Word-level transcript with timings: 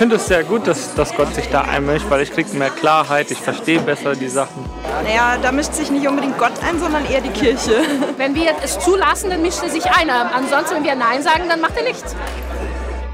Finde 0.00 0.16
es 0.16 0.28
sehr 0.28 0.44
gut, 0.44 0.66
dass, 0.66 0.94
dass 0.94 1.14
Gott 1.14 1.34
sich 1.34 1.46
da 1.50 1.60
einmischt, 1.60 2.06
weil 2.08 2.22
ich 2.22 2.32
kriege 2.32 2.56
mehr 2.56 2.70
Klarheit, 2.70 3.30
ich 3.30 3.36
verstehe 3.36 3.80
besser 3.80 4.16
die 4.16 4.30
Sachen. 4.30 4.64
Naja, 5.04 5.36
da 5.42 5.52
mischt 5.52 5.74
sich 5.74 5.90
nicht 5.90 6.08
unbedingt 6.08 6.38
Gott 6.38 6.54
ein, 6.66 6.80
sondern 6.80 7.04
eher 7.04 7.20
die 7.20 7.28
Kirche. 7.28 7.82
Wenn 8.16 8.34
wir 8.34 8.52
es 8.64 8.78
zulassen, 8.78 9.28
dann 9.28 9.42
mischt 9.42 9.62
er 9.62 9.68
sich 9.68 9.84
ein. 9.84 10.08
Ansonsten, 10.08 10.76
wenn 10.76 10.84
wir 10.84 10.94
Nein 10.94 11.22
sagen, 11.22 11.42
dann 11.50 11.60
macht 11.60 11.76
er 11.76 11.82
nichts. 11.82 12.16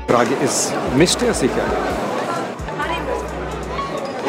Die 0.07 0.13
Frage 0.13 0.31
ist, 0.45 0.73
mischt 0.95 1.21
er 1.23 1.35
sich 1.35 1.51
ein? 1.51 1.59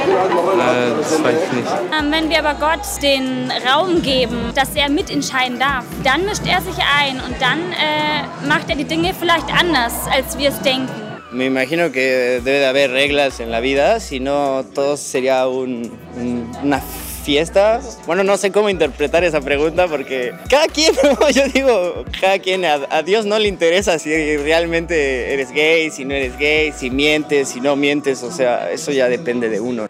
Äh, 0.09 0.97
das 0.97 1.23
weiß 1.23 1.37
ich 1.45 1.51
nicht. 1.57 1.71
Ähm, 1.99 2.11
Wenn 2.11 2.29
wir 2.31 2.39
aber 2.43 2.55
Gott 2.55 3.03
den 3.03 3.51
Raum 3.69 4.01
geben, 4.01 4.51
dass 4.55 4.73
er 4.73 4.89
mitentscheiden 4.89 5.59
darf, 5.59 5.85
dann 6.03 6.25
mischt 6.25 6.47
er 6.47 6.63
sich 6.63 6.83
ein 6.99 7.17
und 7.17 7.39
dann 7.39 7.59
äh, 7.73 8.47
macht 8.47 8.67
er 8.69 8.77
die 8.77 8.85
Dinge 8.85 9.13
vielleicht 9.13 9.47
anders, 9.53 9.93
als 10.11 10.39
wir 10.39 10.49
es 10.49 10.59
denken. 10.61 11.06
Me 11.31 11.45
imagino 11.45 11.91
que 11.91 12.39
debe 12.43 12.59
de 12.59 12.65
haber 12.65 12.91
reglas 12.91 13.39
en 13.39 13.51
la 13.51 13.59
vida, 13.59 13.99
si 13.99 14.19
no 14.19 14.65
todo 14.73 14.95
sería 14.97 15.47
un- 15.47 15.91
un- 16.15 16.51
una 16.63 16.81
fiesta. 17.25 17.81
Bueno, 18.05 18.23
no 18.23 18.37
sé 18.37 18.51
cómo 18.53 18.69
interpretar 18.69 19.25
esa 19.25 19.41
pregunta 19.41 19.87
porque 19.87 20.31
cada 20.49 20.67
quien, 20.67 20.93
¿no? 21.19 21.29
yo 21.29 21.43
digo, 21.49 22.05
cada 22.21 22.39
quien, 22.39 22.63
a 22.63 23.01
Dios 23.03 23.25
no 23.25 23.37
le 23.39 23.49
interesa 23.49 23.99
si 23.99 24.37
realmente 24.37 25.33
eres 25.33 25.51
gay, 25.51 25.91
si 25.91 26.05
no 26.05 26.13
eres 26.13 26.37
gay, 26.37 26.71
si 26.71 26.89
mientes, 26.89 27.49
si 27.49 27.59
no 27.59 27.75
mientes, 27.75 28.23
o 28.23 28.31
sea, 28.31 28.71
eso 28.71 28.93
ya 28.93 29.09
depende 29.09 29.49
de 29.49 29.59
uno. 29.59 29.89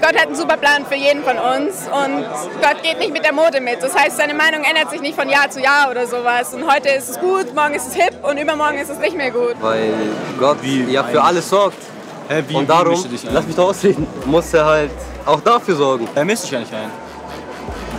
Gott 0.00 0.18
hat 0.18 0.26
einen 0.26 0.34
super 0.34 0.56
Plan 0.56 0.86
für 0.86 0.94
jeden 0.94 1.22
von 1.22 1.36
uns 1.36 1.86
und 1.86 2.24
Gott 2.62 2.82
geht 2.82 2.98
nicht 2.98 3.12
mit 3.12 3.24
der 3.24 3.34
Mode 3.34 3.60
mit. 3.60 3.82
Das 3.82 3.94
heißt, 3.94 4.16
seine 4.16 4.34
Meinung 4.34 4.62
ändert 4.64 4.90
sich 4.90 5.00
nicht 5.00 5.14
von 5.14 5.28
Jahr 5.28 5.50
zu 5.50 5.60
Jahr 5.60 5.90
oder 5.90 6.06
sowas. 6.06 6.54
Und 6.54 6.70
heute 6.72 6.88
ist 6.88 7.10
es 7.10 7.20
gut, 7.20 7.54
morgen 7.54 7.74
ist 7.74 7.88
es 7.88 7.94
hip 7.94 8.14
und 8.22 8.38
übermorgen 8.38 8.78
ist 8.78 8.90
es 8.90 8.98
nicht 8.98 9.16
mehr 9.16 9.30
gut. 9.30 9.56
weil 9.60 9.92
Gott 10.38 10.58
ja 10.88 11.04
für 11.04 11.22
alles 11.22 11.48
sorgt. 11.48 11.78
und 12.52 12.68
darum, 12.68 13.04
lass 13.30 13.46
mich 13.46 13.56
doch 13.56 13.68
ausreden, 13.68 14.06
muss 14.24 14.54
er 14.54 14.64
halt 14.64 14.90
auch 15.26 15.40
dafür 15.40 15.76
sorgen. 15.76 16.08
Er 16.14 16.24
mischt 16.24 16.42
sich 16.42 16.50
ja 16.50 16.60
nicht 16.60 16.72
ein. 16.72 16.90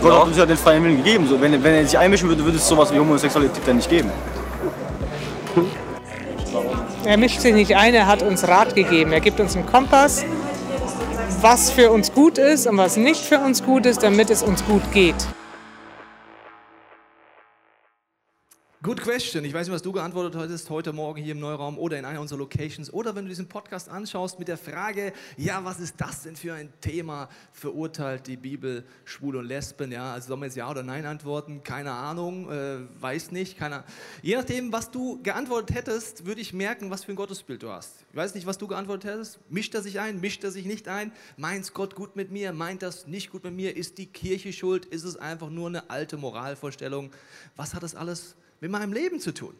Gott 0.02 0.12
hat 0.12 0.26
uns 0.26 0.36
ja 0.36 0.46
den 0.46 0.56
freien 0.56 0.82
Willen 0.82 0.96
gegeben. 0.96 1.28
So, 1.28 1.40
wenn, 1.40 1.62
wenn 1.62 1.74
er 1.74 1.86
sich 1.86 1.96
einmischen 1.96 2.28
würde, 2.28 2.44
würde 2.44 2.56
es 2.56 2.66
sowas 2.66 2.92
wie 2.92 2.98
Homosexualität 2.98 3.62
dann 3.64 3.76
nicht 3.76 3.88
geben. 3.88 4.10
Er 7.04 7.16
mischt 7.16 7.40
sich 7.40 7.54
nicht 7.54 7.76
ein, 7.76 7.94
er 7.94 8.06
hat 8.06 8.22
uns 8.22 8.46
Rat 8.46 8.74
gegeben. 8.74 9.12
Er 9.12 9.20
gibt 9.20 9.38
uns 9.40 9.56
einen 9.56 9.66
Kompass, 9.66 10.24
was 11.42 11.72
für 11.72 11.90
uns 11.90 12.12
gut 12.12 12.38
ist 12.38 12.68
und 12.68 12.78
was 12.78 12.96
nicht 12.96 13.24
für 13.24 13.40
uns 13.40 13.64
gut 13.64 13.84
ist, 13.84 14.02
damit 14.02 14.30
es 14.30 14.44
uns 14.44 14.64
gut 14.64 14.82
geht. 14.92 15.16
Good 18.84 19.00
question. 19.00 19.44
Ich 19.44 19.54
weiß 19.54 19.68
nicht, 19.68 19.74
was 19.76 19.82
du 19.82 19.92
geantwortet 19.92 20.34
hattest 20.34 20.68
heute 20.68 20.92
Morgen 20.92 21.22
hier 21.22 21.34
im 21.34 21.38
Neuraum 21.38 21.78
oder 21.78 22.00
in 22.00 22.04
einer 22.04 22.20
unserer 22.20 22.40
Locations 22.40 22.92
oder 22.92 23.14
wenn 23.14 23.26
du 23.26 23.28
diesen 23.28 23.46
Podcast 23.46 23.88
anschaust 23.88 24.40
mit 24.40 24.48
der 24.48 24.58
Frage, 24.58 25.12
ja, 25.36 25.64
was 25.64 25.78
ist 25.78 26.00
das 26.00 26.24
denn 26.24 26.34
für 26.34 26.54
ein 26.54 26.72
Thema? 26.80 27.28
Verurteilt 27.52 28.26
die 28.26 28.36
Bibel 28.36 28.84
Schwule 29.04 29.38
und 29.38 29.44
Lesben? 29.44 29.92
Ja, 29.92 30.14
also 30.14 30.26
sollen 30.26 30.40
wir 30.40 30.46
jetzt 30.46 30.56
Ja 30.56 30.68
oder 30.68 30.82
Nein 30.82 31.06
antworten? 31.06 31.62
Keine 31.62 31.92
Ahnung, 31.92 32.50
äh, 32.50 32.78
weiß 33.00 33.30
nicht. 33.30 33.56
Keine 33.56 33.84
Je 34.20 34.34
nachdem, 34.34 34.72
was 34.72 34.90
du 34.90 35.22
geantwortet 35.22 35.76
hättest, 35.76 36.26
würde 36.26 36.40
ich 36.40 36.52
merken, 36.52 36.90
was 36.90 37.04
für 37.04 37.12
ein 37.12 37.16
Gottesbild 37.16 37.62
du 37.62 37.68
hast. 37.68 38.04
Ich 38.10 38.16
weiß 38.16 38.34
nicht, 38.34 38.48
was 38.48 38.58
du 38.58 38.66
geantwortet 38.66 39.08
hättest. 39.08 39.38
Mischt 39.48 39.76
er 39.76 39.82
sich 39.82 40.00
ein? 40.00 40.20
Mischt 40.20 40.42
er 40.42 40.50
sich 40.50 40.66
nicht 40.66 40.88
ein? 40.88 41.12
Meint 41.36 41.72
Gott 41.72 41.94
gut 41.94 42.16
mit 42.16 42.32
mir? 42.32 42.52
Meint 42.52 42.82
das 42.82 43.06
nicht 43.06 43.30
gut 43.30 43.44
mit 43.44 43.54
mir? 43.54 43.76
Ist 43.76 43.98
die 43.98 44.06
Kirche 44.06 44.52
schuld? 44.52 44.86
Ist 44.86 45.04
es 45.04 45.16
einfach 45.16 45.50
nur 45.50 45.68
eine 45.68 45.88
alte 45.88 46.16
Moralvorstellung? 46.16 47.12
Was 47.54 47.74
hat 47.74 47.84
das 47.84 47.94
alles 47.94 48.34
mit 48.62 48.70
meinem 48.70 48.92
Leben 48.92 49.18
zu 49.18 49.34
tun? 49.34 49.54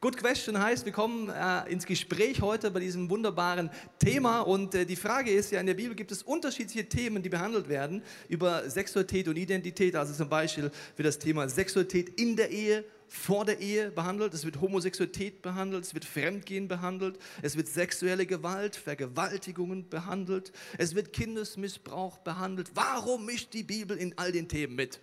Good 0.00 0.16
Question 0.16 0.58
heißt, 0.58 0.86
wir 0.86 0.92
kommen 0.92 1.28
äh, 1.28 1.70
ins 1.70 1.84
Gespräch 1.84 2.40
heute 2.40 2.70
bei 2.70 2.80
diesem 2.80 3.10
wunderbaren 3.10 3.68
Thema 3.98 4.40
und 4.40 4.74
äh, 4.74 4.86
die 4.86 4.96
Frage 4.96 5.30
ist 5.30 5.52
ja, 5.52 5.60
in 5.60 5.66
der 5.66 5.74
Bibel 5.74 5.94
gibt 5.94 6.10
es 6.10 6.22
unterschiedliche 6.22 6.88
Themen, 6.88 7.22
die 7.22 7.28
behandelt 7.28 7.68
werden 7.68 8.02
über 8.30 8.70
Sexualität 8.70 9.28
und 9.28 9.36
Identität. 9.36 9.94
Also 9.94 10.14
zum 10.14 10.30
Beispiel 10.30 10.70
wird 10.96 11.06
das 11.06 11.18
Thema 11.18 11.50
Sexualität 11.50 12.18
in 12.18 12.34
der 12.34 12.50
Ehe, 12.50 12.82
vor 13.08 13.44
der 13.44 13.60
Ehe 13.60 13.90
behandelt, 13.90 14.32
es 14.32 14.46
wird 14.46 14.58
Homosexualität 14.62 15.42
behandelt, 15.42 15.84
es 15.84 15.92
wird 15.92 16.06
Fremdgehen 16.06 16.66
behandelt, 16.66 17.18
es 17.42 17.58
wird 17.58 17.68
sexuelle 17.68 18.24
Gewalt, 18.24 18.76
Vergewaltigungen 18.76 19.90
behandelt, 19.90 20.52
es 20.78 20.94
wird 20.94 21.12
Kindesmissbrauch 21.12 22.16
behandelt. 22.18 22.70
Warum 22.72 23.26
mischt 23.26 23.52
die 23.52 23.64
Bibel 23.64 23.98
in 23.98 24.16
all 24.16 24.32
den 24.32 24.48
Themen 24.48 24.76
mit? 24.76 24.98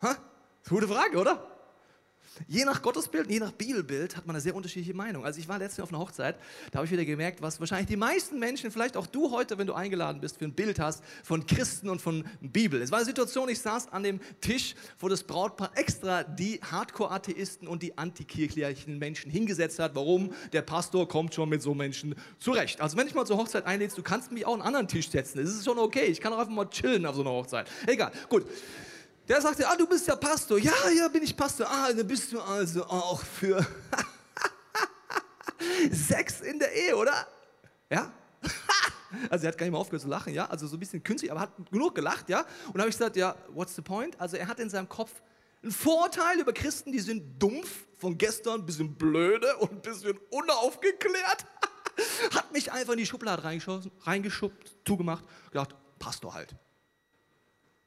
Ha? 0.00 0.16
Gute 0.70 0.88
Frage, 0.88 1.18
oder? 1.18 1.57
Je 2.46 2.64
nach 2.64 2.82
Gottesbild, 2.82 3.30
je 3.30 3.40
nach 3.40 3.52
Bibelbild 3.52 4.16
hat 4.16 4.26
man 4.26 4.36
eine 4.36 4.40
sehr 4.40 4.54
unterschiedliche 4.54 4.94
Meinung. 4.94 5.24
Also 5.24 5.40
ich 5.40 5.48
war 5.48 5.58
letztens 5.58 5.82
auf 5.84 5.90
einer 5.90 5.98
Hochzeit, 5.98 6.36
da 6.70 6.78
habe 6.78 6.86
ich 6.86 6.92
wieder 6.92 7.04
gemerkt, 7.04 7.42
was 7.42 7.58
wahrscheinlich 7.58 7.88
die 7.88 7.96
meisten 7.96 8.38
Menschen, 8.38 8.70
vielleicht 8.70 8.96
auch 8.96 9.06
du 9.06 9.30
heute, 9.30 9.58
wenn 9.58 9.66
du 9.66 9.74
eingeladen 9.74 10.20
bist, 10.20 10.38
für 10.38 10.44
ein 10.44 10.54
Bild 10.54 10.78
hast 10.78 11.02
von 11.24 11.46
Christen 11.46 11.88
und 11.88 12.00
von 12.00 12.24
Bibel. 12.40 12.80
Es 12.80 12.90
war 12.90 12.98
eine 12.98 13.06
Situation, 13.06 13.48
ich 13.48 13.58
saß 13.60 13.92
an 13.92 14.02
dem 14.02 14.20
Tisch, 14.40 14.74
wo 14.98 15.08
das 15.08 15.24
Brautpaar 15.24 15.72
extra 15.74 16.22
die 16.22 16.60
Hardcore-Atheisten 16.62 17.66
und 17.66 17.82
die 17.82 17.98
antikirchlichen 17.98 18.98
Menschen 18.98 19.30
hingesetzt 19.30 19.78
hat. 19.78 19.94
Warum? 19.94 20.32
Der 20.52 20.62
Pastor 20.62 21.08
kommt 21.08 21.34
schon 21.34 21.48
mit 21.48 21.62
so 21.62 21.74
Menschen 21.74 22.14
zurecht. 22.38 22.80
Also 22.80 22.96
wenn 22.96 23.06
ich 23.06 23.14
mal 23.14 23.26
zur 23.26 23.38
Hochzeit 23.38 23.66
einlädst, 23.66 23.98
du 23.98 24.02
kannst 24.02 24.32
mich 24.32 24.46
auch 24.46 24.54
an 24.54 24.60
einen 24.60 24.68
anderen 24.68 24.88
Tisch 24.88 25.10
setzen. 25.10 25.38
Das 25.38 25.50
ist 25.50 25.64
schon 25.64 25.78
okay. 25.78 26.06
Ich 26.06 26.20
kann 26.20 26.32
auch 26.32 26.38
einfach 26.38 26.52
mal 26.52 26.68
chillen 26.70 27.06
auf 27.06 27.16
so 27.16 27.22
einer 27.22 27.30
Hochzeit. 27.30 27.68
Egal, 27.86 28.12
gut. 28.28 28.44
Der 29.28 29.42
sagte, 29.42 29.68
ah, 29.68 29.76
du 29.76 29.86
bist 29.86 30.06
ja 30.08 30.16
Pastor. 30.16 30.58
Ja, 30.58 30.72
ja, 30.96 31.06
bin 31.08 31.22
ich 31.22 31.36
Pastor. 31.36 31.68
Ah, 31.68 31.92
dann 31.92 32.06
bist 32.06 32.32
du 32.32 32.40
also 32.40 32.84
auch 32.84 33.22
für 33.22 33.64
Sex 35.92 36.40
in 36.40 36.58
der 36.58 36.72
Ehe, 36.72 36.96
oder? 36.96 37.26
Ja? 37.90 38.10
Also 39.30 39.46
er 39.46 39.52
hat 39.52 39.58
gar 39.58 39.64
nicht 39.64 39.72
mehr 39.72 39.80
aufgehört 39.80 40.02
zu 40.02 40.08
lachen, 40.08 40.34
ja? 40.34 40.44
Also 40.50 40.66
so 40.66 40.76
ein 40.76 40.80
bisschen 40.80 41.02
künstlich, 41.02 41.30
aber 41.30 41.40
hat 41.40 41.52
genug 41.70 41.94
gelacht, 41.94 42.28
ja? 42.28 42.44
Und 42.66 42.78
habe 42.78 42.90
ich 42.90 42.94
gesagt, 42.94 43.16
ja, 43.16 43.34
what's 43.54 43.74
the 43.74 43.80
point? 43.80 44.20
Also 44.20 44.36
er 44.36 44.46
hat 44.46 44.60
in 44.60 44.68
seinem 44.68 44.86
Kopf 44.86 45.22
ein 45.64 45.70
Vorurteil 45.70 46.38
über 46.38 46.52
Christen, 46.52 46.92
die 46.92 47.00
sind 47.00 47.42
dumpf, 47.42 47.86
von 47.96 48.18
gestern 48.18 48.60
ein 48.60 48.66
bisschen 48.66 48.94
blöde 48.96 49.56
und 49.56 49.72
ein 49.72 49.80
bisschen 49.80 50.18
unaufgeklärt. 50.28 51.46
hat 52.34 52.52
mich 52.52 52.70
einfach 52.70 52.92
in 52.92 52.98
die 52.98 53.06
Schublade 53.06 53.42
reingeschossen, 53.42 53.90
reingeschubbt, 54.02 54.76
zugemacht, 54.86 55.24
gedacht, 55.50 55.74
Pastor 55.98 56.34
halt 56.34 56.54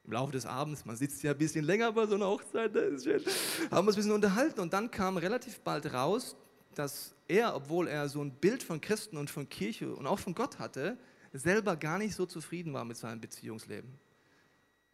im 0.04 0.12
Laufe 0.12 0.32
des 0.32 0.46
Abends, 0.46 0.84
man 0.84 0.96
sitzt 0.96 1.22
ja 1.22 1.32
ein 1.32 1.38
bisschen 1.38 1.64
länger 1.64 1.92
bei 1.92 2.06
so 2.06 2.16
einer 2.16 2.26
Hochzeit, 2.26 2.74
das 2.74 2.92
ist 2.92 3.04
schön, 3.04 3.22
haben 3.70 3.86
wir 3.86 3.88
uns 3.88 3.94
ein 3.94 3.96
bisschen 3.96 4.12
unterhalten 4.12 4.60
und 4.60 4.72
dann 4.72 4.90
kam 4.90 5.16
relativ 5.16 5.60
bald 5.60 5.92
raus, 5.92 6.36
dass 6.74 7.14
er, 7.28 7.54
obwohl 7.54 7.86
er 7.88 8.08
so 8.08 8.22
ein 8.22 8.32
Bild 8.32 8.62
von 8.62 8.80
Christen 8.80 9.16
und 9.16 9.30
von 9.30 9.48
Kirche 9.48 9.94
und 9.94 10.06
auch 10.06 10.18
von 10.18 10.34
Gott 10.34 10.58
hatte, 10.58 10.96
selber 11.32 11.76
gar 11.76 11.98
nicht 11.98 12.14
so 12.14 12.26
zufrieden 12.26 12.72
war 12.72 12.84
mit 12.84 12.96
seinem 12.96 13.20
Beziehungsleben. 13.20 13.90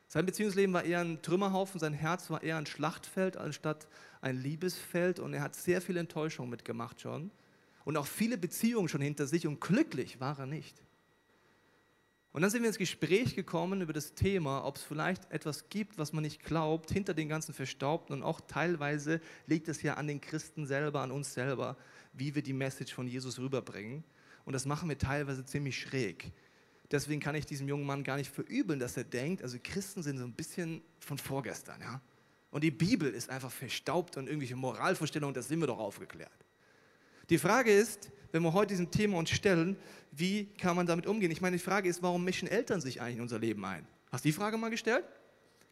Sein 0.08 0.24
Beziehungsleben 0.24 0.72
war 0.72 0.84
eher 0.84 1.00
ein 1.00 1.20
Trümmerhaufen, 1.20 1.78
sein 1.78 1.92
Herz 1.92 2.30
war 2.30 2.42
eher 2.42 2.56
ein 2.56 2.66
Schlachtfeld 2.66 3.36
anstatt 3.36 3.88
ein 4.20 4.36
Liebesfeld 4.36 5.20
und 5.20 5.34
er 5.34 5.42
hat 5.42 5.54
sehr 5.54 5.80
viel 5.80 5.96
Enttäuschung 5.96 6.48
mitgemacht 6.48 7.00
schon 7.00 7.30
und 7.84 7.96
auch 7.96 8.06
viele 8.06 8.38
Beziehungen 8.38 8.88
schon 8.88 9.00
hinter 9.00 9.26
sich 9.26 9.46
und 9.46 9.60
glücklich 9.60 10.20
war 10.20 10.38
er 10.38 10.46
nicht. 10.46 10.82
Und 12.32 12.42
dann 12.42 12.50
sind 12.50 12.62
wir 12.62 12.68
ins 12.68 12.78
Gespräch 12.78 13.34
gekommen 13.34 13.80
über 13.80 13.92
das 13.92 14.14
Thema, 14.14 14.64
ob 14.64 14.76
es 14.76 14.82
vielleicht 14.82 15.30
etwas 15.30 15.68
gibt, 15.70 15.96
was 15.98 16.12
man 16.12 16.22
nicht 16.22 16.44
glaubt, 16.44 16.90
hinter 16.90 17.14
den 17.14 17.28
ganzen 17.28 17.54
Verstaubten. 17.54 18.14
Und 18.14 18.22
auch 18.22 18.40
teilweise 18.40 19.20
liegt 19.46 19.68
es 19.68 19.82
ja 19.82 19.94
an 19.94 20.06
den 20.06 20.20
Christen 20.20 20.66
selber, 20.66 21.00
an 21.00 21.10
uns 21.10 21.32
selber, 21.32 21.76
wie 22.12 22.34
wir 22.34 22.42
die 22.42 22.52
Message 22.52 22.92
von 22.92 23.08
Jesus 23.08 23.38
rüberbringen. 23.38 24.04
Und 24.44 24.52
das 24.52 24.66
machen 24.66 24.88
wir 24.88 24.98
teilweise 24.98 25.44
ziemlich 25.44 25.78
schräg. 25.78 26.32
Deswegen 26.90 27.20
kann 27.20 27.34
ich 27.34 27.44
diesem 27.44 27.68
jungen 27.68 27.84
Mann 27.84 28.04
gar 28.04 28.16
nicht 28.16 28.30
verübeln, 28.30 28.78
dass 28.78 28.96
er 28.96 29.04
denkt, 29.04 29.42
also 29.42 29.58
Christen 29.62 30.02
sind 30.02 30.18
so 30.18 30.24
ein 30.24 30.32
bisschen 30.32 30.82
von 31.00 31.18
vorgestern. 31.18 31.80
Ja? 31.80 32.00
Und 32.50 32.64
die 32.64 32.70
Bibel 32.70 33.12
ist 33.12 33.28
einfach 33.28 33.50
verstaubt 33.50 34.16
und 34.16 34.26
irgendwelche 34.26 34.56
Moralvorstellungen, 34.56 35.34
das 35.34 35.48
sind 35.48 35.60
wir 35.60 35.66
doch 35.66 35.78
aufgeklärt. 35.78 36.47
Die 37.30 37.38
Frage 37.38 37.72
ist, 37.72 38.10
wenn 38.32 38.42
wir 38.42 38.52
heute 38.52 38.68
diesem 38.68 38.90
Thema 38.90 39.18
uns 39.18 39.30
stellen, 39.30 39.76
wie 40.12 40.46
kann 40.60 40.76
man 40.76 40.86
damit 40.86 41.06
umgehen? 41.06 41.30
Ich 41.30 41.40
meine, 41.40 41.56
die 41.56 41.62
Frage 41.62 41.88
ist, 41.88 42.02
warum 42.02 42.24
mischen 42.24 42.48
Eltern 42.48 42.80
sich 42.80 43.00
eigentlich 43.00 43.16
in 43.16 43.22
unser 43.22 43.38
Leben 43.38 43.64
ein? 43.64 43.86
Hast 44.10 44.24
du 44.24 44.28
die 44.28 44.32
Frage 44.32 44.56
mal 44.56 44.70
gestellt? 44.70 45.04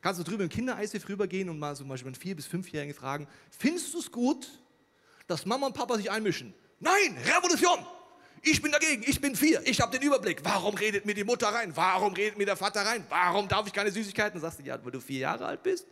Kannst 0.03 0.21
du 0.21 0.25
drüber 0.25 0.45
im 0.45 0.51
Kindereisif 0.51 1.09
rübergehen 1.09 1.49
und 1.49 1.59
mal 1.59 1.75
zum 1.75 1.89
Beispiel 1.89 2.09
einen 2.09 2.15
Vier- 2.15 2.37
bis 2.37 2.47
Fünfjährigen 2.47 2.95
fragen, 2.95 3.27
findest 3.51 3.93
du 3.95 3.99
es 3.99 4.11
gut, 4.13 4.47
dass 5.27 5.47
Mama 5.47 5.67
und 5.67 5.73
Papa 5.73 5.97
sich 5.97 6.11
einmischen? 6.11 6.55
Nein, 6.79 7.17
Revolution! 7.37 7.85
Ich 8.43 8.63
bin 8.63 8.71
dagegen, 8.71 9.03
ich 9.05 9.21
bin 9.21 9.35
vier, 9.35 9.61
ich 9.65 9.81
habe 9.81 9.99
den 9.99 10.07
Überblick. 10.07 10.45
Warum 10.45 10.75
redet 10.77 11.07
mir 11.07 11.15
die 11.15 11.25
Mutter 11.25 11.49
rein? 11.49 11.73
Warum 11.75 12.13
redet 12.13 12.39
mir 12.39 12.45
der 12.47 12.57
Vater 12.57 12.83
rein? 12.83 13.05
Warum 13.09 13.49
darf 13.49 13.67
ich 13.67 13.73
keine 13.73 13.91
Süßigkeiten? 13.91 14.41
Sagst 14.41 14.61
du, 14.61 14.63
ja, 14.63 14.79
weil 14.85 14.93
du 14.93 15.01
vier 15.01 15.21
Jahre 15.21 15.47
alt 15.47 15.63
bist? 15.63 15.87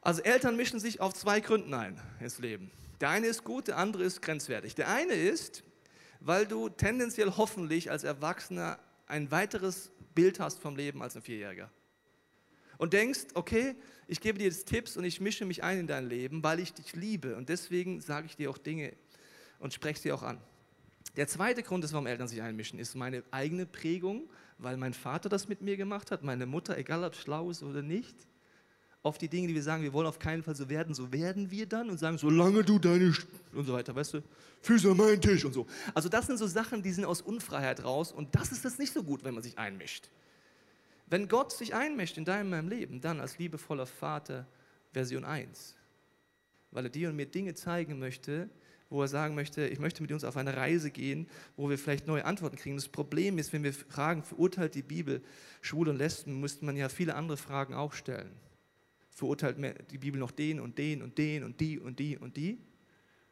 Also 0.00 0.22
Eltern 0.22 0.56
mischen 0.56 0.78
sich 0.78 1.00
auf 1.00 1.14
zwei 1.14 1.40
Gründen 1.40 1.74
ein 1.74 2.00
ins 2.20 2.38
Leben. 2.38 2.70
Der 3.02 3.10
eine 3.10 3.26
ist 3.26 3.42
gut, 3.42 3.66
der 3.66 3.78
andere 3.78 4.04
ist 4.04 4.22
grenzwertig. 4.22 4.76
Der 4.76 4.88
eine 4.88 5.14
ist, 5.14 5.64
weil 6.20 6.46
du 6.46 6.68
tendenziell 6.68 7.32
hoffentlich 7.36 7.90
als 7.90 8.04
Erwachsener 8.04 8.78
ein 9.08 9.32
weiteres 9.32 9.90
Bild 10.14 10.38
hast 10.38 10.60
vom 10.60 10.76
Leben 10.76 11.02
als 11.02 11.16
ein 11.16 11.22
Vierjähriger. 11.22 11.68
Und 12.78 12.92
denkst, 12.92 13.26
okay, 13.34 13.74
ich 14.06 14.20
gebe 14.20 14.38
dir 14.38 14.44
jetzt 14.44 14.68
Tipps 14.68 14.96
und 14.96 15.02
ich 15.02 15.20
mische 15.20 15.44
mich 15.44 15.64
ein 15.64 15.80
in 15.80 15.86
dein 15.88 16.08
Leben, 16.08 16.44
weil 16.44 16.60
ich 16.60 16.74
dich 16.74 16.94
liebe. 16.94 17.34
Und 17.34 17.48
deswegen 17.48 18.00
sage 18.00 18.26
ich 18.26 18.36
dir 18.36 18.48
auch 18.50 18.58
Dinge 18.58 18.92
und 19.58 19.74
spreche 19.74 19.98
sie 20.00 20.12
auch 20.12 20.22
an. 20.22 20.40
Der 21.16 21.26
zweite 21.26 21.64
Grund 21.64 21.84
ist, 21.84 21.92
warum 21.92 22.06
Eltern 22.06 22.28
sich 22.28 22.40
einmischen, 22.40 22.78
ist 22.78 22.94
meine 22.94 23.24
eigene 23.32 23.66
Prägung, 23.66 24.30
weil 24.58 24.76
mein 24.76 24.94
Vater 24.94 25.28
das 25.28 25.48
mit 25.48 25.60
mir 25.60 25.76
gemacht 25.76 26.12
hat, 26.12 26.22
meine 26.22 26.46
Mutter, 26.46 26.78
egal 26.78 27.02
ob 27.02 27.16
schlau 27.16 27.50
ist 27.50 27.64
oder 27.64 27.82
nicht. 27.82 28.14
Auf 29.02 29.18
die 29.18 29.28
Dinge, 29.28 29.48
die 29.48 29.54
wir 29.54 29.62
sagen, 29.62 29.82
wir 29.82 29.92
wollen 29.92 30.06
auf 30.06 30.18
keinen 30.18 30.44
Fall 30.44 30.54
so 30.54 30.68
werden, 30.68 30.94
so 30.94 31.12
werden 31.12 31.50
wir 31.50 31.66
dann 31.66 31.90
und 31.90 31.98
sagen, 31.98 32.18
solange 32.18 32.62
du 32.62 32.78
deine 32.78 33.12
St 33.12 33.26
und 33.52 33.66
so 33.66 33.72
weiter, 33.72 33.94
weißt 33.94 34.14
du, 34.14 34.22
Füße 34.60 34.90
an 34.90 34.96
meinen 34.96 35.20
Tisch 35.20 35.44
und 35.44 35.52
so. 35.52 35.66
Also 35.92 36.08
das 36.08 36.28
sind 36.28 36.38
so 36.38 36.46
Sachen, 36.46 36.82
die 36.82 36.92
sind 36.92 37.04
aus 37.04 37.20
Unfreiheit 37.20 37.82
raus 37.82 38.12
und 38.12 38.34
das 38.34 38.52
ist 38.52 38.64
das 38.64 38.78
nicht 38.78 38.92
so 38.92 39.02
gut, 39.02 39.24
wenn 39.24 39.34
man 39.34 39.42
sich 39.42 39.58
einmischt. 39.58 40.08
Wenn 41.08 41.28
Gott 41.28 41.52
sich 41.52 41.74
einmischt 41.74 42.16
in 42.16 42.24
deinem 42.24 42.50
meinem 42.50 42.68
Leben, 42.68 43.00
dann 43.00 43.20
als 43.20 43.38
liebevoller 43.38 43.86
Vater 43.86 44.46
Version 44.92 45.24
1, 45.24 45.74
weil 46.70 46.84
er 46.84 46.90
dir 46.90 47.08
und 47.08 47.16
mir 47.16 47.26
Dinge 47.26 47.54
zeigen 47.54 47.98
möchte, 47.98 48.48
wo 48.88 49.02
er 49.02 49.08
sagen 49.08 49.34
möchte, 49.34 49.66
ich 49.66 49.78
möchte 49.78 50.02
mit 50.02 50.12
uns 50.12 50.22
auf 50.22 50.36
eine 50.36 50.56
Reise 50.56 50.90
gehen, 50.90 51.26
wo 51.56 51.68
wir 51.68 51.78
vielleicht 51.78 52.06
neue 52.06 52.24
Antworten 52.24 52.56
kriegen. 52.56 52.76
Das 52.76 52.88
Problem 52.88 53.38
ist, 53.38 53.52
wenn 53.52 53.64
wir 53.64 53.72
fragen, 53.72 54.22
verurteilt 54.22 54.74
die 54.74 54.82
Bibel 54.82 55.22
Schwule 55.60 55.90
und 55.90 55.96
Lesben, 55.96 56.40
müsste 56.40 56.64
man 56.64 56.76
ja 56.76 56.88
viele 56.88 57.14
andere 57.14 57.36
Fragen 57.36 57.74
auch 57.74 57.94
stellen. 57.94 58.30
Verurteilt 59.12 59.56
die 59.90 59.98
Bibel 59.98 60.18
noch 60.18 60.30
den 60.30 60.58
und 60.58 60.78
den 60.78 61.02
und 61.02 61.18
den 61.18 61.44
und 61.44 61.60
die 61.60 61.78
und 61.78 61.98
die 61.98 62.18
und 62.18 62.36
die? 62.36 62.58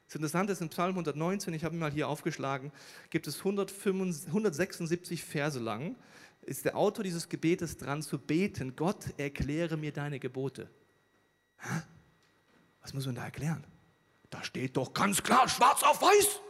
Das 0.06 0.16
Interessante 0.16 0.52
ist, 0.52 0.60
in 0.60 0.68
Psalm 0.68 0.90
119, 0.90 1.54
ich 1.54 1.64
habe 1.64 1.76
ihn 1.76 1.78
mal 1.78 1.92
hier 1.92 2.08
aufgeschlagen, 2.08 2.72
gibt 3.10 3.26
es 3.26 3.38
176 3.38 5.22
Verse 5.24 5.58
lang, 5.60 5.96
ist 6.42 6.64
der 6.64 6.76
Autor 6.76 7.04
dieses 7.04 7.28
Gebetes 7.28 7.76
dran 7.76 8.02
zu 8.02 8.18
beten, 8.18 8.74
Gott, 8.74 9.06
erkläre 9.18 9.76
mir 9.76 9.92
deine 9.92 10.18
Gebote. 10.18 10.68
Hä? 11.58 11.82
Was 12.82 12.92
muss 12.92 13.06
man 13.06 13.14
da 13.14 13.24
erklären? 13.24 13.64
Da 14.30 14.42
steht 14.42 14.76
doch 14.76 14.92
ganz 14.92 15.22
klar, 15.22 15.48
schwarz 15.48 15.82
auf 15.82 16.02
weiß. 16.02 16.40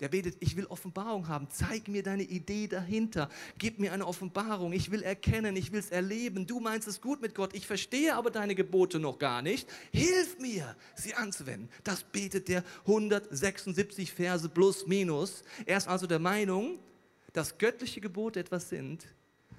Der 0.00 0.08
betet, 0.08 0.36
ich 0.40 0.56
will 0.56 0.64
Offenbarung 0.66 1.28
haben. 1.28 1.48
Zeig 1.50 1.86
mir 1.86 2.02
deine 2.02 2.22
Idee 2.22 2.66
dahinter. 2.66 3.28
Gib 3.58 3.78
mir 3.78 3.92
eine 3.92 4.06
Offenbarung. 4.06 4.72
Ich 4.72 4.90
will 4.90 5.02
erkennen, 5.02 5.56
ich 5.56 5.72
will 5.72 5.80
es 5.80 5.90
erleben. 5.90 6.46
Du 6.46 6.58
meinst 6.58 6.88
es 6.88 7.02
gut 7.02 7.20
mit 7.20 7.34
Gott. 7.34 7.54
Ich 7.54 7.66
verstehe 7.66 8.14
aber 8.14 8.30
deine 8.30 8.54
Gebote 8.54 8.98
noch 8.98 9.18
gar 9.18 9.42
nicht. 9.42 9.68
Hilf 9.92 10.38
mir, 10.38 10.74
sie 10.94 11.14
anzuwenden. 11.14 11.68
Das 11.84 12.02
betet 12.02 12.48
der 12.48 12.64
176 12.86 14.12
Verse 14.12 14.48
plus 14.48 14.86
minus. 14.86 15.44
Er 15.66 15.76
ist 15.76 15.86
also 15.86 16.06
der 16.06 16.18
Meinung, 16.18 16.78
dass 17.34 17.58
göttliche 17.58 18.00
Gebote 18.00 18.40
etwas 18.40 18.70
sind, 18.70 19.06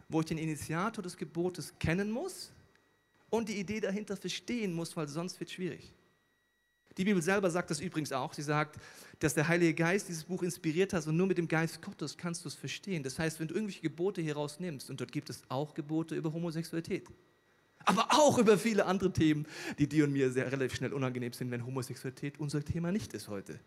wo 0.09 0.21
ich 0.21 0.25
den 0.25 0.39
Initiator 0.39 1.03
des 1.03 1.17
Gebotes 1.17 1.73
kennen 1.79 2.09
muss 2.09 2.51
und 3.29 3.47
die 3.47 3.59
Idee 3.59 3.79
dahinter 3.79 4.17
verstehen 4.17 4.73
muss, 4.73 4.97
weil 4.97 5.07
sonst 5.07 5.39
wird 5.39 5.49
es 5.49 5.55
schwierig. 5.55 5.93
Die 6.97 7.05
Bibel 7.05 7.21
selber 7.21 7.49
sagt 7.49 7.69
das 7.69 7.79
übrigens 7.79 8.11
auch. 8.11 8.33
Sie 8.33 8.41
sagt, 8.41 8.77
dass 9.19 9.33
der 9.33 9.47
Heilige 9.47 9.73
Geist 9.73 10.09
dieses 10.09 10.23
Buch 10.23 10.43
inspiriert 10.43 10.93
hat 10.93 11.05
und 11.07 11.15
nur 11.15 11.27
mit 11.27 11.38
dem 11.38 11.47
Geist 11.47 11.81
Gottes 11.81 12.17
kannst 12.17 12.43
du 12.43 12.49
es 12.49 12.55
verstehen. 12.55 13.03
Das 13.03 13.17
heißt, 13.17 13.39
wenn 13.39 13.47
du 13.47 13.53
irgendwelche 13.53 13.81
Gebote 13.81 14.21
hier 14.21 14.35
rausnimmst, 14.35 14.89
und 14.89 14.99
dort 14.99 15.11
gibt 15.11 15.29
es 15.29 15.43
auch 15.47 15.73
Gebote 15.73 16.15
über 16.15 16.33
Homosexualität, 16.33 17.07
aber 17.85 18.07
auch 18.11 18.38
über 18.38 18.57
viele 18.57 18.85
andere 18.85 19.11
Themen, 19.13 19.47
die 19.79 19.88
dir 19.88 20.03
und 20.03 20.11
mir 20.11 20.31
sehr 20.31 20.51
relativ 20.51 20.75
schnell 20.75 20.93
unangenehm 20.93 21.33
sind, 21.33 21.51
wenn 21.51 21.65
Homosexualität 21.65 22.39
unser 22.39 22.63
Thema 22.63 22.91
nicht 22.91 23.13
ist 23.13 23.27
heute. 23.27 23.59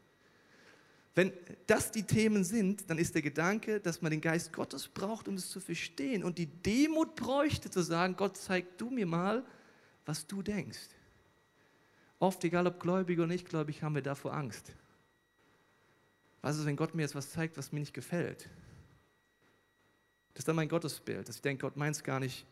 Wenn 1.14 1.32
das 1.68 1.92
die 1.92 2.02
Themen 2.02 2.42
sind, 2.42 2.90
dann 2.90 2.98
ist 2.98 3.14
der 3.14 3.22
Gedanke, 3.22 3.78
dass 3.78 4.02
man 4.02 4.10
den 4.10 4.20
Geist 4.20 4.52
Gottes 4.52 4.88
braucht, 4.88 5.28
um 5.28 5.34
es 5.34 5.48
zu 5.48 5.60
verstehen 5.60 6.24
und 6.24 6.38
die 6.38 6.46
Demut 6.46 7.14
bräuchte, 7.14 7.70
zu 7.70 7.82
sagen, 7.82 8.16
Gott, 8.16 8.36
zeig 8.36 8.76
du 8.78 8.90
mir 8.90 9.06
mal, 9.06 9.44
was 10.04 10.26
du 10.26 10.42
denkst. 10.42 10.88
Oft, 12.18 12.42
egal 12.44 12.66
ob 12.66 12.80
gläubig 12.80 13.18
oder 13.18 13.26
nicht 13.26 13.48
gläubig, 13.48 13.82
haben 13.82 13.94
wir 13.94 14.02
davor 14.02 14.34
Angst. 14.34 14.72
Was 16.42 16.58
ist, 16.58 16.66
wenn 16.66 16.76
Gott 16.76 16.94
mir 16.94 17.02
jetzt 17.02 17.14
was 17.14 17.30
zeigt, 17.30 17.56
was 17.56 17.72
mir 17.72 17.80
nicht 17.80 17.94
gefällt? 17.94 18.48
Das 20.34 20.40
ist 20.40 20.48
dann 20.48 20.56
mein 20.56 20.68
Gottesbild, 20.68 21.28
dass 21.28 21.36
ich 21.36 21.42
denke, 21.42 21.62
Gott 21.62 21.76
meint 21.76 21.96
es 21.96 22.02
gar 22.02 22.20
nicht 22.20 22.46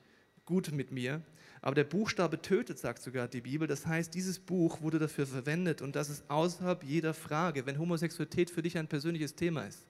gut 0.44 0.72
mit 0.72 0.92
mir. 0.92 1.22
Aber 1.60 1.74
der 1.74 1.84
Buchstabe 1.84 2.42
tötet, 2.42 2.78
sagt 2.78 3.02
sogar 3.02 3.28
die 3.28 3.40
Bibel. 3.40 3.68
Das 3.68 3.86
heißt, 3.86 4.14
dieses 4.14 4.38
Buch 4.38 4.80
wurde 4.80 4.98
dafür 4.98 5.26
verwendet 5.26 5.80
und 5.80 5.94
das 5.94 6.10
ist 6.10 6.28
außerhalb 6.28 6.82
jeder 6.82 7.14
Frage. 7.14 7.66
Wenn 7.66 7.78
Homosexualität 7.78 8.50
für 8.50 8.62
dich 8.62 8.76
ein 8.78 8.88
persönliches 8.88 9.34
Thema 9.34 9.62
ist, 9.64 9.86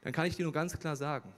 dann 0.00 0.12
kann 0.12 0.26
ich 0.26 0.36
dir 0.36 0.44
nur 0.44 0.52
ganz 0.52 0.78
klar 0.78 0.96
sagen, 0.96 1.32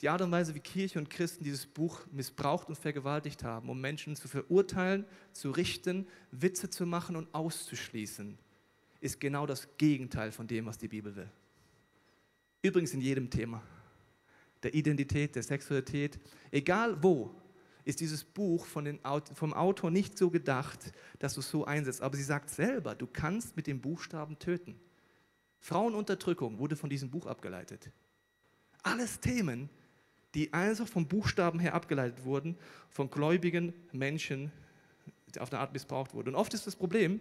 die 0.00 0.08
Art 0.08 0.22
und 0.22 0.30
Weise, 0.30 0.54
wie 0.54 0.60
Kirche 0.60 0.98
und 0.98 1.10
Christen 1.10 1.42
dieses 1.42 1.66
Buch 1.66 2.00
missbraucht 2.12 2.68
und 2.68 2.76
vergewaltigt 2.76 3.42
haben, 3.42 3.68
um 3.68 3.80
Menschen 3.80 4.14
zu 4.14 4.28
verurteilen, 4.28 5.04
zu 5.32 5.50
richten, 5.50 6.06
Witze 6.30 6.70
zu 6.70 6.86
machen 6.86 7.16
und 7.16 7.34
auszuschließen, 7.34 8.38
ist 9.00 9.20
genau 9.20 9.46
das 9.46 9.76
Gegenteil 9.76 10.30
von 10.30 10.46
dem, 10.46 10.66
was 10.66 10.78
die 10.78 10.88
Bibel 10.88 11.16
will. 11.16 11.30
Übrigens 12.62 12.94
in 12.94 13.00
jedem 13.00 13.30
Thema. 13.30 13.62
Der 14.62 14.74
Identität, 14.74 15.36
der 15.36 15.42
Sexualität, 15.42 16.18
egal 16.50 17.02
wo, 17.02 17.34
ist 17.84 18.00
dieses 18.00 18.22
Buch 18.22 18.66
den, 18.66 19.00
vom 19.34 19.54
Autor 19.54 19.90
nicht 19.90 20.18
so 20.18 20.30
gedacht, 20.30 20.92
dass 21.20 21.34
du 21.34 21.40
es 21.40 21.50
so 21.50 21.64
einsetzt. 21.64 22.02
Aber 22.02 22.16
sie 22.16 22.22
sagt 22.22 22.50
selber, 22.50 22.94
du 22.94 23.06
kannst 23.06 23.56
mit 23.56 23.66
dem 23.66 23.80
Buchstaben 23.80 24.38
töten. 24.38 24.78
Frauenunterdrückung 25.60 26.58
wurde 26.58 26.76
von 26.76 26.90
diesem 26.90 27.10
Buch 27.10 27.26
abgeleitet. 27.26 27.90
Alles 28.82 29.20
Themen, 29.20 29.70
die 30.38 30.52
einfach 30.52 30.86
vom 30.86 31.08
Buchstaben 31.08 31.58
her 31.58 31.74
abgeleitet 31.74 32.24
wurden, 32.24 32.56
von 32.88 33.10
gläubigen 33.10 33.74
Menschen 33.92 34.52
die 35.34 35.40
auf 35.40 35.52
eine 35.52 35.60
Art 35.60 35.72
missbraucht 35.72 36.14
wurden. 36.14 36.30
Und 36.30 36.34
oft 36.36 36.54
ist 36.54 36.66
das 36.66 36.76
Problem, 36.76 37.20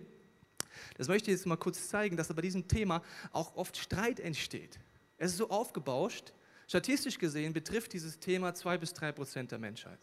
das 0.98 1.08
möchte 1.08 1.32
ich 1.32 1.38
jetzt 1.38 1.46
mal 1.46 1.58
kurz 1.58 1.90
zeigen, 1.90 2.16
dass 2.16 2.28
bei 2.28 2.42
diesem 2.42 2.68
Thema 2.68 3.02
auch 3.32 3.56
oft 3.56 3.76
Streit 3.76 4.20
entsteht. 4.20 4.80
Es 5.18 5.32
ist 5.32 5.38
so 5.38 5.50
aufgebauscht. 5.50 6.32
Statistisch 6.68 7.18
gesehen 7.18 7.54
betrifft 7.54 7.94
dieses 7.94 8.20
Thema 8.20 8.54
zwei 8.54 8.78
bis 8.78 8.94
drei 8.94 9.12
Prozent 9.12 9.52
der 9.52 9.60
Menschheit. 9.60 10.00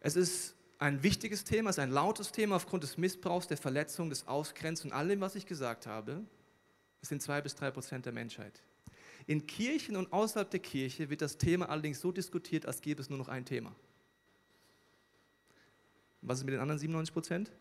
Es 0.00 0.16
ist 0.16 0.56
ein 0.78 1.02
wichtiges 1.02 1.44
Thema, 1.44 1.70
es 1.70 1.76
ist 1.76 1.82
ein 1.82 1.90
lautes 1.90 2.32
Thema 2.32 2.56
aufgrund 2.56 2.82
des 2.84 2.96
Missbrauchs, 2.96 3.46
der 3.46 3.58
Verletzung, 3.58 4.08
des 4.08 4.26
Ausgrenzens 4.26 4.90
und 4.90 4.96
allem, 4.96 5.20
was 5.20 5.34
ich 5.34 5.44
gesagt 5.44 5.86
habe. 5.86 6.24
Es 7.02 7.10
sind 7.10 7.22
zwei 7.22 7.40
bis 7.42 7.54
drei 7.54 7.70
Prozent 7.70 8.06
der 8.06 8.12
Menschheit. 8.12 8.62
In 9.30 9.46
Kirchen 9.46 9.94
und 9.94 10.12
außerhalb 10.12 10.50
der 10.50 10.58
Kirche 10.58 11.08
wird 11.08 11.22
das 11.22 11.38
Thema 11.38 11.68
allerdings 11.68 12.00
so 12.00 12.10
diskutiert, 12.10 12.66
als 12.66 12.80
gäbe 12.80 13.00
es 13.00 13.08
nur 13.08 13.16
noch 13.16 13.28
ein 13.28 13.44
Thema. 13.44 13.72
Was 16.20 16.38
ist 16.38 16.44
mit 16.44 16.52
den 16.52 16.60
anderen 16.60 16.80
97 16.80 17.12
Prozent? 17.14 17.52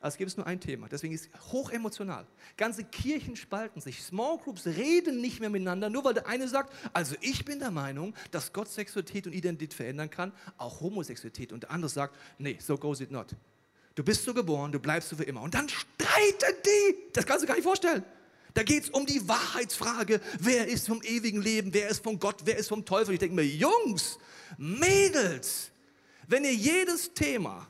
Als 0.00 0.18
gäbe 0.18 0.28
es 0.28 0.36
nur 0.36 0.46
ein 0.46 0.60
Thema. 0.60 0.86
Deswegen 0.90 1.14
ist 1.14 1.30
es 1.32 1.50
hoch 1.50 1.70
emotional. 1.70 2.26
Ganze 2.58 2.84
Kirchen 2.84 3.36
spalten 3.36 3.80
sich. 3.80 4.02
Small 4.02 4.36
Groups 4.36 4.66
reden 4.66 5.22
nicht 5.22 5.40
mehr 5.40 5.48
miteinander, 5.48 5.88
nur 5.88 6.04
weil 6.04 6.12
der 6.12 6.26
eine 6.26 6.46
sagt, 6.46 6.74
also 6.92 7.16
ich 7.22 7.46
bin 7.46 7.58
der 7.58 7.70
Meinung, 7.70 8.12
dass 8.30 8.52
Gott 8.52 8.68
Sexualität 8.68 9.26
und 9.26 9.32
Identität 9.32 9.72
verändern 9.72 10.10
kann, 10.10 10.30
auch 10.58 10.82
Homosexualität. 10.82 11.54
Und 11.54 11.62
der 11.62 11.70
andere 11.70 11.88
sagt, 11.88 12.18
nee, 12.36 12.58
so 12.60 12.76
goes 12.76 13.00
it 13.00 13.10
not. 13.10 13.34
Du 13.94 14.04
bist 14.04 14.24
so 14.24 14.34
geboren, 14.34 14.72
du 14.72 14.78
bleibst 14.78 15.08
so 15.08 15.16
für 15.16 15.24
immer. 15.24 15.40
Und 15.40 15.54
dann 15.54 15.70
streiten 15.70 16.54
die. 16.66 16.96
Das 17.14 17.24
kannst 17.24 17.44
du 17.44 17.46
gar 17.48 17.54
nicht 17.54 17.64
vorstellen. 17.64 18.04
Da 18.56 18.62
geht 18.62 18.84
es 18.84 18.88
um 18.88 19.04
die 19.04 19.28
Wahrheitsfrage, 19.28 20.18
wer 20.40 20.66
ist 20.66 20.86
vom 20.86 21.02
ewigen 21.02 21.42
Leben, 21.42 21.74
wer 21.74 21.90
ist 21.90 22.02
von 22.02 22.18
Gott, 22.18 22.36
wer 22.46 22.56
ist 22.56 22.68
vom 22.68 22.86
Teufel. 22.86 23.12
Ich 23.12 23.20
denke 23.20 23.34
mir, 23.34 23.44
Jungs, 23.44 24.18
Mädels, 24.56 25.70
wenn 26.26 26.42
ihr 26.42 26.54
jedes 26.54 27.12
Thema, 27.12 27.68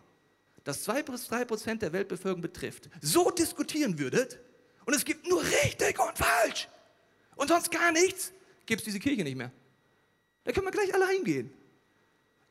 das 0.62 0.85
zwei 0.85 1.02
bis 1.02 1.26
drei 1.26 1.45
Prozent 1.45 1.83
der 1.83 1.93
Weltbevölkerung 1.93 2.40
betrifft, 2.40 2.88
so 3.02 3.33
diskutieren 3.33 3.99
würdet, 3.99 4.38
und 4.85 4.95
es 4.95 5.05
gibt 5.05 5.28
nur 5.28 5.43
richtig 5.43 5.99
und 5.99 6.16
falsch 6.16 6.69
und 7.35 7.49
sonst 7.49 7.73
gar 7.73 7.90
nichts, 7.90 8.33
gibt 8.64 8.83
es 8.83 8.85
diese 8.85 9.00
Kirche 9.00 9.25
nicht 9.25 9.37
mehr. 9.37 9.50
Da 10.45 10.52
können 10.52 10.66
wir 10.66 10.71
gleich 10.71 10.95
alle 10.95 11.09
heimgehen. 11.09 11.50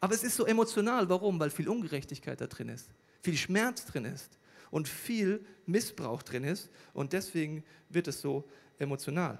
Aber 0.01 0.13
es 0.13 0.25
ist 0.25 0.35
so 0.35 0.45
emotional. 0.45 1.07
Warum? 1.07 1.39
Weil 1.39 1.51
viel 1.51 1.69
Ungerechtigkeit 1.69 2.41
da 2.41 2.47
drin 2.47 2.67
ist, 2.67 2.89
viel 3.21 3.37
Schmerz 3.37 3.85
drin 3.85 4.03
ist 4.03 4.37
und 4.71 4.87
viel 4.87 5.45
Missbrauch 5.65 6.23
drin 6.23 6.43
ist 6.43 6.69
und 6.93 7.13
deswegen 7.13 7.63
wird 7.89 8.07
es 8.07 8.21
so 8.21 8.47
emotional. 8.77 9.39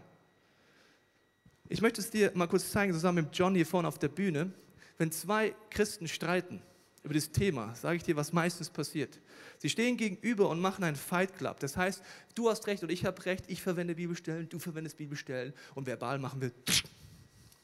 Ich 1.68 1.82
möchte 1.82 2.02
es 2.02 2.12
dir 2.12 2.32
mal 2.36 2.48
kurz 2.48 2.70
zeigen, 2.70 2.94
zusammen 2.94 3.26
mit 3.26 3.38
John 3.38 3.56
hier 3.56 3.66
vorne 3.66 3.88
auf 3.88 3.98
der 3.98 4.10
Bühne. 4.10 4.52
Wenn 4.98 5.12
zwei 5.12 5.56
Christen 5.70 6.08
streiten 6.08 6.62
über 7.04 7.14
das 7.14 7.32
Thema, 7.32 7.74
sage 7.76 7.98
ich 7.98 8.04
dir, 8.04 8.16
was 8.16 8.34
meistens 8.34 8.70
passiert. 8.70 9.20
Sie 9.58 9.70
stehen 9.70 9.98
gegenüber 9.98 10.50
und 10.50 10.60
machen 10.60 10.84
einen 10.84 10.96
Fight 10.96 11.36
Club. 11.38 11.60
Das 11.60 11.76
heißt, 11.76 12.04
du 12.36 12.50
hast 12.50 12.68
recht 12.68 12.84
und 12.84 12.92
ich 12.92 13.06
habe 13.06 13.24
recht, 13.26 13.46
ich 13.48 13.62
verwende 13.62 13.96
Bibelstellen, 13.96 14.48
du 14.50 14.60
verwendest 14.60 14.98
Bibelstellen 14.98 15.54
und 15.74 15.88
verbal 15.88 16.20
machen 16.20 16.42
wir. 16.42 16.52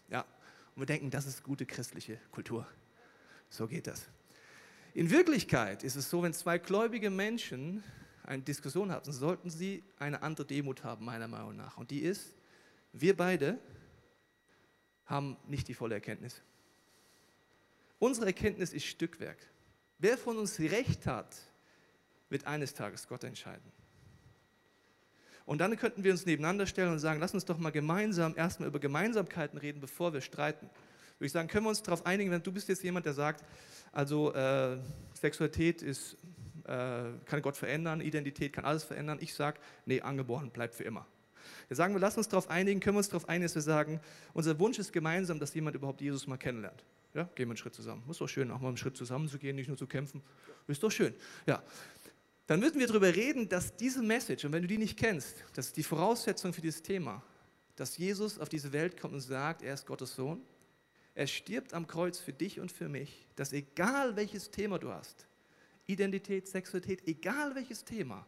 Ja, 0.10 0.26
und 0.76 0.82
wir 0.82 0.86
denken, 0.86 1.10
das 1.10 1.26
ist 1.26 1.42
gute 1.42 1.66
christliche 1.66 2.20
Kultur. 2.32 2.68
So 3.50 3.66
geht 3.66 3.88
das. 3.88 4.10
In 4.94 5.10
Wirklichkeit 5.10 5.84
ist 5.84 5.96
es 5.96 6.10
so, 6.10 6.22
wenn 6.24 6.34
zwei 6.34 6.58
gläubige 6.58 7.10
Menschen 7.10 7.84
eine 8.24 8.44
Diskussion 8.44 8.92
haben, 8.92 9.12
sollten 9.12 9.50
sie 9.50 9.84
eine 9.98 10.22
andere 10.22 10.46
Demut 10.46 10.84
haben, 10.84 11.06
meiner 11.06 11.28
Meinung 11.28 11.56
nach. 11.56 11.78
Und 11.78 11.92
die 11.92 12.00
ist, 12.00 12.34
wir 12.92 13.16
beide 13.16 13.60
haben 15.06 15.38
nicht 15.48 15.68
die 15.68 15.74
volle 15.74 15.96
Erkenntnis. 15.96 16.42
Unsere 18.00 18.28
Erkenntnis 18.28 18.74
ist 18.74 18.86
Stückwerk. 18.86 19.38
Wer 20.00 20.18
von 20.18 20.38
uns 20.38 20.60
Recht 20.60 21.06
hat, 21.06 21.38
wird 22.30 22.48
eines 22.48 22.74
Tages 22.74 23.08
Gott 23.08 23.24
entscheiden. 23.24 23.72
Und 25.46 25.60
dann 25.60 25.76
könnten 25.78 26.04
wir 26.04 26.12
uns 26.12 26.26
nebeneinander 26.26 26.66
stellen 26.66 26.92
und 26.92 27.00
sagen, 27.00 27.20
lass 27.20 27.34
uns 27.34 27.46
doch 27.46 27.58
mal 27.58 27.72
gemeinsam 27.72 28.36
erstmal 28.36 28.70
über 28.70 28.80
Gemeinsamkeiten 28.80 29.58
reden, 29.60 29.80
bevor 29.82 30.14
wir 30.14 30.22
streiten. 30.22 30.70
Würde 31.22 31.28
ich 31.28 31.34
sagen, 31.34 31.48
können 31.48 31.66
wir 31.66 31.70
uns 31.70 31.84
darauf 31.84 32.04
einigen, 32.08 32.32
wenn 32.32 32.42
du 32.42 32.52
bist 32.52 32.68
jetzt 32.68 32.82
jemand, 32.82 33.06
der 33.06 33.14
sagt, 33.14 33.46
also 33.92 34.34
äh, 34.34 34.80
Sexualität 35.14 35.84
ist, 35.84 36.18
äh, 36.64 37.12
kann 37.26 37.44
Gott 37.44 37.56
verändern, 37.56 38.02
Identität 38.02 38.54
kann 38.54 38.66
alles 38.66 38.84
verändern. 38.84 39.20
Ich 39.22 39.36
sage, 39.36 39.60
nee, 39.86 40.02
angeboren 40.02 40.50
bleibt 40.50 40.74
für 40.74 40.84
immer. 40.84 41.06
Wir 41.68 41.78
sagen, 41.78 41.94
wir 41.94 42.02
lassen 42.02 42.18
uns 42.18 42.28
darauf 42.28 42.50
einigen, 42.50 42.80
können 42.80 42.96
wir 42.96 43.02
uns 43.02 43.10
darauf 43.10 43.30
einigen, 43.30 43.44
dass 43.44 43.54
wir 43.54 43.62
sagen, 43.62 44.00
unser 44.34 44.58
Wunsch 44.58 44.80
ist 44.80 44.92
gemeinsam, 44.92 45.38
dass 45.38 45.54
jemand 45.54 45.76
überhaupt 45.76 46.02
Jesus 46.02 46.26
mal 46.26 46.38
kennenlernt. 46.38 46.84
Ja, 47.14 47.26
gehen 47.36 47.48
wir 47.48 47.52
einen 47.52 47.58
Schritt 47.58 47.76
zusammen. 47.76 48.04
Ist 48.10 48.20
doch 48.20 48.28
schön, 48.28 48.50
auch 48.50 48.60
mal 48.60 48.70
einen 48.70 48.78
Schritt 48.78 48.98
zusammen 48.98 49.28
zu 49.30 49.38
gehen, 49.38 49.56
nicht 49.56 49.68
nur 49.68 49.78
zu 49.78 49.86
kämpfen. 49.86 50.24
Ist 50.68 50.82
doch 50.82 50.92
schön. 50.92 51.14
Ja. 51.46 51.62
Dann 52.48 52.60
müssen 52.60 52.80
wir 52.80 52.88
darüber 52.88 53.14
reden, 53.14 53.48
dass 53.48 53.76
diese 53.76 54.02
Message, 54.02 54.44
und 54.44 54.54
wenn 54.54 54.64
du 54.64 54.68
die 54.68 54.80
nicht 54.80 54.98
kennst, 54.98 55.36
das 55.54 55.68
ist 55.68 55.78
die 55.78 55.84
Voraussetzung 55.84 56.52
für 56.52 56.62
dieses 56.62 56.82
Thema, 56.82 57.22
dass 57.76 57.96
Jesus 58.00 58.40
auf 58.40 58.50
diese 58.50 58.74
Welt 58.74 59.00
kommt 59.00 59.14
und 59.14 59.22
sagt, 59.22 59.62
er 59.62 59.76
ist 59.76 59.86
Gottes 59.86 60.16
Sohn. 60.16 60.42
Er 61.14 61.28
stirbt 61.28 61.74
am 61.74 61.88
Kreuz 61.88 62.20
für 62.20 62.34
dich 62.34 62.60
und 62.60 62.72
für 62.72 62.88
mich, 62.88 63.28
dass 63.36 63.54
egal 63.54 64.16
welches 64.16 64.52
Thema 64.52 64.80
du 64.80 64.92
hast, 64.92 65.28
Identität, 65.86 66.48
Sexualität, 66.48 67.08
egal 67.08 67.56
welches 67.56 67.84
Thema, 67.84 68.26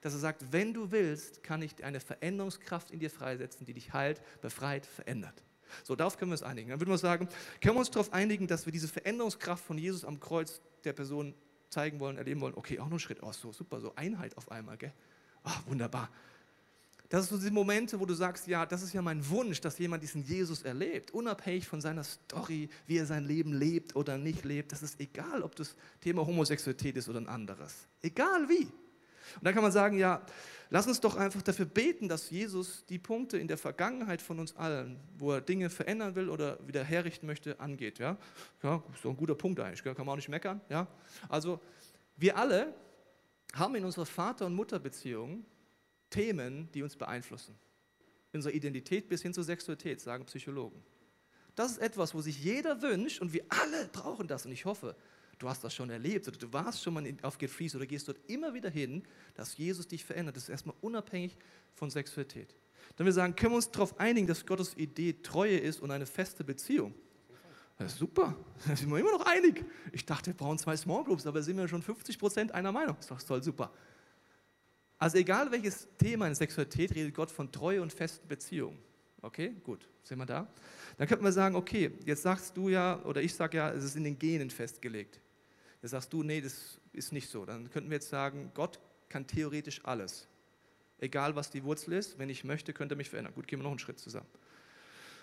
dass 0.00 0.14
er 0.14 0.20
sagt, 0.20 0.52
wenn 0.52 0.72
du 0.72 0.90
willst, 0.90 1.42
kann 1.42 1.60
ich 1.60 1.82
eine 1.84 2.00
Veränderungskraft 2.00 2.90
in 2.90 3.00
dir 3.00 3.10
freisetzen, 3.10 3.66
die 3.66 3.74
dich 3.74 3.92
heilt, 3.92 4.22
befreit, 4.40 4.86
verändert. 4.86 5.42
So, 5.84 5.94
darauf 5.94 6.16
können 6.16 6.30
wir 6.30 6.34
uns 6.34 6.42
einigen. 6.42 6.70
Dann 6.70 6.80
würden 6.80 6.90
wir 6.90 6.98
sagen, 6.98 7.28
können 7.60 7.74
wir 7.74 7.80
uns 7.80 7.90
darauf 7.90 8.12
einigen, 8.12 8.46
dass 8.46 8.64
wir 8.64 8.72
diese 8.72 8.88
Veränderungskraft 8.88 9.64
von 9.64 9.78
Jesus 9.78 10.04
am 10.04 10.18
Kreuz 10.18 10.60
der 10.84 10.92
Person 10.92 11.34
zeigen 11.68 12.00
wollen, 12.00 12.16
erleben 12.16 12.40
wollen. 12.40 12.54
Okay, 12.54 12.78
auch 12.78 12.86
noch 12.86 12.96
ein 12.96 13.00
Schritt. 13.00 13.22
Oh, 13.22 13.32
so 13.32 13.52
super, 13.52 13.80
so 13.80 13.94
Einheit 13.94 14.36
auf 14.36 14.50
einmal, 14.50 14.76
gell? 14.76 14.92
Oh, 15.44 15.70
wunderbar. 15.70 16.10
Das 17.10 17.26
sind 17.26 17.36
so 17.36 17.40
diese 17.40 17.52
Momente, 17.52 17.98
wo 17.98 18.06
du 18.06 18.14
sagst, 18.14 18.46
ja, 18.46 18.64
das 18.64 18.82
ist 18.82 18.92
ja 18.92 19.02
mein 19.02 19.28
Wunsch, 19.28 19.60
dass 19.60 19.76
jemand 19.78 20.00
diesen 20.00 20.22
Jesus 20.22 20.62
erlebt, 20.62 21.10
unabhängig 21.10 21.66
von 21.66 21.80
seiner 21.80 22.04
Story, 22.04 22.70
wie 22.86 22.98
er 22.98 23.04
sein 23.04 23.24
Leben 23.24 23.52
lebt 23.52 23.96
oder 23.96 24.16
nicht 24.16 24.44
lebt. 24.44 24.70
Das 24.70 24.80
ist 24.80 25.00
egal, 25.00 25.42
ob 25.42 25.56
das 25.56 25.74
Thema 26.00 26.24
Homosexualität 26.24 26.96
ist 26.96 27.08
oder 27.08 27.20
ein 27.20 27.28
anderes. 27.28 27.88
Egal 28.00 28.48
wie. 28.48 28.62
Und 28.62 29.44
dann 29.44 29.52
kann 29.54 29.62
man 29.64 29.72
sagen, 29.72 29.98
ja, 29.98 30.24
lass 30.70 30.86
uns 30.86 31.00
doch 31.00 31.16
einfach 31.16 31.42
dafür 31.42 31.66
beten, 31.66 32.08
dass 32.08 32.30
Jesus 32.30 32.84
die 32.88 33.00
Punkte 33.00 33.38
in 33.38 33.48
der 33.48 33.58
Vergangenheit 33.58 34.22
von 34.22 34.38
uns 34.38 34.54
allen, 34.54 35.00
wo 35.18 35.32
er 35.32 35.40
Dinge 35.40 35.68
verändern 35.68 36.14
will 36.14 36.28
oder 36.28 36.64
wieder 36.64 36.84
herrichten 36.84 37.26
möchte, 37.26 37.58
angeht. 37.58 37.98
Ja, 37.98 38.18
ja 38.62 38.84
ist 38.94 39.04
ein 39.04 39.16
guter 39.16 39.34
Punkt 39.34 39.58
eigentlich, 39.58 39.82
kann 39.82 39.96
man 39.98 40.10
auch 40.10 40.16
nicht 40.16 40.28
meckern. 40.28 40.60
Ja? 40.68 40.86
Also 41.28 41.60
wir 42.16 42.36
alle 42.36 42.72
haben 43.54 43.74
in 43.74 43.84
unserer 43.84 44.06
Vater- 44.06 44.46
und 44.46 44.54
Mutterbeziehung 44.54 45.44
Themen, 46.10 46.68
die 46.72 46.82
uns 46.82 46.96
beeinflussen. 46.96 47.54
In 48.32 48.38
unserer 48.38 48.52
Identität 48.52 49.08
bis 49.08 49.22
hin 49.22 49.34
zur 49.34 49.44
Sexualität, 49.44 50.00
sagen 50.00 50.24
Psychologen. 50.26 50.82
Das 51.54 51.72
ist 51.72 51.78
etwas, 51.78 52.14
wo 52.14 52.20
sich 52.20 52.42
jeder 52.42 52.80
wünscht 52.82 53.20
und 53.20 53.32
wir 53.32 53.44
alle 53.48 53.88
brauchen 53.88 54.28
das. 54.28 54.46
Und 54.46 54.52
ich 54.52 54.64
hoffe, 54.64 54.96
du 55.38 55.48
hast 55.48 55.64
das 55.64 55.74
schon 55.74 55.90
erlebt 55.90 56.28
oder 56.28 56.38
du 56.38 56.52
warst 56.52 56.82
schon 56.82 56.94
mal 56.94 57.04
auf 57.22 57.38
Get 57.38 57.50
Free 57.50 57.68
oder 57.74 57.86
gehst 57.86 58.08
dort 58.08 58.18
immer 58.28 58.54
wieder 58.54 58.70
hin, 58.70 59.02
dass 59.34 59.56
Jesus 59.56 59.88
dich 59.88 60.04
verändert. 60.04 60.36
Das 60.36 60.44
ist 60.44 60.48
erstmal 60.48 60.76
unabhängig 60.80 61.36
von 61.74 61.90
Sexualität. 61.90 62.54
Dann 62.96 63.06
wir 63.06 63.12
sagen, 63.12 63.34
können 63.34 63.52
wir 63.52 63.56
uns 63.56 63.70
darauf 63.70 63.98
einigen, 63.98 64.26
dass 64.26 64.46
Gottes 64.46 64.76
Idee 64.76 65.16
Treue 65.22 65.58
ist 65.58 65.80
und 65.80 65.90
eine 65.90 66.06
feste 66.06 66.44
Beziehung. 66.44 66.94
Ja, 67.78 67.88
super, 67.88 68.36
da 68.66 68.76
sind 68.76 68.90
wir 68.90 68.98
immer 68.98 69.12
noch 69.12 69.26
einig. 69.26 69.64
Ich 69.92 70.04
dachte, 70.04 70.26
wir 70.26 70.34
brauchen 70.34 70.58
zwei 70.58 70.76
Small 70.76 71.04
Groups, 71.04 71.26
aber 71.26 71.42
sind 71.42 71.56
wir 71.56 71.66
schon 71.66 71.82
50 71.82 72.18
Prozent 72.18 72.52
einer 72.52 72.72
Meinung. 72.72 72.96
Das 72.96 73.06
ist 73.06 73.10
doch 73.10 73.22
toll, 73.22 73.42
super. 73.42 73.72
Also 75.00 75.16
egal 75.16 75.50
welches 75.50 75.88
Thema 75.96 76.28
in 76.28 76.34
Sexualität, 76.34 76.94
redet 76.94 77.14
Gott 77.14 77.30
von 77.30 77.50
Treue 77.50 77.80
und 77.80 77.90
festen 77.90 78.28
Beziehungen. 78.28 78.78
Okay, 79.22 79.54
gut, 79.64 79.88
sind 80.02 80.18
wir 80.18 80.26
da? 80.26 80.46
Dann 80.98 81.08
könnten 81.08 81.24
wir 81.24 81.32
sagen, 81.32 81.56
okay, 81.56 81.92
jetzt 82.04 82.22
sagst 82.22 82.54
du 82.54 82.68
ja, 82.68 83.02
oder 83.04 83.22
ich 83.22 83.34
sage 83.34 83.56
ja, 83.56 83.70
es 83.70 83.82
ist 83.82 83.96
in 83.96 84.04
den 84.04 84.18
Genen 84.18 84.50
festgelegt. 84.50 85.18
Jetzt 85.80 85.92
sagst 85.92 86.12
du, 86.12 86.22
nee, 86.22 86.42
das 86.42 86.78
ist 86.92 87.12
nicht 87.12 87.30
so. 87.30 87.46
Dann 87.46 87.70
könnten 87.70 87.88
wir 87.88 87.96
jetzt 87.96 88.10
sagen, 88.10 88.50
Gott 88.52 88.78
kann 89.08 89.26
theoretisch 89.26 89.80
alles. 89.84 90.28
Egal 90.98 91.34
was 91.34 91.50
die 91.50 91.64
Wurzel 91.64 91.94
ist, 91.94 92.18
wenn 92.18 92.28
ich 92.28 92.44
möchte, 92.44 92.74
könnte 92.74 92.94
er 92.94 92.98
mich 92.98 93.08
verändern. 93.08 93.32
Gut, 93.32 93.48
gehen 93.48 93.58
wir 93.58 93.62
noch 93.62 93.70
einen 93.70 93.78
Schritt 93.78 93.98
zusammen. 93.98 94.28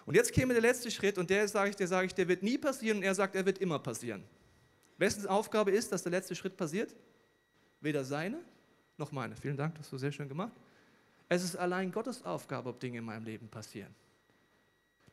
Und 0.08 0.16
jetzt 0.16 0.34
käme 0.34 0.54
der 0.54 0.62
letzte 0.64 0.90
Schritt 0.90 1.20
und 1.20 1.30
der 1.30 1.48
sage 1.48 1.70
ich, 1.70 1.76
der 1.76 1.88
sage 1.88 2.08
ich, 2.08 2.16
der 2.16 2.28
wird 2.28 2.42
nie 2.42 2.58
passieren 2.58 2.98
und 2.98 3.04
er 3.04 3.14
sagt, 3.14 3.36
er 3.36 3.46
wird 3.46 3.60
immer 3.60 3.78
passieren. 3.78 4.24
Wessen 4.98 5.28
Aufgabe 5.28 5.70
ist, 5.70 5.92
dass 5.92 6.02
der 6.02 6.14
letzte 6.14 6.34
Schritt 6.34 6.58
passiert? 6.58 6.96
Weder 7.80 8.04
seine 8.04 8.40
noch 8.98 9.12
meine. 9.12 9.36
Vielen 9.36 9.58
Dank, 9.58 9.76
das 9.76 9.86
hast 9.86 9.94
du 9.94 9.98
sehr 9.98 10.12
schön 10.12 10.28
gemacht. 10.28 10.54
Es 11.30 11.44
ist 11.44 11.56
allein 11.56 11.92
Gottes 11.92 12.24
Aufgabe, 12.26 12.70
ob 12.70 12.80
Dinge 12.80 13.00
in 13.00 13.06
meinem 13.06 13.26
Leben 13.26 13.48
passieren. 13.48 13.94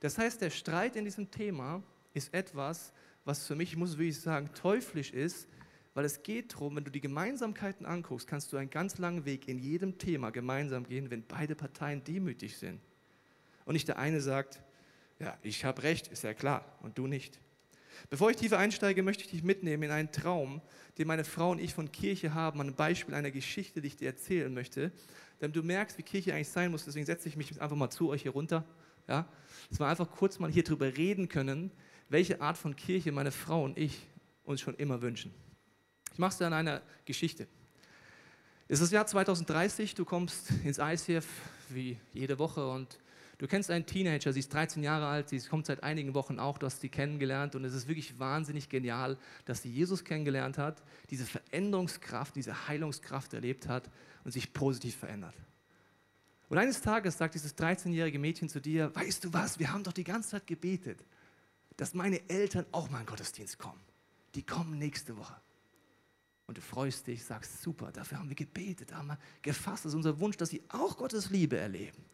Das 0.01 0.19
heißt, 0.19 0.41
der 0.41 0.51
Streit 0.51 0.97
in 0.97 1.05
diesem 1.05 1.31
Thema 1.31 1.83
ist 2.13 2.33
etwas, 2.33 2.93
was 3.25 3.47
für 3.47 3.57
mich, 3.57 3.73
ich 3.73 3.77
muss 3.77 3.99
wirklich 3.99 4.21
sagen, 4.21 4.51
teuflisch 4.55 5.13
ist, 5.13 5.49
weil 5.95 6.05
es 6.05 6.23
geht 6.23 6.55
darum, 6.55 6.77
wenn 6.77 6.85
du 6.85 6.91
die 6.91 7.01
Gemeinsamkeiten 7.01 7.87
anguckst, 7.87 8.27
kannst 8.27 8.53
du 8.53 8.57
einen 8.57 8.71
ganz 8.71 8.99
langen 8.99 9.25
Weg 9.25 9.49
in 9.49 9.59
jedem 9.59 9.97
Thema 9.97 10.31
gemeinsam 10.31 10.87
gehen, 10.87 11.11
wenn 11.11 11.25
beide 11.27 11.55
Parteien 11.55 12.03
demütig 12.05 12.59
sind. 12.59 12.81
Und 13.65 13.75
nicht 13.75 13.89
der 13.89 13.99
eine 13.99 14.21
sagt, 14.21 14.61
ja, 15.21 15.39
ich 15.43 15.65
habe 15.65 15.83
recht, 15.85 16.09
ist 16.09 16.25
ja 16.25 16.35
klar, 16.35 16.65
und 16.83 16.99
du 16.99 17.07
nicht. 17.07 17.39
Bevor 18.11 18.31
ich 18.31 18.37
tiefer 18.37 18.59
einsteige, 18.59 19.03
möchte 19.03 19.25
ich 19.25 19.31
dich 19.31 19.43
mitnehmen 19.43 19.85
in 19.85 19.91
einen 19.91 20.13
Traum, 20.13 20.61
den 20.99 21.07
meine 21.07 21.25
Frau 21.25 21.51
und 21.51 21.61
ich 21.61 21.75
von 21.75 21.91
Kirche 21.91 22.35
haben, 22.35 22.61
einem 22.61 22.75
Beispiel 22.75 23.15
einer 23.15 23.31
Geschichte, 23.31 23.81
die 23.81 23.89
ich 23.89 23.97
dir 23.97 24.09
erzählen 24.09 24.53
möchte, 24.53 24.93
damit 25.39 25.57
du 25.57 25.63
merkst, 25.63 25.99
wie 25.99 26.03
Kirche 26.03 26.35
eigentlich 26.35 26.49
sein 26.49 26.71
muss. 26.71 26.85
Deswegen 26.85 27.07
setze 27.07 27.29
ich 27.29 27.37
mich 27.37 27.61
einfach 27.61 27.77
mal 27.77 27.91
zu 27.91 28.09
euch 28.11 28.23
hier 28.23 28.33
runter, 28.33 28.65
ja, 29.09 29.29
dass 29.71 29.81
wir 29.81 29.87
einfach 29.87 30.11
kurz 30.11 30.39
mal 30.39 30.51
hier 30.51 30.65
drüber 30.65 30.97
reden 30.97 31.29
können, 31.29 31.71
welche 32.09 32.41
Art 32.41 32.57
von 32.57 32.77
Kirche 32.77 33.13
meine 33.13 33.33
Frau 33.33 33.65
und 33.65 33.79
ich 33.79 34.07
uns 34.45 34.61
schon 34.61 34.75
immer 34.75 35.03
wünschen. 35.03 35.33
Ich 36.13 36.19
mache 36.19 36.33
es 36.33 36.39
dir 36.39 36.47
an 36.47 36.53
einer 36.53 36.83
Geschichte. 37.05 37.49
Es 38.69 38.81
ist 38.81 38.85
das 38.85 38.93
Jahr 38.93 39.07
2030, 39.07 39.95
du 39.95 40.05
kommst 40.05 40.51
ins 40.65 40.79
ICF 40.79 41.27
wie 41.69 41.99
jede 42.13 42.39
Woche 42.39 42.67
und 42.67 42.99
Du 43.39 43.49
kennst 43.49 43.71
einen 43.71 43.85
Teenager, 43.85 44.33
sie 44.33 44.41
ist 44.41 44.53
13 44.53 44.83
Jahre 44.83 45.07
alt, 45.07 45.29
sie 45.29 45.41
kommt 45.41 45.67
seit 45.67 45.83
einigen 45.83 46.15
Wochen 46.15 46.39
auch, 46.39 46.59
du 46.59 46.67
hast 46.67 46.81
sie 46.81 46.89
kennengelernt 46.89 47.57
und 47.57 47.65
es 47.65 47.75
ist 47.75 47.89
wirklich 47.89 48.19
wahnsinnig 48.19 48.69
genial, 48.69 49.19
dass 49.45 49.63
sie 49.63 49.71
Jesus 49.71 50.05
kennengelernt 50.05 50.57
hat, 50.57 50.83
diese 51.11 51.25
Veränderungskraft, 51.25 52.37
diese 52.37 52.69
Heilungskraft 52.69 53.35
erlebt 53.35 53.67
hat 53.67 53.91
und 54.23 54.31
sich 54.31 54.53
positiv 54.53 54.97
verändert. 54.97 55.35
Und 56.49 56.59
eines 56.59 56.81
Tages 56.81 57.19
sagt 57.19 57.35
dieses 57.35 57.57
13-jährige 57.57 58.19
Mädchen 58.19 58.49
zu 58.49 58.61
dir, 58.61 58.95
weißt 58.95 59.25
du 59.25 59.33
was, 59.33 59.59
wir 59.59 59.73
haben 59.73 59.83
doch 59.83 59.93
die 59.93 60.05
ganze 60.05 60.31
Zeit 60.31 60.47
gebetet, 60.47 61.05
dass 61.77 61.95
meine 61.95 62.29
Eltern 62.29 62.67
auch 62.71 62.89
mal 62.91 63.01
in 63.01 63.07
Gottesdienst 63.07 63.59
kommen. 63.59 63.81
Die 64.37 64.45
kommen 64.45 64.79
nächste 64.79 65.17
Woche. 65.17 65.35
Und 66.47 66.59
du 66.59 66.63
freust 66.63 67.07
dich, 67.07 67.25
sagst, 67.25 67.63
super, 67.63 67.91
dafür 67.91 68.19
haben 68.19 68.29
wir 68.29 68.37
gebetet, 68.37 68.95
haben 68.95 69.09
wir 69.09 69.19
gefasst, 69.43 69.85
das 69.85 69.93
ist 69.93 69.97
unser 69.97 70.21
Wunsch, 70.21 70.37
dass 70.37 70.51
sie 70.51 70.63
auch 70.69 70.97
Gottes 70.97 71.31
Liebe 71.31 71.57
erleben. 71.57 72.05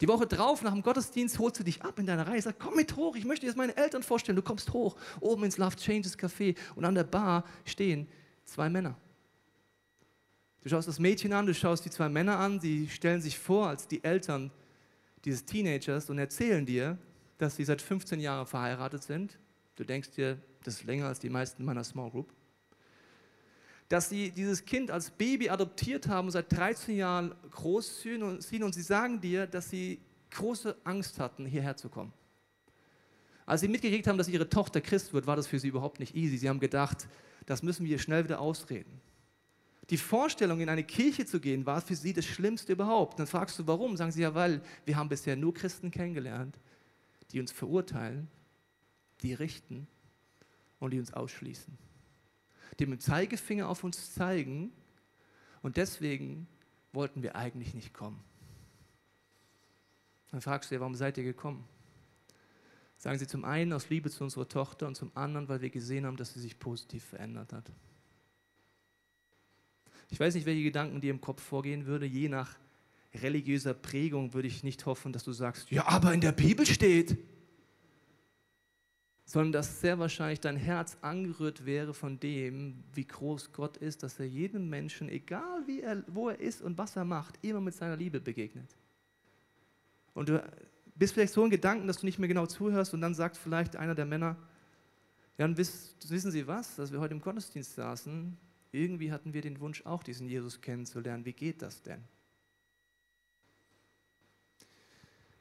Die 0.00 0.08
Woche 0.08 0.26
drauf, 0.26 0.62
nach 0.62 0.72
dem 0.72 0.82
Gottesdienst, 0.82 1.38
holst 1.38 1.58
du 1.58 1.64
dich 1.64 1.82
ab 1.82 1.98
in 1.98 2.06
deiner 2.06 2.26
Reihe, 2.26 2.42
sagst, 2.42 2.60
komm 2.60 2.76
mit 2.76 2.94
hoch, 2.96 3.16
ich 3.16 3.24
möchte 3.24 3.42
dir 3.42 3.48
jetzt 3.48 3.56
meine 3.56 3.76
Eltern 3.76 4.02
vorstellen. 4.02 4.36
Du 4.36 4.42
kommst 4.42 4.72
hoch, 4.72 4.96
oben 5.20 5.44
ins 5.44 5.56
Love 5.56 5.76
Changes 5.76 6.18
Café 6.18 6.56
und 6.74 6.84
an 6.84 6.94
der 6.94 7.04
Bar 7.04 7.44
stehen 7.64 8.06
zwei 8.44 8.68
Männer. 8.68 8.96
Du 10.62 10.68
schaust 10.68 10.88
das 10.88 10.98
Mädchen 10.98 11.32
an, 11.32 11.46
du 11.46 11.54
schaust 11.54 11.84
die 11.84 11.90
zwei 11.90 12.08
Männer 12.08 12.38
an, 12.38 12.60
die 12.60 12.88
stellen 12.88 13.22
sich 13.22 13.38
vor 13.38 13.68
als 13.68 13.86
die 13.86 14.02
Eltern 14.02 14.50
dieses 15.24 15.44
Teenagers 15.44 16.10
und 16.10 16.18
erzählen 16.18 16.66
dir, 16.66 16.98
dass 17.38 17.56
sie 17.56 17.64
seit 17.64 17.80
15 17.80 18.20
Jahren 18.20 18.46
verheiratet 18.46 19.02
sind. 19.02 19.38
Du 19.76 19.84
denkst 19.84 20.10
dir, 20.10 20.38
das 20.64 20.74
ist 20.74 20.84
länger 20.84 21.06
als 21.06 21.20
die 21.20 21.30
meisten 21.30 21.64
meiner 21.64 21.84
Small 21.84 22.10
Group 22.10 22.32
dass 23.88 24.08
sie 24.08 24.30
dieses 24.30 24.64
Kind 24.64 24.90
als 24.90 25.10
Baby 25.10 25.48
adoptiert 25.48 26.08
haben, 26.08 26.30
seit 26.30 26.50
13 26.52 26.96
Jahren 26.96 27.34
großziehen 27.50 28.22
und 28.22 28.42
sie 28.74 28.82
sagen 28.82 29.20
dir, 29.20 29.46
dass 29.46 29.70
sie 29.70 30.00
große 30.30 30.76
Angst 30.84 31.18
hatten, 31.18 31.46
hierher 31.46 31.76
zu 31.76 31.88
kommen. 31.88 32.12
Als 33.44 33.60
sie 33.60 33.68
mitgekriegt 33.68 34.08
haben, 34.08 34.18
dass 34.18 34.28
ihre 34.28 34.48
Tochter 34.48 34.80
Christ 34.80 35.12
wird, 35.12 35.26
war 35.26 35.36
das 35.36 35.46
für 35.46 35.60
sie 35.60 35.68
überhaupt 35.68 36.00
nicht 36.00 36.16
easy. 36.16 36.36
Sie 36.36 36.48
haben 36.48 36.58
gedacht, 36.58 37.06
das 37.46 37.62
müssen 37.62 37.86
wir 37.86 37.98
schnell 38.00 38.24
wieder 38.24 38.40
ausreden. 38.40 39.00
Die 39.88 39.96
Vorstellung, 39.96 40.58
in 40.60 40.68
eine 40.68 40.82
Kirche 40.82 41.26
zu 41.26 41.38
gehen, 41.38 41.64
war 41.64 41.80
für 41.80 41.94
sie 41.94 42.12
das 42.12 42.24
Schlimmste 42.24 42.72
überhaupt. 42.72 43.20
Dann 43.20 43.28
fragst 43.28 43.56
du, 43.60 43.66
warum? 43.68 43.96
Sagen 43.96 44.10
sie 44.10 44.22
ja, 44.22 44.34
weil 44.34 44.60
wir 44.84 44.96
haben 44.96 45.08
bisher 45.08 45.36
nur 45.36 45.54
Christen 45.54 45.92
kennengelernt, 45.92 46.58
die 47.30 47.38
uns 47.38 47.52
verurteilen, 47.52 48.26
die 49.22 49.32
richten 49.32 49.86
und 50.80 50.90
die 50.90 50.98
uns 50.98 51.12
ausschließen. 51.12 51.85
Mit 52.80 52.90
dem 52.90 53.00
Zeigefinger 53.00 53.68
auf 53.68 53.84
uns 53.84 54.12
zeigen. 54.14 54.72
Und 55.62 55.76
deswegen 55.76 56.46
wollten 56.92 57.22
wir 57.22 57.36
eigentlich 57.36 57.74
nicht 57.74 57.92
kommen. 57.92 58.22
Dann 60.30 60.40
fragst 60.40 60.70
du 60.70 60.74
dir, 60.74 60.80
warum 60.80 60.94
seid 60.94 61.18
ihr 61.18 61.24
gekommen? 61.24 61.64
Sagen 62.98 63.18
sie 63.18 63.26
zum 63.26 63.44
einen 63.44 63.72
aus 63.72 63.90
Liebe 63.90 64.10
zu 64.10 64.24
unserer 64.24 64.48
Tochter 64.48 64.86
und 64.86 64.96
zum 64.96 65.10
anderen, 65.14 65.48
weil 65.48 65.60
wir 65.60 65.70
gesehen 65.70 66.06
haben, 66.06 66.16
dass 66.16 66.34
sie 66.34 66.40
sich 66.40 66.58
positiv 66.58 67.04
verändert 67.04 67.52
hat. 67.52 67.70
Ich 70.08 70.20
weiß 70.20 70.34
nicht, 70.34 70.46
welche 70.46 70.62
Gedanken 70.62 71.00
dir 71.00 71.10
im 71.10 71.20
Kopf 71.20 71.42
vorgehen 71.42 71.86
würde. 71.86 72.06
Je 72.06 72.28
nach 72.28 72.56
religiöser 73.14 73.74
Prägung 73.74 74.34
würde 74.34 74.48
ich 74.48 74.62
nicht 74.62 74.86
hoffen, 74.86 75.12
dass 75.12 75.24
du 75.24 75.32
sagst, 75.32 75.70
ja, 75.70 75.86
aber 75.86 76.12
in 76.14 76.20
der 76.20 76.32
Bibel 76.32 76.66
steht. 76.66 77.18
Sondern 79.28 79.52
dass 79.52 79.80
sehr 79.80 79.98
wahrscheinlich 79.98 80.40
dein 80.40 80.56
Herz 80.56 80.96
angerührt 81.02 81.66
wäre 81.66 81.92
von 81.92 82.18
dem, 82.20 82.84
wie 82.94 83.04
groß 83.04 83.52
Gott 83.52 83.76
ist, 83.76 84.02
dass 84.02 84.18
er 84.20 84.26
jedem 84.26 84.70
Menschen, 84.70 85.08
egal 85.08 85.68
er, 85.68 86.04
wo 86.06 86.28
er 86.28 86.38
ist 86.38 86.62
und 86.62 86.78
was 86.78 86.96
er 86.96 87.04
macht, 87.04 87.36
immer 87.42 87.60
mit 87.60 87.74
seiner 87.74 87.96
Liebe 87.96 88.20
begegnet. 88.20 88.74
Und 90.14 90.28
du 90.28 90.42
bist 90.94 91.12
vielleicht 91.12 91.32
so 91.32 91.44
in 91.44 91.50
Gedanken, 91.50 91.88
dass 91.88 91.98
du 91.98 92.06
nicht 92.06 92.20
mehr 92.20 92.28
genau 92.28 92.46
zuhörst 92.46 92.94
und 92.94 93.00
dann 93.00 93.14
sagt 93.14 93.36
vielleicht 93.36 93.76
einer 93.76 93.94
der 93.96 94.06
Männer, 94.06 94.36
ja, 95.38 95.44
und 95.44 95.58
wissen 95.58 96.30
Sie 96.30 96.46
was, 96.46 96.76
dass 96.76 96.92
wir 96.92 97.00
heute 97.00 97.12
im 97.12 97.20
Gottesdienst 97.20 97.74
saßen, 97.74 98.36
irgendwie 98.72 99.12
hatten 99.12 99.34
wir 99.34 99.42
den 99.42 99.60
Wunsch 99.60 99.84
auch, 99.84 100.02
diesen 100.02 100.28
Jesus 100.28 100.60
kennenzulernen. 100.60 101.24
Wie 101.24 101.32
geht 101.32 101.62
das 101.62 101.82
denn? 101.82 102.02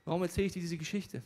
Warum 0.03 0.23
erzähle 0.23 0.47
ich 0.47 0.53
dir 0.53 0.61
diese 0.61 0.77
Geschichte? 0.77 1.21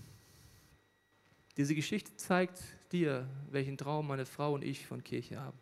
Diese 1.59 1.75
Geschichte 1.75 2.15
zeigt 2.15 2.63
dir, 2.93 3.27
welchen 3.51 3.77
Traum 3.77 4.07
meine 4.07 4.25
Frau 4.25 4.53
und 4.53 4.63
ich 4.63 4.87
von 4.87 5.03
Kirche 5.03 5.41
haben. 5.41 5.59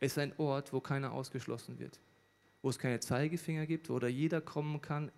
Es 0.00 0.12
ist 0.12 0.18
ein 0.18 0.34
Ort, 0.36 0.74
wo 0.74 0.80
keiner 0.80 1.12
ausgeschlossen 1.12 1.78
wird, 1.78 1.98
wo 2.60 2.68
es 2.68 2.78
keine 2.78 3.00
Zeigefinger 3.00 3.64
gibt, 3.64 3.88
wo 3.88 3.98
jeder 4.00 4.42
kommen 4.42 4.82
kann, 4.82 5.10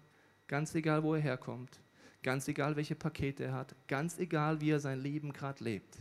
ganz 0.47 0.77
egal, 0.77 1.03
wo 1.03 1.17
er 1.17 1.21
herkommt, 1.21 1.81
ganz 2.23 2.47
egal, 2.47 2.77
welche 2.77 2.95
Pakete 2.95 3.43
er 3.43 3.55
hat, 3.55 3.75
ganz 3.89 4.17
egal, 4.21 4.61
wie 4.61 4.71
er 4.71 4.79
sein 4.79 5.01
Leben 5.01 5.33
gerade 5.33 5.65
lebt. 5.65 5.99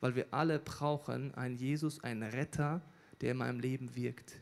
Weil 0.00 0.14
wir 0.14 0.26
alle 0.30 0.58
brauchen 0.58 1.34
einen 1.36 1.56
Jesus, 1.56 2.04
einen 2.04 2.24
Retter, 2.24 2.82
der 3.22 3.30
in 3.30 3.38
meinem 3.38 3.58
Leben 3.58 3.96
wirkt. 3.96 4.34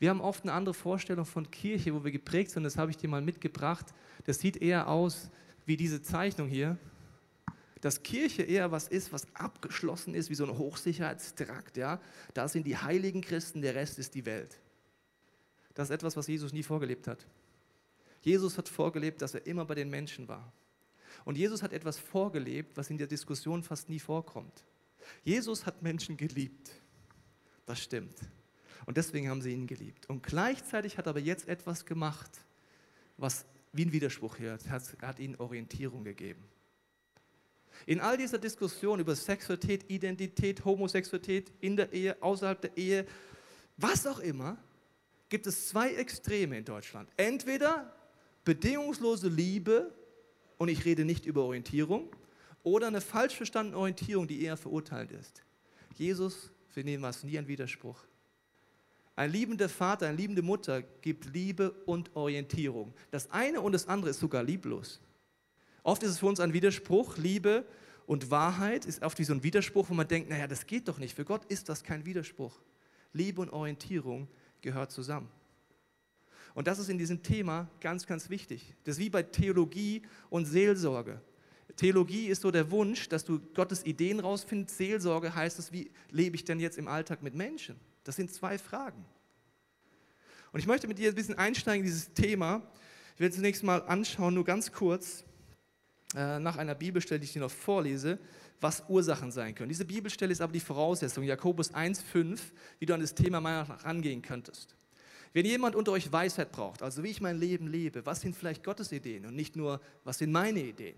Wir 0.00 0.10
haben 0.10 0.20
oft 0.20 0.42
eine 0.42 0.54
andere 0.54 0.74
Vorstellung 0.74 1.24
von 1.24 1.48
Kirche, 1.52 1.94
wo 1.94 2.02
wir 2.02 2.10
geprägt 2.10 2.50
sind. 2.50 2.64
Das 2.64 2.76
habe 2.76 2.90
ich 2.90 2.96
dir 2.96 3.08
mal 3.08 3.22
mitgebracht. 3.22 3.94
Das 4.24 4.40
sieht 4.40 4.56
eher 4.56 4.88
aus 4.88 5.30
wie 5.68 5.76
diese 5.76 6.02
Zeichnung 6.02 6.48
hier. 6.48 6.78
Dass 7.80 8.02
Kirche 8.02 8.42
eher 8.42 8.72
was 8.72 8.88
ist, 8.88 9.12
was 9.12 9.32
abgeschlossen 9.34 10.14
ist, 10.14 10.30
wie 10.30 10.34
so 10.34 10.44
ein 10.44 10.58
Hochsicherheitstrakt. 10.58 11.76
Ja? 11.76 12.00
Da 12.34 12.48
sind 12.48 12.66
die 12.66 12.76
heiligen 12.76 13.20
Christen, 13.20 13.62
der 13.62 13.76
Rest 13.76 14.00
ist 14.00 14.14
die 14.14 14.26
Welt. 14.26 14.58
Das 15.74 15.90
ist 15.90 15.94
etwas, 15.94 16.16
was 16.16 16.26
Jesus 16.26 16.52
nie 16.52 16.64
vorgelebt 16.64 17.06
hat. 17.06 17.24
Jesus 18.22 18.58
hat 18.58 18.68
vorgelebt, 18.68 19.22
dass 19.22 19.34
er 19.34 19.46
immer 19.46 19.64
bei 19.64 19.76
den 19.76 19.90
Menschen 19.90 20.26
war. 20.26 20.52
Und 21.24 21.36
Jesus 21.38 21.62
hat 21.62 21.72
etwas 21.72 21.98
vorgelebt, 21.98 22.76
was 22.76 22.90
in 22.90 22.98
der 22.98 23.06
Diskussion 23.06 23.62
fast 23.62 23.88
nie 23.88 24.00
vorkommt. 24.00 24.64
Jesus 25.22 25.66
hat 25.66 25.82
Menschen 25.82 26.16
geliebt. 26.16 26.72
Das 27.66 27.78
stimmt. 27.78 28.18
Und 28.86 28.96
deswegen 28.96 29.28
haben 29.28 29.42
sie 29.42 29.52
ihn 29.52 29.66
geliebt. 29.66 30.08
Und 30.08 30.22
gleichzeitig 30.22 30.98
hat 30.98 31.06
er 31.06 31.10
aber 31.10 31.20
jetzt 31.20 31.46
etwas 31.46 31.84
gemacht, 31.84 32.30
was 33.18 33.44
wie 33.72 33.84
ein 33.84 33.92
Widerspruch 33.92 34.36
hier. 34.36 34.58
Er 34.66 35.08
hat 35.08 35.18
ihnen 35.18 35.36
Orientierung 35.36 36.04
gegeben. 36.04 36.44
In 37.86 38.00
all 38.00 38.16
dieser 38.16 38.38
Diskussion 38.38 39.00
über 39.00 39.14
Sexualität, 39.14 39.88
Identität, 39.88 40.64
Homosexualität 40.64 41.52
in 41.60 41.76
der 41.76 41.92
Ehe, 41.92 42.20
außerhalb 42.20 42.60
der 42.60 42.76
Ehe, 42.76 43.06
was 43.76 44.06
auch 44.06 44.18
immer, 44.18 44.58
gibt 45.28 45.46
es 45.46 45.68
zwei 45.68 45.94
Extreme 45.94 46.58
in 46.58 46.64
Deutschland. 46.64 47.08
Entweder 47.16 47.94
bedingungslose 48.44 49.28
Liebe, 49.28 49.92
und 50.56 50.68
ich 50.68 50.84
rede 50.84 51.04
nicht 51.04 51.26
über 51.26 51.44
Orientierung, 51.44 52.08
oder 52.64 52.88
eine 52.88 53.00
falsch 53.00 53.36
verstandene 53.36 53.78
Orientierung, 53.78 54.26
die 54.26 54.42
eher 54.42 54.56
verurteilend 54.56 55.12
ist. 55.12 55.42
Jesus, 55.94 56.50
ihn 56.76 57.02
war 57.02 57.10
es 57.10 57.24
nie 57.24 57.38
ein 57.38 57.48
Widerspruch. 57.48 58.04
Ein 59.18 59.32
liebender 59.32 59.68
Vater, 59.68 60.06
eine 60.06 60.16
liebende 60.16 60.42
Mutter 60.42 60.80
gibt 60.80 61.34
Liebe 61.34 61.72
und 61.86 62.14
Orientierung. 62.14 62.94
Das 63.10 63.28
eine 63.32 63.60
und 63.60 63.72
das 63.72 63.88
andere 63.88 64.10
ist 64.10 64.20
sogar 64.20 64.44
lieblos. 64.44 65.00
Oft 65.82 66.04
ist 66.04 66.10
es 66.10 66.18
für 66.20 66.26
uns 66.26 66.38
ein 66.38 66.52
Widerspruch, 66.52 67.16
Liebe 67.16 67.64
und 68.06 68.30
Wahrheit 68.30 68.84
ist 68.84 69.02
oft 69.02 69.18
wie 69.18 69.24
so 69.24 69.32
ein 69.32 69.42
Widerspruch, 69.42 69.90
wo 69.90 69.94
man 69.94 70.06
denkt, 70.06 70.30
naja, 70.30 70.46
das 70.46 70.64
geht 70.64 70.86
doch 70.86 70.98
nicht. 70.98 71.16
Für 71.16 71.24
Gott 71.24 71.44
ist 71.46 71.68
das 71.68 71.82
kein 71.82 72.06
Widerspruch. 72.06 72.60
Liebe 73.12 73.40
und 73.40 73.50
Orientierung 73.50 74.28
gehört 74.60 74.92
zusammen. 74.92 75.28
Und 76.54 76.68
das 76.68 76.78
ist 76.78 76.88
in 76.88 76.96
diesem 76.96 77.20
Thema 77.20 77.68
ganz, 77.80 78.06
ganz 78.06 78.30
wichtig. 78.30 78.76
Das 78.84 78.98
ist 78.98 79.00
wie 79.00 79.10
bei 79.10 79.24
Theologie 79.24 80.02
und 80.30 80.44
Seelsorge. 80.44 81.20
Theologie 81.74 82.28
ist 82.28 82.42
so 82.42 82.52
der 82.52 82.70
Wunsch, 82.70 83.08
dass 83.08 83.24
du 83.24 83.40
Gottes 83.52 83.84
Ideen 83.84 84.20
rausfindest. 84.20 84.76
Seelsorge 84.76 85.34
heißt 85.34 85.58
es, 85.58 85.72
wie 85.72 85.90
lebe 86.08 86.36
ich 86.36 86.44
denn 86.44 86.60
jetzt 86.60 86.78
im 86.78 86.86
Alltag 86.86 87.20
mit 87.20 87.34
Menschen? 87.34 87.80
Das 88.04 88.16
sind 88.16 88.32
zwei 88.32 88.58
Fragen. 88.58 89.04
Und 90.52 90.60
ich 90.60 90.66
möchte 90.66 90.88
mit 90.88 90.98
dir 90.98 91.10
ein 91.10 91.14
bisschen 91.14 91.36
einsteigen 91.36 91.80
in 91.80 91.86
dieses 91.86 92.12
Thema. 92.14 92.62
Ich 93.14 93.20
werde 93.20 93.34
zunächst 93.34 93.62
mal 93.62 93.82
anschauen, 93.82 94.34
nur 94.34 94.44
ganz 94.44 94.72
kurz, 94.72 95.24
äh, 96.14 96.38
nach 96.38 96.56
einer 96.56 96.74
Bibelstelle, 96.74 97.20
die 97.20 97.26
ich 97.26 97.32
dir 97.32 97.40
noch 97.40 97.50
vorlese, 97.50 98.18
was 98.60 98.82
Ursachen 98.88 99.30
sein 99.30 99.54
können. 99.54 99.68
Diese 99.68 99.84
Bibelstelle 99.84 100.32
ist 100.32 100.40
aber 100.40 100.52
die 100.52 100.60
Voraussetzung, 100.60 101.22
Jakobus 101.24 101.74
1,5, 101.74 102.40
wie 102.78 102.86
du 102.86 102.94
an 102.94 103.00
das 103.00 103.14
Thema 103.14 103.40
meiner 103.40 103.68
rangehen 103.84 104.22
könntest. 104.22 104.74
Wenn 105.32 105.44
jemand 105.44 105.76
unter 105.76 105.92
euch 105.92 106.10
Weisheit 106.10 106.50
braucht, 106.50 106.82
also 106.82 107.02
wie 107.02 107.08
ich 107.08 107.20
mein 107.20 107.38
Leben 107.38 107.68
lebe, 107.68 108.06
was 108.06 108.22
sind 108.22 108.34
vielleicht 108.34 108.64
Gottes 108.64 108.90
Ideen 108.92 109.26
und 109.26 109.36
nicht 109.36 109.54
nur, 109.54 109.80
was 110.04 110.18
sind 110.18 110.32
meine 110.32 110.60
Ideen, 110.60 110.96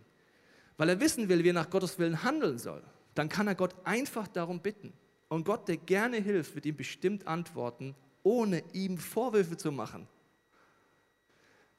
weil 0.77 0.89
er 0.89 1.01
wissen 1.01 1.29
will, 1.29 1.43
wie 1.43 1.51
er 1.51 1.55
nach 1.55 1.69
Gottes 1.69 1.99
Willen 1.99 2.23
handeln 2.23 2.59
soll, 2.59 2.83
dann 3.15 3.29
kann 3.29 3.49
er 3.49 3.57
Gott 3.57 3.75
einfach 3.85 4.29
darum 4.29 4.61
bitten. 4.61 4.93
Und 5.31 5.45
Gott, 5.45 5.69
der 5.69 5.77
gerne 5.77 6.17
hilft, 6.19 6.57
wird 6.57 6.67
ihm 6.67 6.77
bestimmt 6.77 7.27
antworten, 7.29 7.95
ohne 8.25 8.65
ihm 8.73 8.99
Vorwürfe 8.99 9.57
zu 9.57 9.71
machen. 9.71 10.09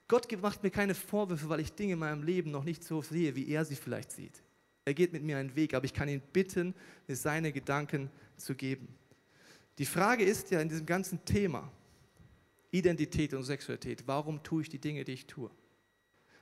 Gott 0.08 0.26
macht 0.40 0.62
mir 0.62 0.70
keine 0.70 0.94
Vorwürfe, 0.94 1.48
weil 1.50 1.60
ich 1.60 1.72
Dinge 1.72 1.92
in 1.92 1.98
meinem 1.98 2.22
Leben 2.22 2.50
noch 2.50 2.64
nicht 2.64 2.82
so 2.82 3.02
sehe, 3.02 3.36
wie 3.36 3.48
er 3.48 3.66
sie 3.66 3.76
vielleicht 3.76 4.10
sieht. 4.10 4.42
Er 4.86 4.94
geht 4.94 5.12
mit 5.12 5.22
mir 5.22 5.36
einen 5.36 5.54
Weg, 5.54 5.74
aber 5.74 5.84
ich 5.84 5.92
kann 5.92 6.08
ihn 6.08 6.22
bitten, 6.32 6.74
mir 7.06 7.14
seine 7.14 7.52
Gedanken 7.52 8.10
zu 8.38 8.54
geben. 8.54 8.88
Die 9.76 9.86
Frage 9.86 10.24
ist 10.24 10.50
ja 10.50 10.60
in 10.60 10.70
diesem 10.70 10.86
ganzen 10.86 11.22
Thema 11.24 11.70
Identität 12.70 13.34
und 13.34 13.42
Sexualität, 13.42 14.04
warum 14.06 14.42
tue 14.42 14.62
ich 14.62 14.70
die 14.70 14.78
Dinge, 14.78 15.04
die 15.04 15.12
ich 15.12 15.26
tue? 15.26 15.50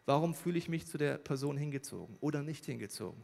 Warum 0.06 0.32
fühle 0.32 0.58
ich 0.58 0.68
mich 0.68 0.86
zu 0.86 0.96
der 0.96 1.18
Person 1.18 1.56
hingezogen 1.56 2.16
oder 2.20 2.42
nicht 2.42 2.66
hingezogen? 2.66 3.20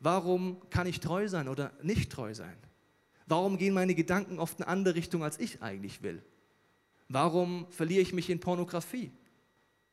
Warum 0.00 0.60
kann 0.70 0.86
ich 0.86 1.00
treu 1.00 1.28
sein 1.28 1.48
oder 1.48 1.72
nicht 1.82 2.10
treu 2.12 2.34
sein? 2.34 2.56
Warum 3.26 3.58
gehen 3.58 3.74
meine 3.74 3.94
Gedanken 3.94 4.38
oft 4.38 4.58
in 4.58 4.64
eine 4.64 4.72
andere 4.72 4.94
Richtung, 4.94 5.22
als 5.22 5.38
ich 5.38 5.62
eigentlich 5.62 6.02
will? 6.02 6.22
Warum 7.08 7.66
verliere 7.70 8.00
ich 8.00 8.12
mich 8.12 8.30
in 8.30 8.40
Pornografie? 8.40 9.10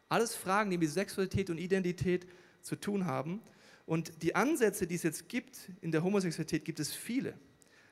Alles 0.10 0.36
Fragen, 0.36 0.70
die 0.70 0.78
mit 0.78 0.90
Sexualität 0.90 1.50
und 1.50 1.58
Identität 1.58 2.28
zu 2.62 2.76
tun 2.76 3.06
haben. 3.06 3.42
Und 3.86 4.22
die 4.22 4.36
Ansätze, 4.36 4.88
die 4.88 4.96
es 4.96 5.04
jetzt 5.04 5.28
gibt 5.28 5.70
in 5.82 5.92
der 5.92 6.04
Homosexualität, 6.04 6.66
gibt 6.66 6.80
es 6.80 6.94
viele. 6.94 7.34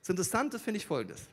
Das 0.01 0.09
Interessante 0.09 0.59
finde 0.59 0.77
ich 0.77 0.85
folgendes. 0.85 1.27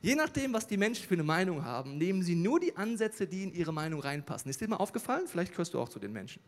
Je 0.00 0.16
nachdem, 0.16 0.52
was 0.52 0.66
die 0.66 0.76
Menschen 0.76 1.06
für 1.06 1.14
eine 1.14 1.22
Meinung 1.22 1.64
haben, 1.64 1.96
nehmen 1.96 2.22
sie 2.22 2.34
nur 2.34 2.58
die 2.58 2.76
Ansätze, 2.76 3.26
die 3.26 3.44
in 3.44 3.52
ihre 3.54 3.72
Meinung 3.72 4.00
reinpassen. 4.00 4.50
Ist 4.50 4.60
dir 4.60 4.68
mal 4.68 4.76
aufgefallen? 4.76 5.28
Vielleicht 5.28 5.52
gehörst 5.52 5.74
du 5.74 5.78
auch 5.78 5.88
zu 5.88 6.00
den 6.00 6.12
Menschen. 6.12 6.42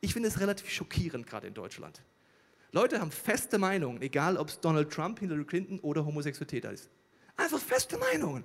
Ich 0.00 0.12
finde 0.12 0.28
es 0.28 0.40
relativ 0.40 0.68
schockierend, 0.68 1.26
gerade 1.26 1.46
in 1.46 1.54
Deutschland. 1.54 2.02
Leute 2.72 3.00
haben 3.00 3.10
feste 3.10 3.58
Meinungen, 3.58 4.00
egal 4.00 4.38
ob 4.38 4.48
es 4.48 4.58
Donald 4.58 4.90
Trump, 4.90 5.20
Hillary 5.20 5.44
Clinton 5.44 5.78
oder 5.80 6.04
Homosexualität 6.04 6.64
ist. 6.64 6.90
Einfach 7.36 7.58
feste 7.58 7.98
Meinungen. 7.98 8.44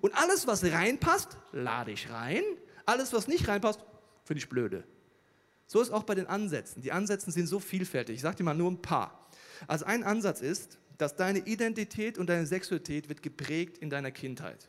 Und 0.00 0.14
alles, 0.14 0.46
was 0.46 0.62
reinpasst, 0.62 1.38
lade 1.52 1.92
ich 1.92 2.10
rein. 2.10 2.42
Alles, 2.86 3.12
was 3.12 3.28
nicht 3.28 3.48
reinpasst, 3.48 3.80
finde 4.24 4.38
ich 4.38 4.48
blöde. 4.48 4.84
So 5.66 5.80
ist 5.80 5.90
auch 5.90 6.02
bei 6.02 6.14
den 6.14 6.26
Ansätzen. 6.26 6.82
Die 6.82 6.92
Ansätze 6.92 7.30
sind 7.30 7.46
so 7.46 7.60
vielfältig. 7.60 8.16
Ich 8.16 8.22
sage 8.22 8.36
dir 8.36 8.44
mal 8.44 8.54
nur 8.54 8.70
ein 8.70 8.82
paar. 8.82 9.26
Also 9.66 9.86
ein 9.86 10.04
Ansatz 10.04 10.42
ist, 10.42 10.78
dass 10.98 11.16
deine 11.16 11.40
Identität 11.40 12.18
und 12.18 12.28
deine 12.28 12.46
Sexualität 12.46 13.08
wird 13.08 13.22
geprägt 13.22 13.78
in 13.78 13.88
deiner 13.88 14.10
Kindheit. 14.10 14.68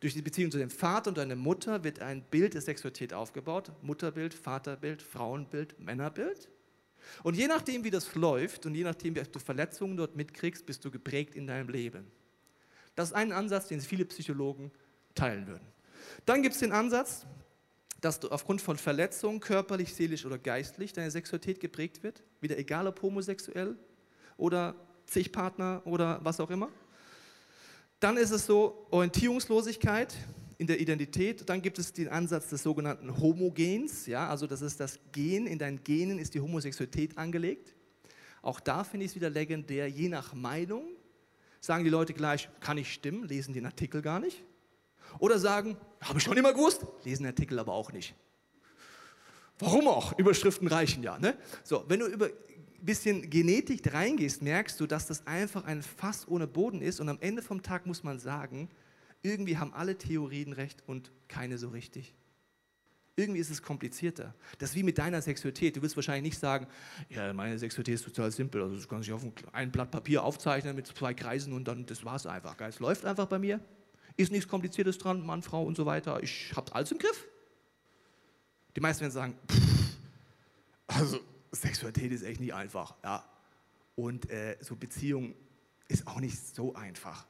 Durch 0.00 0.14
die 0.14 0.22
Beziehung 0.22 0.50
zu 0.50 0.56
dem 0.56 0.70
Vater 0.70 1.10
und 1.10 1.18
deiner 1.18 1.36
Mutter 1.36 1.84
wird 1.84 2.00
ein 2.00 2.22
Bild 2.22 2.54
der 2.54 2.62
Sexualität 2.62 3.12
aufgebaut. 3.12 3.70
Mutterbild, 3.82 4.32
Vaterbild, 4.32 5.02
Frauenbild, 5.02 5.78
Männerbild. 5.78 6.48
Und 7.22 7.36
je 7.36 7.46
nachdem, 7.46 7.84
wie 7.84 7.90
das 7.90 8.14
läuft 8.14 8.66
und 8.66 8.74
je 8.74 8.84
nachdem, 8.84 9.14
wie 9.16 9.22
du 9.22 9.38
Verletzungen 9.38 9.96
dort 9.96 10.16
mitkriegst, 10.16 10.66
bist 10.66 10.84
du 10.84 10.90
geprägt 10.90 11.34
in 11.34 11.46
deinem 11.46 11.68
Leben. 11.68 12.10
Das 12.94 13.08
ist 13.08 13.14
ein 13.14 13.32
Ansatz, 13.32 13.68
den 13.68 13.80
viele 13.80 14.04
Psychologen 14.04 14.70
teilen 15.14 15.46
würden. 15.46 15.66
Dann 16.26 16.42
gibt 16.42 16.54
es 16.54 16.60
den 16.60 16.72
Ansatz, 16.72 17.26
dass 18.00 18.20
du 18.20 18.28
aufgrund 18.28 18.60
von 18.60 18.76
Verletzungen, 18.76 19.40
körperlich, 19.40 19.94
seelisch 19.94 20.24
oder 20.24 20.38
geistlich, 20.38 20.92
deine 20.92 21.10
Sexualität 21.10 21.60
geprägt 21.60 22.02
wird. 22.02 22.22
Wieder 22.40 22.58
egal 22.58 22.86
ob 22.86 23.02
homosexuell 23.02 23.76
oder 24.36 24.74
zig 25.06 25.32
Partner 25.32 25.82
oder 25.84 26.20
was 26.22 26.40
auch 26.40 26.50
immer. 26.50 26.70
Dann 28.00 28.16
ist 28.16 28.30
es 28.30 28.46
so 28.46 28.86
Orientierungslosigkeit 28.90 30.14
in 30.60 30.66
der 30.66 30.78
Identität. 30.78 31.48
Dann 31.48 31.62
gibt 31.62 31.78
es 31.78 31.92
den 31.92 32.08
Ansatz 32.08 32.50
des 32.50 32.62
sogenannten 32.62 33.18
Homogens. 33.18 34.06
Ja, 34.06 34.28
also 34.28 34.46
das 34.46 34.60
ist 34.60 34.78
das 34.78 35.00
Gen, 35.10 35.46
in 35.46 35.58
deinen 35.58 35.82
Genen 35.82 36.18
ist 36.18 36.34
die 36.34 36.40
Homosexualität 36.40 37.16
angelegt. 37.16 37.74
Auch 38.42 38.60
da 38.60 38.84
finde 38.84 39.06
ich 39.06 39.12
es 39.12 39.16
wieder 39.16 39.30
legendär, 39.30 39.88
je 39.88 40.08
nach 40.08 40.34
Meinung 40.34 40.84
sagen 41.60 41.84
die 41.84 41.90
Leute 41.90 42.14
gleich, 42.14 42.48
kann 42.60 42.78
ich 42.78 42.92
stimmen, 42.92 43.24
lesen 43.24 43.52
den 43.54 43.66
Artikel 43.66 44.02
gar 44.02 44.20
nicht. 44.20 44.42
Oder 45.18 45.38
sagen, 45.38 45.76
habe 46.02 46.18
ich 46.18 46.24
schon 46.24 46.36
immer 46.36 46.52
gewusst, 46.52 46.86
lesen 47.04 47.24
den 47.24 47.32
Artikel 47.32 47.58
aber 47.58 47.72
auch 47.72 47.92
nicht. 47.92 48.14
Warum 49.58 49.88
auch? 49.88 50.18
Überschriften 50.18 50.68
reichen 50.68 51.02
ja. 51.02 51.18
Ne? 51.18 51.36
So, 51.64 51.84
wenn 51.88 52.00
du 52.00 52.06
über 52.06 52.26
ein 52.26 52.84
bisschen 52.84 53.28
Genetik 53.28 53.92
reingehst, 53.92 54.40
merkst 54.40 54.80
du, 54.80 54.86
dass 54.86 55.06
das 55.06 55.26
einfach 55.26 55.64
ein 55.64 55.82
Fass 55.82 56.26
ohne 56.28 56.46
Boden 56.46 56.80
ist. 56.80 57.00
Und 57.00 57.08
am 57.08 57.18
Ende 57.20 57.42
vom 57.42 57.62
Tag 57.62 57.86
muss 57.86 58.02
man 58.02 58.18
sagen, 58.18 58.70
irgendwie 59.22 59.58
haben 59.58 59.72
alle 59.74 59.96
Theorien 59.96 60.52
recht 60.52 60.82
und 60.86 61.10
keine 61.28 61.58
so 61.58 61.68
richtig. 61.68 62.14
Irgendwie 63.16 63.40
ist 63.40 63.50
es 63.50 63.62
komplizierter. 63.62 64.34
Das 64.58 64.70
ist 64.70 64.76
wie 64.76 64.82
mit 64.82 64.96
deiner 64.96 65.20
Sexualität. 65.20 65.76
Du 65.76 65.82
wirst 65.82 65.96
wahrscheinlich 65.96 66.32
nicht 66.32 66.38
sagen, 66.38 66.66
ja, 67.10 67.32
meine 67.34 67.58
Sexualität 67.58 67.96
ist 67.96 68.04
total 68.04 68.30
simpel. 68.30 68.62
Also, 68.62 68.80
du 68.80 68.86
kannst 68.86 69.08
dich 69.08 69.12
auf 69.12 69.22
ein 69.52 69.70
Blatt 69.70 69.90
Papier 69.90 70.24
aufzeichnen 70.24 70.74
mit 70.74 70.86
zwei 70.86 71.12
Kreisen 71.12 71.52
und 71.52 71.68
dann, 71.68 71.84
das 71.84 72.04
war's 72.04 72.26
einfach. 72.26 72.58
Es 72.60 72.78
läuft 72.78 73.04
einfach 73.04 73.26
bei 73.26 73.38
mir. 73.38 73.60
Ist 74.16 74.32
nichts 74.32 74.48
Kompliziertes 74.48 74.96
dran, 74.96 75.24
Mann, 75.24 75.42
Frau 75.42 75.62
und 75.64 75.76
so 75.76 75.84
weiter. 75.86 76.22
Ich 76.22 76.52
habe 76.56 76.74
alles 76.74 76.92
im 76.92 76.98
Griff. 76.98 77.26
Die 78.76 78.80
meisten 78.80 79.02
werden 79.02 79.12
sagen, 79.12 79.38
pff, 79.50 79.96
also 80.86 81.20
Sexualität 81.52 82.12
ist 82.12 82.22
echt 82.22 82.40
nicht 82.40 82.54
einfach. 82.54 82.94
Ja. 83.02 83.28
Und 83.96 84.30
äh, 84.30 84.56
so 84.60 84.76
Beziehung 84.76 85.34
ist 85.88 86.06
auch 86.06 86.20
nicht 86.20 86.38
so 86.38 86.74
einfach. 86.74 87.26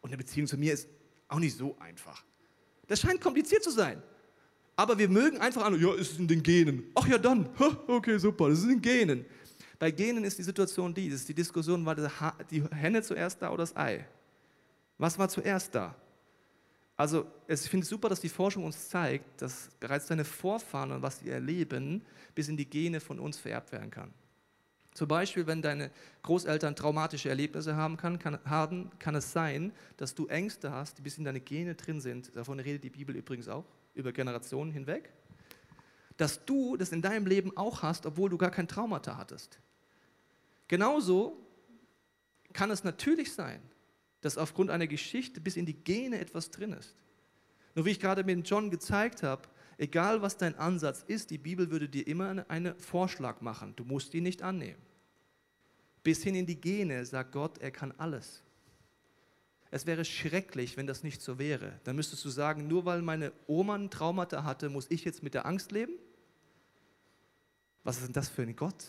Und 0.00 0.10
eine 0.10 0.18
Beziehung 0.18 0.46
zu 0.46 0.58
mir 0.58 0.72
ist 0.72 0.88
auch 1.30 1.38
nicht 1.38 1.56
so 1.56 1.76
einfach. 1.78 2.24
Das 2.86 3.00
scheint 3.00 3.20
kompliziert 3.20 3.62
zu 3.62 3.70
sein. 3.70 4.02
Aber 4.76 4.98
wir 4.98 5.08
mögen 5.08 5.38
einfach 5.38 5.64
an, 5.64 5.80
ja, 5.80 5.94
ist 5.94 6.12
es 6.12 6.18
in 6.18 6.26
den 6.26 6.42
Genen. 6.42 6.84
Ach 6.94 7.06
ja, 7.06 7.18
dann. 7.18 7.48
Okay, 7.86 8.18
super, 8.18 8.48
das 8.48 8.58
ist 8.58 8.64
in 8.64 8.70
den 8.70 8.82
Genen. 8.82 9.24
Bei 9.78 9.90
Genen 9.90 10.24
ist 10.24 10.38
die 10.38 10.42
Situation 10.42 10.92
die, 10.92 11.08
das 11.08 11.20
ist 11.20 11.28
die 11.28 11.34
Diskussion, 11.34 11.84
war 11.84 11.96
die 12.50 12.62
Henne 12.70 13.02
zuerst 13.02 13.40
da 13.40 13.48
oder 13.48 13.62
das 13.62 13.76
Ei? 13.76 14.06
Was 14.98 15.18
war 15.18 15.28
zuerst 15.28 15.74
da? 15.74 15.94
Also 16.96 17.26
ich 17.48 17.60
finde 17.60 17.84
es 17.84 17.88
super, 17.88 18.10
dass 18.10 18.20
die 18.20 18.28
Forschung 18.28 18.64
uns 18.64 18.88
zeigt, 18.90 19.40
dass 19.40 19.70
bereits 19.80 20.06
deine 20.06 20.24
Vorfahren 20.24 20.92
und 20.92 21.00
was 21.00 21.20
sie 21.20 21.30
erleben, 21.30 22.04
bis 22.34 22.48
in 22.48 22.58
die 22.58 22.68
Gene 22.68 23.00
von 23.00 23.18
uns 23.18 23.38
vererbt 23.38 23.72
werden 23.72 23.90
kann. 23.90 24.12
Zum 24.92 25.06
Beispiel, 25.06 25.46
wenn 25.46 25.62
deine 25.62 25.90
Großeltern 26.22 26.74
traumatische 26.74 27.28
Erlebnisse 27.28 27.76
haben, 27.76 27.96
kann, 27.96 28.18
kann, 28.18 28.38
haben, 28.44 28.90
kann 28.98 29.14
es 29.14 29.32
sein, 29.32 29.72
dass 29.96 30.14
du 30.14 30.26
Ängste 30.26 30.72
hast, 30.72 30.98
die 30.98 31.02
bis 31.02 31.16
in 31.16 31.24
deine 31.24 31.40
Gene 31.40 31.74
drin 31.74 32.00
sind. 32.00 32.34
Davon 32.34 32.58
redet 32.58 32.82
die 32.82 32.90
Bibel 32.90 33.14
übrigens 33.14 33.48
auch, 33.48 33.64
über 33.94 34.12
Generationen 34.12 34.72
hinweg. 34.72 35.12
Dass 36.16 36.44
du 36.44 36.76
das 36.76 36.90
in 36.90 37.02
deinem 37.02 37.26
Leben 37.26 37.56
auch 37.56 37.82
hast, 37.82 38.04
obwohl 38.04 38.30
du 38.30 38.36
gar 38.36 38.50
kein 38.50 38.66
Traumata 38.66 39.16
hattest. 39.16 39.58
Genauso 40.66 41.36
kann 42.52 42.70
es 42.70 42.84
natürlich 42.84 43.32
sein, 43.32 43.62
dass 44.20 44.36
aufgrund 44.36 44.70
einer 44.70 44.86
Geschichte 44.86 45.40
bis 45.40 45.56
in 45.56 45.66
die 45.66 45.74
Gene 45.74 46.18
etwas 46.20 46.50
drin 46.50 46.72
ist. 46.72 46.94
Nur 47.74 47.86
wie 47.86 47.90
ich 47.90 48.00
gerade 48.00 48.24
mit 48.24 48.48
John 48.48 48.70
gezeigt 48.70 49.22
habe, 49.22 49.48
egal 49.80 50.20
was 50.20 50.36
dein 50.36 50.56
Ansatz 50.56 51.02
ist, 51.06 51.30
die 51.30 51.38
Bibel 51.38 51.70
würde 51.70 51.88
dir 51.88 52.06
immer 52.06 52.44
einen 52.48 52.78
Vorschlag 52.78 53.40
machen. 53.40 53.74
Du 53.76 53.84
musst 53.84 54.12
ihn 54.14 54.22
nicht 54.22 54.42
annehmen. 54.42 54.80
Bis 56.02 56.22
hin 56.22 56.34
in 56.34 56.46
die 56.46 56.60
Gene 56.60 57.04
sagt 57.04 57.32
Gott, 57.32 57.58
er 57.58 57.70
kann 57.70 57.92
alles. 57.96 58.42
Es 59.70 59.86
wäre 59.86 60.04
schrecklich, 60.04 60.76
wenn 60.76 60.86
das 60.86 61.02
nicht 61.02 61.22
so 61.22 61.38
wäre. 61.38 61.80
Dann 61.84 61.96
müsstest 61.96 62.24
du 62.24 62.28
sagen, 62.28 62.66
nur 62.68 62.84
weil 62.84 63.02
meine 63.02 63.32
Oma 63.46 63.76
ein 63.76 63.90
Traumata 63.90 64.44
hatte, 64.44 64.68
muss 64.68 64.86
ich 64.90 65.04
jetzt 65.04 65.22
mit 65.22 65.34
der 65.34 65.46
Angst 65.46 65.72
leben? 65.72 65.94
Was 67.82 67.98
ist 67.98 68.06
denn 68.06 68.12
das 68.12 68.28
für 68.28 68.42
ein 68.42 68.56
Gott? 68.56 68.84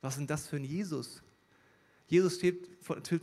Was 0.00 0.14
ist 0.14 0.18
denn 0.20 0.26
das 0.26 0.46
für 0.46 0.56
ein 0.56 0.64
Jesus? 0.64 1.22
Jesus 2.06 2.40
wird 2.42 2.68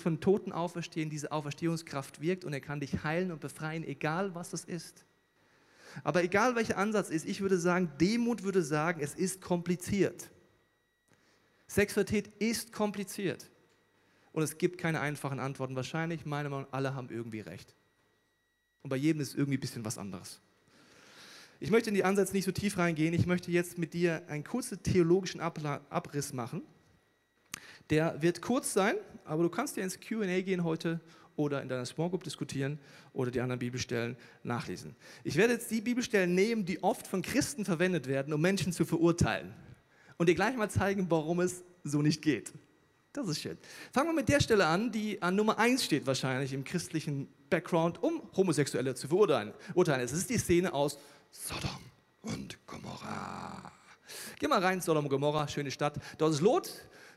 von 0.01 0.19
Toten 0.19 0.51
auferstehen, 0.51 1.09
diese 1.09 1.31
Auferstehungskraft 1.31 2.19
wirkt 2.19 2.43
und 2.43 2.51
er 2.51 2.61
kann 2.61 2.79
dich 2.79 3.03
heilen 3.03 3.31
und 3.31 3.39
befreien, 3.39 3.83
egal 3.83 4.33
was 4.35 4.53
es 4.53 4.65
ist. 4.65 5.05
Aber 6.03 6.23
egal 6.23 6.55
welcher 6.55 6.77
Ansatz 6.77 7.09
ist, 7.09 7.25
ich 7.25 7.41
würde 7.41 7.57
sagen, 7.57 7.91
Demut 7.99 8.43
würde 8.43 8.63
sagen, 8.63 9.01
es 9.01 9.13
ist 9.15 9.41
kompliziert. 9.41 10.29
Sexualität 11.67 12.27
ist 12.39 12.71
kompliziert. 12.71 13.49
Und 14.33 14.43
es 14.43 14.57
gibt 14.57 14.77
keine 14.77 15.01
einfachen 15.01 15.39
Antworten. 15.39 15.75
Wahrscheinlich, 15.75 16.25
meine 16.25 16.49
Meinung, 16.49 16.67
alle 16.71 16.95
haben 16.95 17.09
irgendwie 17.09 17.41
recht. 17.41 17.75
Und 18.81 18.89
bei 18.89 18.95
jedem 18.95 19.21
ist 19.21 19.35
irgendwie 19.35 19.57
ein 19.57 19.61
bisschen 19.61 19.85
was 19.85 19.97
anderes. 19.97 20.41
Ich 21.59 21.69
möchte 21.69 21.89
in 21.89 21.95
die 21.95 22.03
Ansätze 22.03 22.33
nicht 22.33 22.45
so 22.45 22.51
tief 22.51 22.77
reingehen. 22.77 23.13
Ich 23.13 23.27
möchte 23.27 23.51
jetzt 23.51 23.77
mit 23.77 23.93
dir 23.93 24.27
einen 24.27 24.43
kurzen 24.43 24.81
theologischen 24.81 25.39
Abriss 25.41 26.33
machen. 26.33 26.63
Der 27.89 28.21
wird 28.21 28.41
kurz 28.41 28.73
sein, 28.73 28.95
aber 29.25 29.43
du 29.43 29.49
kannst 29.49 29.75
dir 29.75 29.83
ins 29.83 29.99
QA 29.99 30.41
gehen 30.41 30.63
heute 30.63 31.01
oder 31.35 31.61
in 31.61 31.69
deiner 31.69 31.85
Small 31.85 32.09
Group 32.09 32.23
diskutieren 32.23 32.79
oder 33.13 33.31
die 33.31 33.41
anderen 33.41 33.59
Bibelstellen 33.59 34.15
nachlesen. 34.43 34.95
Ich 35.23 35.35
werde 35.35 35.53
jetzt 35.53 35.71
die 35.71 35.81
Bibelstellen 35.81 36.33
nehmen, 36.35 36.65
die 36.65 36.83
oft 36.83 37.07
von 37.07 37.21
Christen 37.21 37.65
verwendet 37.65 38.07
werden, 38.07 38.33
um 38.33 38.41
Menschen 38.41 38.73
zu 38.73 38.85
verurteilen. 38.85 39.53
Und 40.17 40.29
dir 40.29 40.35
gleich 40.35 40.55
mal 40.55 40.69
zeigen, 40.69 41.07
warum 41.09 41.39
es 41.39 41.63
so 41.83 42.01
nicht 42.01 42.21
geht. 42.21 42.53
Das 43.13 43.27
ist 43.27 43.41
schön. 43.41 43.57
Fangen 43.91 44.09
wir 44.09 44.13
mit 44.13 44.29
der 44.29 44.39
Stelle 44.39 44.67
an, 44.67 44.91
die 44.91 45.21
an 45.21 45.35
Nummer 45.35 45.57
1 45.57 45.83
steht 45.83 46.05
wahrscheinlich 46.05 46.53
im 46.53 46.63
christlichen 46.63 47.27
Background, 47.49 48.01
um 48.01 48.21
Homosexuelle 48.37 48.95
zu 48.95 49.09
verurteilen. 49.09 49.53
Es 49.75 50.13
ist 50.13 50.29
die 50.29 50.37
Szene 50.37 50.71
aus 50.71 50.97
Sodom 51.31 51.81
und 52.21 52.57
Gomorra. 52.65 53.71
Geh 54.39 54.47
mal 54.47 54.63
rein, 54.63 54.79
Sodom 54.79 55.05
und 55.05 55.09
Gomorra, 55.09 55.47
schöne 55.47 55.71
Stadt. 55.71 55.99
Dort 56.17 56.33
ist 56.33 56.41
Lot, 56.41 56.71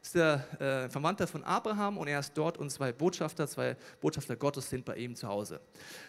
ist 0.04 0.14
der 0.16 0.60
äh, 0.60 0.90
Verwandter 0.90 1.26
von 1.26 1.42
Abraham 1.44 1.96
und 1.96 2.08
er 2.08 2.20
ist 2.20 2.34
dort 2.34 2.58
und 2.58 2.70
zwei 2.70 2.92
Botschafter, 2.92 3.48
zwei 3.48 3.74
Botschafter 4.02 4.36
Gottes 4.36 4.68
sind 4.68 4.84
bei 4.84 4.96
ihm 4.96 5.16
zu 5.16 5.26
Hause. 5.28 5.60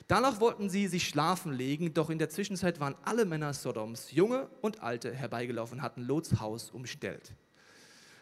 Danach 0.08 0.42
wollten 0.42 0.70
sie 0.70 0.88
sich 0.88 1.08
schlafen 1.08 1.54
legen, 1.54 1.94
doch 1.94 2.10
in 2.10 2.20
der 2.20 2.30
Zwischenzeit 2.30 2.82
waren 2.82 2.96
alle 3.06 3.24
Männer 3.24 3.54
Sodoms, 3.54 4.12
junge 4.12 4.50
und 4.62 4.84
alte, 4.84 5.14
herbeigelaufen, 5.14 5.82
hatten 5.82 6.02
Lots 6.02 6.42
Haus 6.42 6.72
umstellt. 6.72 7.34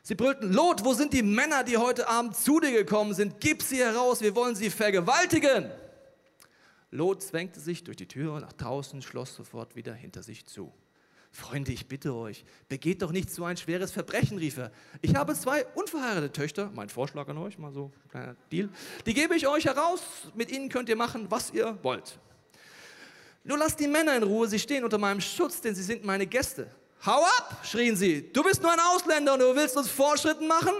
Sie 0.03 0.13
brüllten, 0.13 0.53
Lot, 0.53 0.85
wo 0.85 0.93
sind 0.93 1.11
die 1.11 1.23
Männer, 1.23 1.63
die 1.63 1.77
heute 1.77 2.07
Abend 2.07 2.35
zu 2.35 2.59
dir 2.59 2.71
gekommen 2.71 3.15
sind? 3.15 3.39
Gib 3.39 3.63
sie 3.63 3.77
heraus, 3.77 4.21
wir 4.21 4.35
wollen 4.35 4.53
sie 4.55 4.69
vergewaltigen. 4.69 5.71
Lot 6.91 7.23
zwängte 7.23 7.59
sich 7.59 7.83
durch 7.83 7.97
die 7.97 8.07
Tür 8.07 8.39
nach 8.39 8.53
draußen, 8.53 9.01
schloss 9.01 9.33
sofort 9.33 9.75
wieder 9.75 9.95
hinter 9.95 10.21
sich 10.21 10.45
zu. 10.45 10.71
Freunde, 11.35 11.71
ich 11.71 11.87
bitte 11.87 12.13
euch, 12.13 12.45
begeht 12.69 13.01
doch 13.01 13.11
nicht 13.11 13.31
so 13.31 13.43
ein 13.43 13.57
schweres 13.57 13.91
Verbrechen, 13.91 14.37
rief 14.37 14.57
er. 14.57 14.71
Ich 15.01 15.15
habe 15.15 15.33
zwei 15.33 15.65
unverheiratete 15.73 16.31
Töchter, 16.31 16.71
mein 16.75 16.89
Vorschlag 16.89 17.27
an 17.27 17.39
euch, 17.39 17.57
mal 17.57 17.73
so 17.73 17.91
kleiner 18.11 18.35
Deal. 18.51 18.69
Die 19.07 19.15
gebe 19.15 19.35
ich 19.35 19.47
euch 19.47 19.65
heraus, 19.65 20.01
mit 20.35 20.51
ihnen 20.51 20.69
könnt 20.69 20.89
ihr 20.89 20.95
machen, 20.95 21.25
was 21.29 21.49
ihr 21.51 21.75
wollt. 21.81 22.19
Nur 23.43 23.57
lasst 23.57 23.79
die 23.79 23.87
Männer 23.87 24.15
in 24.15 24.21
Ruhe, 24.21 24.47
sie 24.47 24.59
stehen 24.59 24.83
unter 24.83 24.99
meinem 24.99 25.21
Schutz, 25.21 25.59
denn 25.59 25.73
sie 25.73 25.81
sind 25.81 26.05
meine 26.05 26.27
Gäste. 26.27 26.69
Hau 27.03 27.23
ab, 27.23 27.61
schrien 27.63 27.95
sie, 27.95 28.31
du 28.31 28.43
bist 28.43 28.61
nur 28.61 28.71
ein 28.71 28.79
Ausländer 28.79 29.33
und 29.33 29.39
du 29.39 29.55
willst 29.55 29.75
uns 29.75 29.89
Vorschritten 29.89 30.47
machen? 30.47 30.73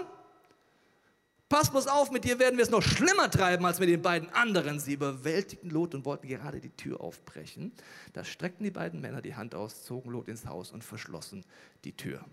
Pass 1.48 1.70
bloß 1.70 1.86
auf, 1.88 2.10
mit 2.10 2.24
dir 2.24 2.38
werden 2.38 2.56
wir 2.56 2.64
es 2.64 2.70
noch 2.70 2.82
schlimmer 2.82 3.30
treiben 3.30 3.64
als 3.66 3.78
mit 3.78 3.88
den 3.88 4.02
beiden 4.02 4.30
anderen. 4.30 4.80
Sie 4.80 4.94
überwältigten 4.94 5.70
Lot 5.70 5.94
und 5.94 6.04
wollten 6.04 6.26
gerade 6.26 6.58
die 6.60 6.70
Tür 6.70 7.00
aufbrechen. 7.00 7.72
Da 8.14 8.24
streckten 8.24 8.64
die 8.64 8.70
beiden 8.70 9.00
Männer 9.00 9.20
die 9.20 9.34
Hand 9.34 9.54
aus, 9.54 9.84
zogen 9.84 10.10
Lot 10.10 10.28
ins 10.28 10.46
Haus 10.46 10.72
und 10.72 10.82
verschlossen 10.82 11.44
die 11.84 11.92
Tür. 11.92 12.24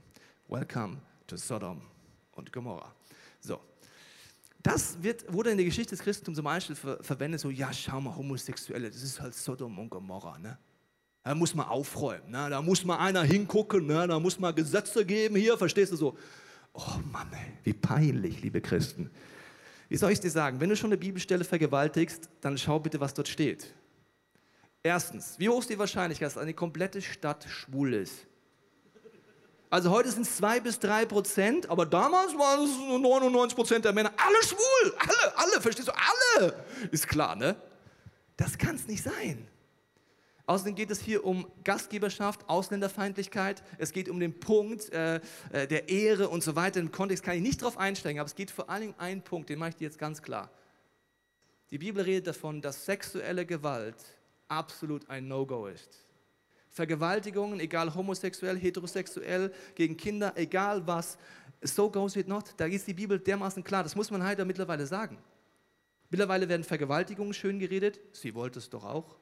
Welcome 0.48 0.98
to 1.28 1.36
Sodom 1.36 1.82
und 2.32 2.54
Gomorrah. 2.54 2.94
So. 3.42 3.60
Das 4.64 5.02
wird, 5.02 5.32
wurde 5.32 5.52
in 5.52 5.58
der 5.58 5.66
Geschichte 5.66 5.96
des 5.96 6.04
Christentums 6.04 6.36
zum 6.38 6.46
Beispiel 6.46 6.76
ver 6.76 7.04
verwendet, 7.04 7.42
so, 7.42 7.50
ja, 7.50 7.74
schau 7.74 8.00
mal, 8.00 8.16
Homosexuelle, 8.16 8.90
das 8.90 9.02
ist 9.02 9.20
halt 9.20 9.34
Sodom 9.34 9.78
und 9.80 9.90
Gomorrah, 9.90 10.38
ne? 10.38 10.58
Da 11.24 11.36
muss 11.36 11.54
man 11.54 11.68
aufräumen, 11.68 12.32
ne? 12.32 12.50
da 12.50 12.62
muss 12.62 12.84
mal 12.84 12.98
einer 12.98 13.24
hingucken, 13.24 13.86
ne? 13.86 14.08
da 14.08 14.20
muss 14.20 14.40
man 14.40 14.56
Gesetze 14.56 15.06
geben, 15.06 15.36
hier, 15.36 15.58
verstehst 15.58 15.92
du 15.92 15.96
so? 15.96 16.18
Oh 16.74 17.00
Mann, 17.12 17.32
ey, 17.34 17.54
wie 17.64 17.74
peinlich, 17.74 18.42
liebe 18.42 18.62
Christen. 18.62 19.10
Wie 19.90 19.98
soll 19.98 20.12
ich 20.12 20.20
es 20.20 20.22
dir 20.22 20.32
sagen? 20.32 20.60
Wenn 20.60 20.70
du 20.70 20.76
schon 20.76 20.90
eine 20.90 20.98
Bibelstelle 20.98 21.44
vergewaltigst, 21.44 22.30
dann 22.40 22.58
schau 22.58 22.80
bitte, 22.80 23.00
was 23.00 23.14
dort 23.14 23.28
steht. 23.28 23.74
Erstens, 24.84 25.38
wie 25.38 25.50
hoch 25.50 25.60
ist 25.60 25.70
die 25.70 25.78
Wahrscheinlichkeit, 25.78 26.28
dass 26.28 26.38
eine 26.38 26.54
komplette 26.54 27.02
Stadt 27.02 27.46
schwul 27.50 27.94
ist? 27.94 28.26
Also 29.70 29.90
heute 29.90 30.12
sind 30.12 30.24
es 30.24 30.36
zwei 30.36 30.60
bis 30.60 30.80
drei 30.80 31.06
Prozent, 31.06 31.70
aber 31.70 31.86
damals 31.86 32.34
waren 32.34 32.64
es 32.64 32.78
nur 32.78 33.00
99 33.00 33.56
Prozent 33.56 33.86
der 33.86 33.94
Männer. 33.94 34.12
Alle 34.18 34.44
schwul, 34.44 34.94
alle, 34.98 35.38
alle, 35.38 35.62
verstehst 35.62 35.88
du? 35.88 35.94
Alle! 35.94 36.54
Ist 36.92 37.08
klar, 37.08 37.36
ne? 37.36 37.56
Das 38.36 38.58
kann 38.58 38.76
es 38.76 38.88
nicht 38.88 39.04
sein. 39.04 39.48
Außerdem 40.46 40.76
geht 40.76 40.92
es 40.92 41.00
hier 41.00 41.24
um 41.24 41.48
Gastgeberschaft, 41.64 42.50
Ausländerfeindlichkeit. 42.50 43.64
Es 43.78 43.92
geht 43.94 44.10
um 44.10 44.20
den 44.20 44.40
Punkt 44.40 44.92
äh, 44.92 45.22
äh, 45.52 45.68
der 45.68 45.90
Ehre 45.90 46.30
und 46.30 46.44
so 46.44 46.56
weiter. 46.56 46.80
Im 46.80 46.92
Kontext 46.92 47.24
kann 47.24 47.36
ich 47.36 47.42
nicht 47.42 47.62
darauf 47.62 47.78
einsteigen, 47.78 48.20
aber 48.20 48.28
es 48.28 48.36
geht 48.36 48.52
vor 48.52 48.70
allem 48.70 48.90
um 48.90 49.00
einen 49.00 49.22
Punkt, 49.22 49.50
den 49.50 49.60
mache 49.60 49.70
ich 49.70 49.76
dir 49.76 49.86
jetzt 49.86 50.00
ganz 50.00 50.22
klar. 50.22 50.50
Die 51.70 51.78
Bibel 51.78 52.04
redet 52.04 52.28
davon, 52.28 52.62
dass 52.62 52.86
sexuelle 52.86 53.46
Gewalt 53.46 53.96
absolut 54.48 55.10
ein 55.10 55.28
No-Go 55.28 55.68
ist. 55.68 56.06
Vergewaltigungen, 56.70 57.60
egal 57.60 57.94
homosexuell, 57.94 58.58
heterosexuell, 58.58 59.54
gegen 59.76 59.98
Kinder, 59.98 60.34
egal 60.36 60.86
was, 60.88 61.18
so 61.62 61.90
goes 61.90 62.16
it 62.16 62.28
not. 62.28 62.54
Da 62.58 62.66
ist 62.66 62.88
die 62.88 62.94
Bibel 62.94 63.20
dermaßen 63.20 63.64
klar. 63.64 63.84
Das 63.84 63.96
muss 63.96 64.10
man 64.10 64.24
halt 64.24 64.46
mittlerweile 64.46 64.86
sagen. 64.86 65.18
Mittlerweile 66.10 66.50
werden 66.50 66.64
Vergewaltigungen 66.64 67.34
schön 67.34 67.60
geredet. 67.60 68.00
Sie 68.12 68.36
wollte 68.36 68.60
es 68.60 68.70
doch 68.70 68.84
auch. 68.84 69.16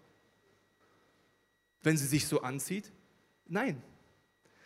Wenn 1.82 1.98
sie 1.98 2.08
sich 2.08 2.28
so 2.28 2.42
anzieht? 2.42 2.92
Nein. 3.48 3.82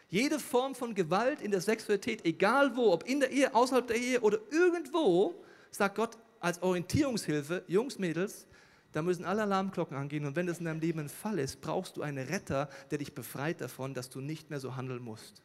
Jede 0.09 0.39
Form 0.39 0.75
von 0.75 0.93
Gewalt 0.93 1.41
in 1.41 1.51
der 1.51 1.61
Sexualität, 1.61 2.23
egal 2.25 2.75
wo, 2.75 2.91
ob 2.91 3.03
in 3.07 3.19
der 3.19 3.31
Ehe, 3.31 3.53
außerhalb 3.53 3.87
der 3.87 3.95
Ehe 3.95 4.21
oder 4.21 4.37
irgendwo, 4.51 5.43
sagt 5.71 5.95
Gott 5.95 6.17
als 6.39 6.61
Orientierungshilfe, 6.61 7.63
Jungs, 7.67 7.97
Mädels, 7.97 8.45
da 8.91 9.01
müssen 9.01 9.25
alle 9.25 9.41
Alarmglocken 9.41 9.97
angehen. 9.97 10.25
Und 10.25 10.35
wenn 10.35 10.45
das 10.45 10.59
in 10.59 10.65
deinem 10.65 10.79
Leben 10.79 10.99
ein 10.99 11.09
Fall 11.09 11.39
ist, 11.39 11.61
brauchst 11.61 11.97
du 11.97 12.03
einen 12.03 12.27
Retter, 12.27 12.69
der 12.91 12.99
dich 12.99 13.13
befreit 13.13 13.59
davon, 13.59 13.95
dass 13.95 14.09
du 14.09 14.21
nicht 14.21 14.51
mehr 14.51 14.59
so 14.59 14.75
handeln 14.75 15.01
musst. 15.01 15.41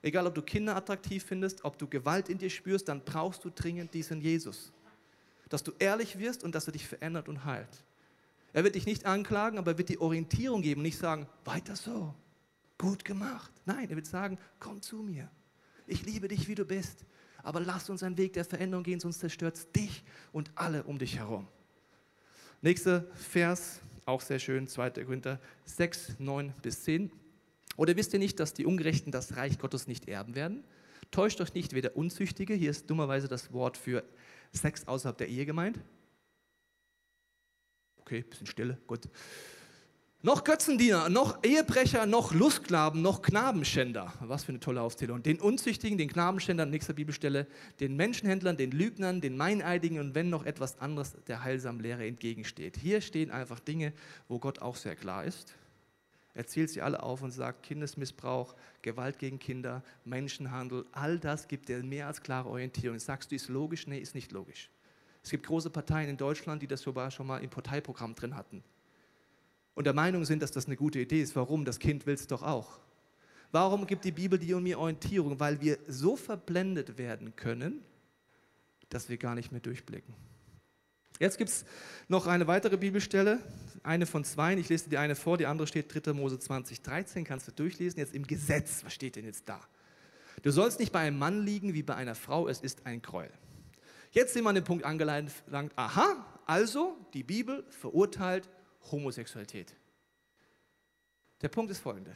Egal, 0.00 0.26
ob 0.26 0.34
du 0.34 0.42
Kinder 0.42 0.74
attraktiv 0.74 1.22
findest, 1.22 1.64
ob 1.64 1.78
du 1.78 1.86
Gewalt 1.86 2.28
in 2.28 2.38
dir 2.38 2.50
spürst, 2.50 2.88
dann 2.88 3.04
brauchst 3.04 3.44
du 3.44 3.50
dringend 3.50 3.92
diesen 3.92 4.20
Jesus. 4.20 4.72
Dass 5.50 5.62
du 5.62 5.72
ehrlich 5.78 6.18
wirst 6.18 6.42
und 6.42 6.54
dass 6.54 6.66
er 6.66 6.72
dich 6.72 6.88
verändert 6.88 7.28
und 7.28 7.44
heilt. 7.44 7.84
Er 8.52 8.64
wird 8.64 8.74
dich 8.74 8.86
nicht 8.86 9.06
anklagen, 9.06 9.58
aber 9.58 9.72
er 9.72 9.78
wird 9.78 9.88
die 9.88 9.98
Orientierung 9.98 10.62
geben, 10.62 10.82
nicht 10.82 10.98
sagen, 10.98 11.26
weiter 11.44 11.76
so, 11.76 12.14
gut 12.78 13.04
gemacht. 13.04 13.50
Nein, 13.64 13.88
er 13.88 13.96
wird 13.96 14.06
sagen, 14.06 14.38
komm 14.58 14.82
zu 14.82 14.96
mir. 14.96 15.30
Ich 15.86 16.04
liebe 16.04 16.28
dich, 16.28 16.48
wie 16.48 16.54
du 16.54 16.64
bist. 16.64 17.04
Aber 17.42 17.60
lass 17.60 17.90
uns 17.90 18.02
einen 18.02 18.16
Weg 18.18 18.34
der 18.34 18.44
Veränderung 18.44 18.84
gehen, 18.84 19.00
sonst 19.00 19.20
zerstört 19.20 19.56
es 19.56 19.72
dich 19.72 20.04
und 20.32 20.50
alle 20.54 20.84
um 20.84 20.98
dich 20.98 21.18
herum. 21.18 21.48
Nächster 22.60 23.04
Vers, 23.14 23.80
auch 24.04 24.20
sehr 24.20 24.38
schön, 24.38 24.68
2. 24.68 24.90
Korinther 24.90 25.40
6, 25.64 26.20
9 26.20 26.52
bis 26.62 26.84
10. 26.84 27.10
Oder 27.76 27.96
wisst 27.96 28.12
ihr 28.12 28.18
nicht, 28.18 28.38
dass 28.38 28.54
die 28.54 28.66
Ungerechten 28.66 29.10
das 29.10 29.36
Reich 29.36 29.58
Gottes 29.58 29.88
nicht 29.88 30.08
erben 30.08 30.34
werden? 30.34 30.62
Täuscht 31.10 31.40
euch 31.40 31.52
nicht, 31.54 31.72
weder 31.72 31.96
Unzüchtige, 31.96 32.54
hier 32.54 32.70
ist 32.70 32.88
dummerweise 32.88 33.28
das 33.28 33.52
Wort 33.52 33.76
für 33.76 34.04
Sex 34.52 34.86
außerhalb 34.86 35.18
der 35.18 35.28
Ehe 35.28 35.44
gemeint. 35.44 35.78
Okay, 38.12 38.24
bisschen 38.28 38.46
Stille, 38.46 38.76
gut 38.86 39.08
noch 40.20 40.44
Götzendiener, 40.44 41.08
noch 41.08 41.42
Ehebrecher, 41.42 42.04
noch 42.04 42.34
Lustklaben, 42.34 43.00
noch 43.00 43.22
Knabenschänder. 43.22 44.12
Was 44.20 44.44
für 44.44 44.50
eine 44.50 44.60
tolle 44.60 44.82
Aufzählung. 44.82 45.22
Den 45.22 45.40
Unzüchtigen, 45.40 45.96
den 45.96 46.10
Knabenschändern, 46.10 46.68
nächster 46.68 46.92
Bibelstelle, 46.92 47.46
den 47.80 47.96
Menschenhändlern, 47.96 48.58
den 48.58 48.70
Lügnern, 48.70 49.22
den 49.22 49.38
Meineidigen 49.38 49.98
und 49.98 50.14
wenn 50.14 50.28
noch 50.28 50.44
etwas 50.44 50.78
anderes 50.78 51.16
der 51.26 51.42
heilsamen 51.42 51.80
Lehre 51.80 52.06
entgegensteht. 52.06 52.76
Hier 52.76 53.00
stehen 53.00 53.30
einfach 53.30 53.60
Dinge, 53.60 53.94
wo 54.28 54.38
Gott 54.38 54.60
auch 54.60 54.76
sehr 54.76 54.94
klar 54.94 55.24
ist. 55.24 55.54
Er 56.34 56.46
zählt 56.46 56.68
sie 56.68 56.82
alle 56.82 57.02
auf 57.02 57.22
und 57.22 57.30
sagt, 57.30 57.62
Kindesmissbrauch, 57.62 58.54
Gewalt 58.82 59.18
gegen 59.18 59.38
Kinder, 59.38 59.82
Menschenhandel, 60.04 60.84
all 60.92 61.18
das 61.18 61.48
gibt 61.48 61.70
er 61.70 61.82
mehr 61.82 62.08
als 62.08 62.22
klare 62.22 62.50
Orientierung. 62.50 62.98
Sagst 62.98 63.30
du, 63.30 63.36
ist 63.36 63.48
logisch? 63.48 63.86
Nee, 63.86 64.00
ist 64.00 64.14
nicht 64.14 64.32
logisch. 64.32 64.68
Es 65.22 65.30
gibt 65.30 65.46
große 65.46 65.70
Parteien 65.70 66.08
in 66.08 66.16
Deutschland, 66.16 66.62
die 66.62 66.66
das 66.66 66.80
sogar 66.80 67.10
schon 67.10 67.26
mal 67.26 67.38
im 67.38 67.50
Parteiprogramm 67.50 68.14
drin 68.14 68.36
hatten 68.36 68.62
und 69.74 69.84
der 69.84 69.94
Meinung 69.94 70.24
sind, 70.24 70.42
dass 70.42 70.50
das 70.52 70.66
eine 70.66 70.76
gute 70.76 71.00
Idee 71.00 71.22
ist. 71.22 71.34
Warum? 71.36 71.64
Das 71.64 71.78
Kind 71.78 72.06
will 72.06 72.14
es 72.14 72.26
doch 72.26 72.42
auch. 72.42 72.78
Warum 73.50 73.86
gibt 73.86 74.04
die 74.04 74.12
Bibel 74.12 74.38
dir 74.38 74.56
und 74.56 74.62
mir 74.62 74.78
Orientierung? 74.78 75.38
Weil 75.40 75.60
wir 75.60 75.78
so 75.86 76.16
verblendet 76.16 76.98
werden 76.98 77.36
können, 77.36 77.82
dass 78.88 79.08
wir 79.08 79.16
gar 79.16 79.34
nicht 79.34 79.52
mehr 79.52 79.60
durchblicken. 79.60 80.14
Jetzt 81.18 81.38
gibt 81.38 81.50
es 81.50 81.64
noch 82.08 82.26
eine 82.26 82.46
weitere 82.46 82.76
Bibelstelle, 82.76 83.38
eine 83.82 84.06
von 84.06 84.24
zwei. 84.24 84.54
Ich 84.54 84.68
lese 84.68 84.90
dir 84.90 85.00
eine 85.00 85.14
vor, 85.14 85.38
die 85.38 85.46
andere 85.46 85.66
steht 85.66 85.94
3. 85.94 86.12
Mose 86.14 86.38
20, 86.38 86.82
13, 86.82 87.24
kannst 87.24 87.46
du 87.46 87.52
durchlesen. 87.52 87.98
Jetzt 87.98 88.14
im 88.14 88.26
Gesetz, 88.26 88.84
was 88.84 88.92
steht 88.92 89.16
denn 89.16 89.24
jetzt 89.24 89.48
da? 89.48 89.60
Du 90.42 90.50
sollst 90.50 90.80
nicht 90.80 90.92
bei 90.92 91.00
einem 91.00 91.18
Mann 91.18 91.44
liegen 91.44 91.74
wie 91.74 91.82
bei 91.82 91.94
einer 91.94 92.14
Frau, 92.14 92.48
es 92.48 92.60
ist 92.60 92.86
ein 92.86 93.02
Gräuel. 93.02 93.30
Jetzt 94.12 94.34
sind 94.34 94.44
wir 94.44 94.50
an 94.50 94.54
dem 94.54 94.64
Punkt 94.64 94.84
angelangt, 94.84 95.32
aha, 95.74 96.40
also 96.44 96.96
die 97.14 97.22
Bibel 97.22 97.64
verurteilt 97.70 98.48
Homosexualität. 98.90 99.74
Der 101.40 101.48
Punkt 101.48 101.70
ist 101.70 101.80
folgender. 101.80 102.14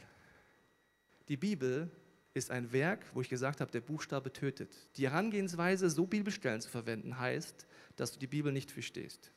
Die 1.27 1.37
Bibel 1.37 1.89
ist 2.35 2.51
ein 2.51 2.71
Werk, 2.71 3.03
wo 3.13 3.21
ich 3.21 3.29
gesagt 3.29 3.61
habe, 3.61 3.71
der 3.71 3.81
Buchstabe 3.81 4.31
tötet. 4.31 4.69
Die 4.95 5.09
Herangehensweise, 5.09 5.89
so 5.89 6.05
Bibelstellen 6.05 6.61
zu 6.61 6.69
verwenden, 6.69 7.19
heißt, 7.19 7.65
dass 7.95 8.11
du 8.11 8.19
die 8.19 8.27
Bibel 8.27 8.53
nicht 8.53 8.69
verstehst. 8.69 9.31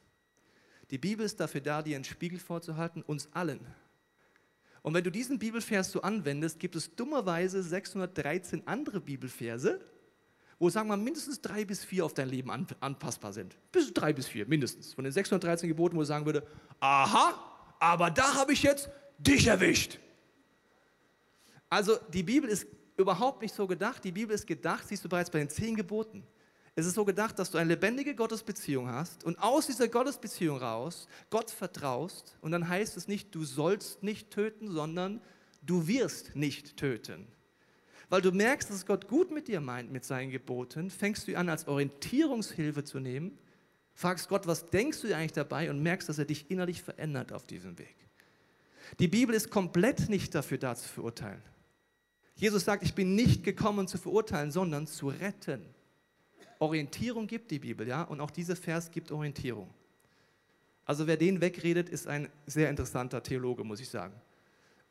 Die 0.90 0.99
Bibel 0.99 1.25
ist 1.25 1.40
dafür 1.40 1.62
da, 1.62 1.83
dir 1.83 1.96
einen 1.96 2.05
Spiegel 2.05 2.38
vorzuhalten, 2.38 3.03
uns 3.03 3.33
allen. 3.33 3.66
Und 4.83 4.92
wenn 4.92 5.05
du 5.05 5.11
diesen 5.11 5.38
Bibelvers 5.38 5.92
so 5.92 6.03
anwendest, 6.03 6.59
gibt 6.59 6.77
es 6.77 6.94
dummerweise 6.94 7.62
613 7.62 8.66
andere 8.66 9.01
Bibelverse, 9.01 9.81
wo, 10.61 10.68
sagen 10.68 10.88
wir 10.88 10.96
mindestens 10.99 11.40
drei 11.40 11.64
bis 11.64 11.83
vier 11.83 12.05
auf 12.05 12.12
dein 12.12 12.29
Leben 12.29 12.51
anpassbar 12.81 13.33
sind. 13.33 13.57
Bis 13.73 13.92
drei 13.94 14.12
bis 14.12 14.29
vier, 14.29 14.46
mindestens. 14.46 14.92
Von 14.92 15.05
den 15.05 15.12
613 15.12 15.70
Geboten, 15.70 15.96
wo 15.96 16.03
ich 16.03 16.09
sagen 16.09 16.27
würde, 16.27 16.46
aha, 16.79 17.35
aber 17.81 18.11
da 18.11 18.35
habe 18.35 18.53
ich 18.53 18.62
jetzt 18.62 18.90
dich 19.18 19.46
erwischt. 19.46 19.99
Also 21.70 21.96
die 22.12 22.23
Bibel 22.23 22.51
ist 22.51 22.66
überhaupt 22.99 23.40
nicht 23.40 23.55
so 23.55 23.66
gedacht. 23.66 24.05
Die 24.05 24.12
Bibel 24.12 24.35
ist 24.35 24.46
gedacht, 24.46 24.87
siehst 24.87 25.03
du 25.03 25.09
bereits 25.09 25.31
bei 25.31 25.38
den 25.38 25.49
zehn 25.49 25.75
Geboten. 25.75 26.27
Es 26.75 26.85
ist 26.85 26.94
so 26.94 27.07
gedacht, 27.07 27.38
dass 27.38 27.51
du 27.51 27.57
eine 27.57 27.70
lebendige 27.70 28.14
Gottesbeziehung 28.14 28.90
hast 28.90 29.25
und 29.25 29.38
aus 29.38 29.66
dieser 29.66 29.88
Gottesbeziehung 29.88 30.59
raus 30.59 31.09
Gott 31.31 31.51
vertraust 31.51 32.37
und 32.42 32.53
dann 32.53 32.68
heißt 32.68 32.99
es 32.99 33.09
nicht, 33.09 33.35
du 33.35 33.44
sollst 33.44 34.03
nicht 34.03 34.31
töten, 34.31 34.70
sondern 34.70 35.23
du 35.62 35.87
wirst 35.87 36.37
nicht 36.37 36.77
töten 36.77 37.27
weil 38.11 38.20
du 38.20 38.33
merkst, 38.33 38.68
dass 38.68 38.85
Gott 38.85 39.09
gut 39.09 39.31
mit 39.31 39.49
dir 39.49 39.61
meint 39.61 39.90
mit 39.90 40.05
seinen 40.05 40.31
Geboten, 40.31 40.90
fängst 40.90 41.27
du 41.27 41.37
an 41.37 41.49
als 41.49 41.66
Orientierungshilfe 41.68 42.85
zu 42.85 42.99
nehmen, 42.99 43.38
fragst 43.94 44.29
Gott, 44.29 44.46
was 44.46 44.68
denkst 44.68 45.01
du 45.01 45.14
eigentlich 45.14 45.33
dabei 45.33 45.70
und 45.70 45.83
merkst, 45.83 46.09
dass 46.09 46.18
er 46.18 46.25
dich 46.25 46.51
innerlich 46.51 46.83
verändert 46.83 47.33
auf 47.33 47.46
diesem 47.46 47.79
Weg. 47.79 47.94
Die 48.99 49.09
Bibel 49.09 49.35
ist 49.35 49.51
komplett 49.51 50.09
nicht 50.09 50.35
dafür 50.35 50.59
da 50.59 50.75
zu 50.75 50.88
verurteilen. 50.88 51.40
Jesus 52.35 52.64
sagt, 52.64 52.83
ich 52.83 52.94
bin 52.94 53.14
nicht 53.14 53.44
gekommen 53.44 53.87
zu 53.87 53.96
verurteilen, 53.96 54.51
sondern 54.51 54.87
zu 54.87 55.09
retten. 55.09 55.62
Orientierung 56.59 57.27
gibt 57.27 57.51
die 57.51 57.61
Bibel, 57.61 57.87
ja, 57.87 58.03
und 58.03 58.20
auch 58.20 58.31
dieser 58.31 58.57
Vers 58.57 58.90
gibt 58.90 59.12
Orientierung. 59.12 59.70
Also 60.85 61.07
wer 61.07 61.16
den 61.16 61.40
wegredet, 61.40 61.88
ist 61.88 62.09
ein 62.09 62.29
sehr 62.46 62.70
interessanter 62.70 63.23
Theologe, 63.23 63.62
muss 63.62 63.81
ich 63.81 63.88
sagen. 63.88 64.14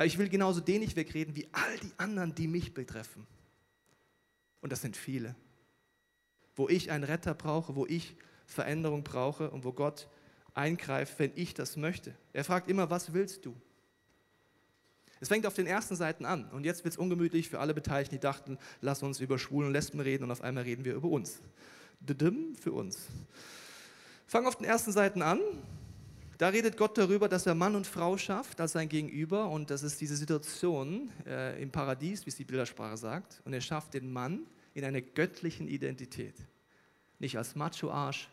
Ich 0.05 0.17
will 0.17 0.29
genauso 0.29 0.61
den 0.61 0.79
nicht 0.81 0.95
wegreden 0.95 1.35
wie 1.35 1.47
all 1.51 1.77
die 1.79 1.91
anderen, 1.97 2.33
die 2.33 2.47
mich 2.47 2.73
betreffen. 2.73 3.27
Und 4.61 4.71
das 4.71 4.81
sind 4.81 4.95
viele. 4.95 5.35
Wo 6.55 6.69
ich 6.69 6.91
einen 6.91 7.03
Retter 7.03 7.33
brauche, 7.33 7.75
wo 7.75 7.85
ich 7.85 8.15
Veränderung 8.45 9.03
brauche 9.03 9.51
und 9.51 9.63
wo 9.63 9.73
Gott 9.73 10.07
eingreift, 10.53 11.19
wenn 11.19 11.31
ich 11.35 11.53
das 11.53 11.77
möchte. 11.77 12.15
Er 12.33 12.43
fragt 12.43 12.69
immer, 12.69 12.89
was 12.89 13.13
willst 13.13 13.45
du? 13.45 13.55
Es 15.21 15.27
fängt 15.27 15.45
auf 15.45 15.53
den 15.53 15.67
ersten 15.67 15.95
Seiten 15.95 16.25
an 16.25 16.49
und 16.51 16.65
jetzt 16.65 16.83
wird 16.85 16.93
es 16.93 16.97
ungemütlich 16.97 17.49
für 17.49 17.59
alle 17.59 17.73
Beteiligten, 17.73 18.15
die 18.15 18.21
dachten, 18.21 18.57
lass 18.79 19.03
uns 19.03 19.19
über 19.19 19.37
Schwulen 19.37 19.67
und 19.67 19.73
Lesben 19.73 19.99
reden 19.99 20.23
und 20.23 20.31
auf 20.31 20.41
einmal 20.41 20.63
reden 20.63 20.85
wir 20.85 20.95
über 20.95 21.09
uns. 21.09 21.39
Didim 21.99 22.55
für 22.55 22.71
uns. 22.71 23.07
Fang 24.27 24.47
auf 24.47 24.55
den 24.55 24.65
ersten 24.65 24.93
Seiten 24.93 25.21
an 25.21 25.39
da 26.39 26.47
redet 26.47 26.77
Gott 26.77 26.97
darüber, 26.97 27.27
dass 27.27 27.45
er 27.45 27.53
Mann 27.53 27.75
und 27.75 27.85
Frau 27.85 28.17
schafft 28.17 28.61
als 28.61 28.71
sein 28.71 28.87
Gegenüber 28.87 29.49
und 29.49 29.69
das 29.69 29.83
ist 29.83 29.99
diese 29.99 30.15
Situation 30.15 31.11
äh, 31.27 31.61
im 31.61 31.69
Paradies, 31.69 32.25
wie 32.25 32.29
es 32.29 32.37
die 32.37 32.45
Bildersprache 32.45 32.95
sagt. 32.95 33.41
Und 33.43 33.51
er 33.51 33.59
schafft 33.59 33.93
den 33.93 34.09
Mann 34.09 34.47
in 34.73 34.85
einer 34.85 35.01
göttlichen 35.01 35.67
Identität. 35.67 36.35
Nicht 37.19 37.37
als 37.37 37.55
Macho-Arsch, 37.55 38.29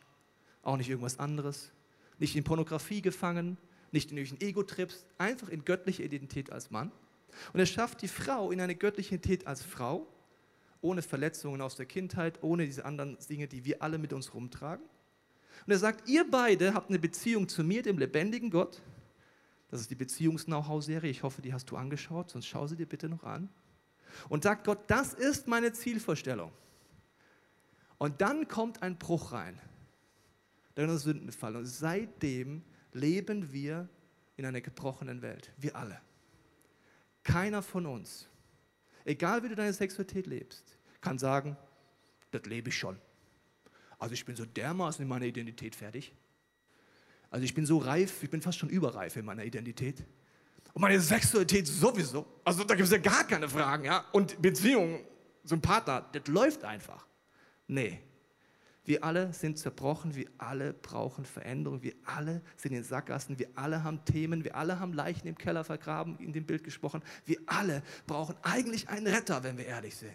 auch 0.63 0.77
nicht 0.77 0.89
irgendwas 0.89 1.19
anderes, 1.19 1.73
nicht 2.21 2.37
in 2.37 2.45
Pornografie 2.45 3.03
gefangen, 3.03 3.59
nicht 3.91 4.13
in 4.13 4.19
irgendwelchen 4.19 4.49
Ego-Trips, 4.49 5.05
einfach 5.19 5.49
in 5.49 5.65
göttlicher 5.65 6.05
Identität 6.05 6.53
als 6.53 6.71
Mann. 6.71 6.93
Und 7.53 7.59
er 7.59 7.67
schafft 7.67 8.03
die 8.03 8.09
Frau 8.09 8.53
in 8.53 8.61
eine 8.61 8.77
göttliche 8.77 9.17
Identität 9.17 9.49
als 9.49 9.65
Frau, 9.65 10.07
ohne 10.81 11.03
Verletzungen 11.03 11.61
aus 11.61 11.75
der 11.75 11.87
Kindheit, 11.87 12.41
ohne 12.45 12.67
diese 12.67 12.85
anderen 12.85 13.19
Dinge, 13.29 13.49
die 13.49 13.65
wir 13.65 13.83
alle 13.83 13.99
mit 13.99 14.13
uns 14.13 14.33
rumtragen. 14.33 14.85
Und 15.65 15.73
er 15.73 15.79
sagt, 15.79 16.09
ihr 16.09 16.29
beide 16.31 16.75
habt 16.75 16.91
eine 16.91 16.99
Beziehung 16.99 17.49
zu 17.49 17.65
mir, 17.65 17.83
dem 17.83 17.99
lebendigen 17.99 18.51
Gott. 18.51 18.83
Das 19.69 19.81
ist 19.81 19.91
die 19.91 19.97
Beziehungs-Know-how-Serie. 19.97 21.11
Ich 21.11 21.23
hoffe, 21.23 21.43
die 21.43 21.53
hast 21.53 21.71
du 21.71 21.77
angeschaut, 21.77 22.31
sonst 22.31 22.47
schau 22.47 22.67
sie 22.67 22.77
dir 22.77 22.87
bitte 22.87 23.09
noch 23.09 23.25
an. 23.25 23.49
Und 24.29 24.45
sagt 24.45 24.65
Gott, 24.65 24.79
das 24.89 25.15
ist 25.15 25.49
meine 25.49 25.73
Zielvorstellung. 25.73 26.53
Und 27.99 28.21
dann 28.21 28.49
kommt 28.49 28.83
ein 28.83 28.99
Bruch 28.99 29.33
rein. 29.33 29.59
Der 30.77 30.99
Sündenfall. 30.99 31.57
Und 31.57 31.65
seitdem 31.65 32.63
leben 32.93 33.53
wir 33.53 33.89
in 34.37 34.45
einer 34.45 34.61
gebrochenen 34.61 35.23
Welt. 35.23 35.53
Wir 35.57 35.75
alle. 35.75 36.01
Keiner 37.23 37.63
von 37.63 37.87
uns, 37.87 38.29
egal 39.05 39.43
wie 39.43 39.49
du 39.49 39.55
deine 39.55 39.73
Sexualität 39.73 40.27
lebst, 40.27 40.79
kann 41.01 41.19
sagen, 41.19 41.57
das 42.31 42.45
lebe 42.45 42.69
ich 42.69 42.79
schon. 42.79 42.99
Also 43.99 44.15
ich 44.15 44.25
bin 44.25 44.37
so 44.37 44.45
dermaßen 44.45 45.03
in 45.03 45.09
meiner 45.09 45.25
Identität 45.25 45.75
fertig. 45.75 46.15
Also 47.31 47.45
ich 47.45 47.55
bin 47.55 47.67
so 47.67 47.79
reif, 47.79 48.23
ich 48.23 48.31
bin 48.31 48.43
fast 48.43 48.59
schon 48.59 48.69
überreif 48.69 49.17
in 49.17 49.25
meiner 49.25 49.45
Identität. 49.45 50.05
Und 50.73 50.83
meine 50.83 51.01
Sexualität 51.01 51.67
sowieso. 51.67 52.27
Also 52.45 52.65
da 52.65 52.75
gibt 52.75 52.87
es 52.87 52.93
ja 52.93 52.99
gar 52.99 53.25
keine 53.25 53.49
Fragen, 53.49 53.85
ja. 53.85 54.05
Und 54.13 54.41
Beziehung, 54.41 55.01
so 55.43 55.55
ein 55.55 55.61
Partner, 55.61 56.07
das 56.13 56.27
läuft 56.27 56.65
einfach. 56.65 57.07
Nee. 57.67 58.01
Wir 58.85 59.03
alle 59.03 59.33
sind 59.33 59.59
zerbrochen, 59.59 60.15
wir 60.15 60.29
alle 60.39 60.73
brauchen 60.73 61.25
Veränderung, 61.25 61.83
wir 61.83 61.95
alle 62.05 62.41
sind 62.57 62.73
in 62.73 62.85
Sackgassen, 62.85 63.37
wir 63.37 63.49
alle 63.57 63.83
haben 63.83 64.05
Themen, 64.05 64.45
wir 64.45 64.55
alle 64.55 64.79
haben 64.79 64.93
Leichen 64.93 65.27
im 65.27 65.37
Keller 65.37 65.65
vergraben, 65.65 66.17
in 66.21 66.33
dem 66.33 66.47
Bild 66.47 66.63
gesprochen. 66.63 67.03
Wir 67.25 67.39
alle 67.47 67.83
brauchen 68.07 68.37
eigentlich 68.43 68.89
einen 68.89 69.09
Retter, 69.09 69.43
wenn 69.43 69.59
wir 69.59 69.67
ehrlich 69.67 69.97
sind. 69.97 70.13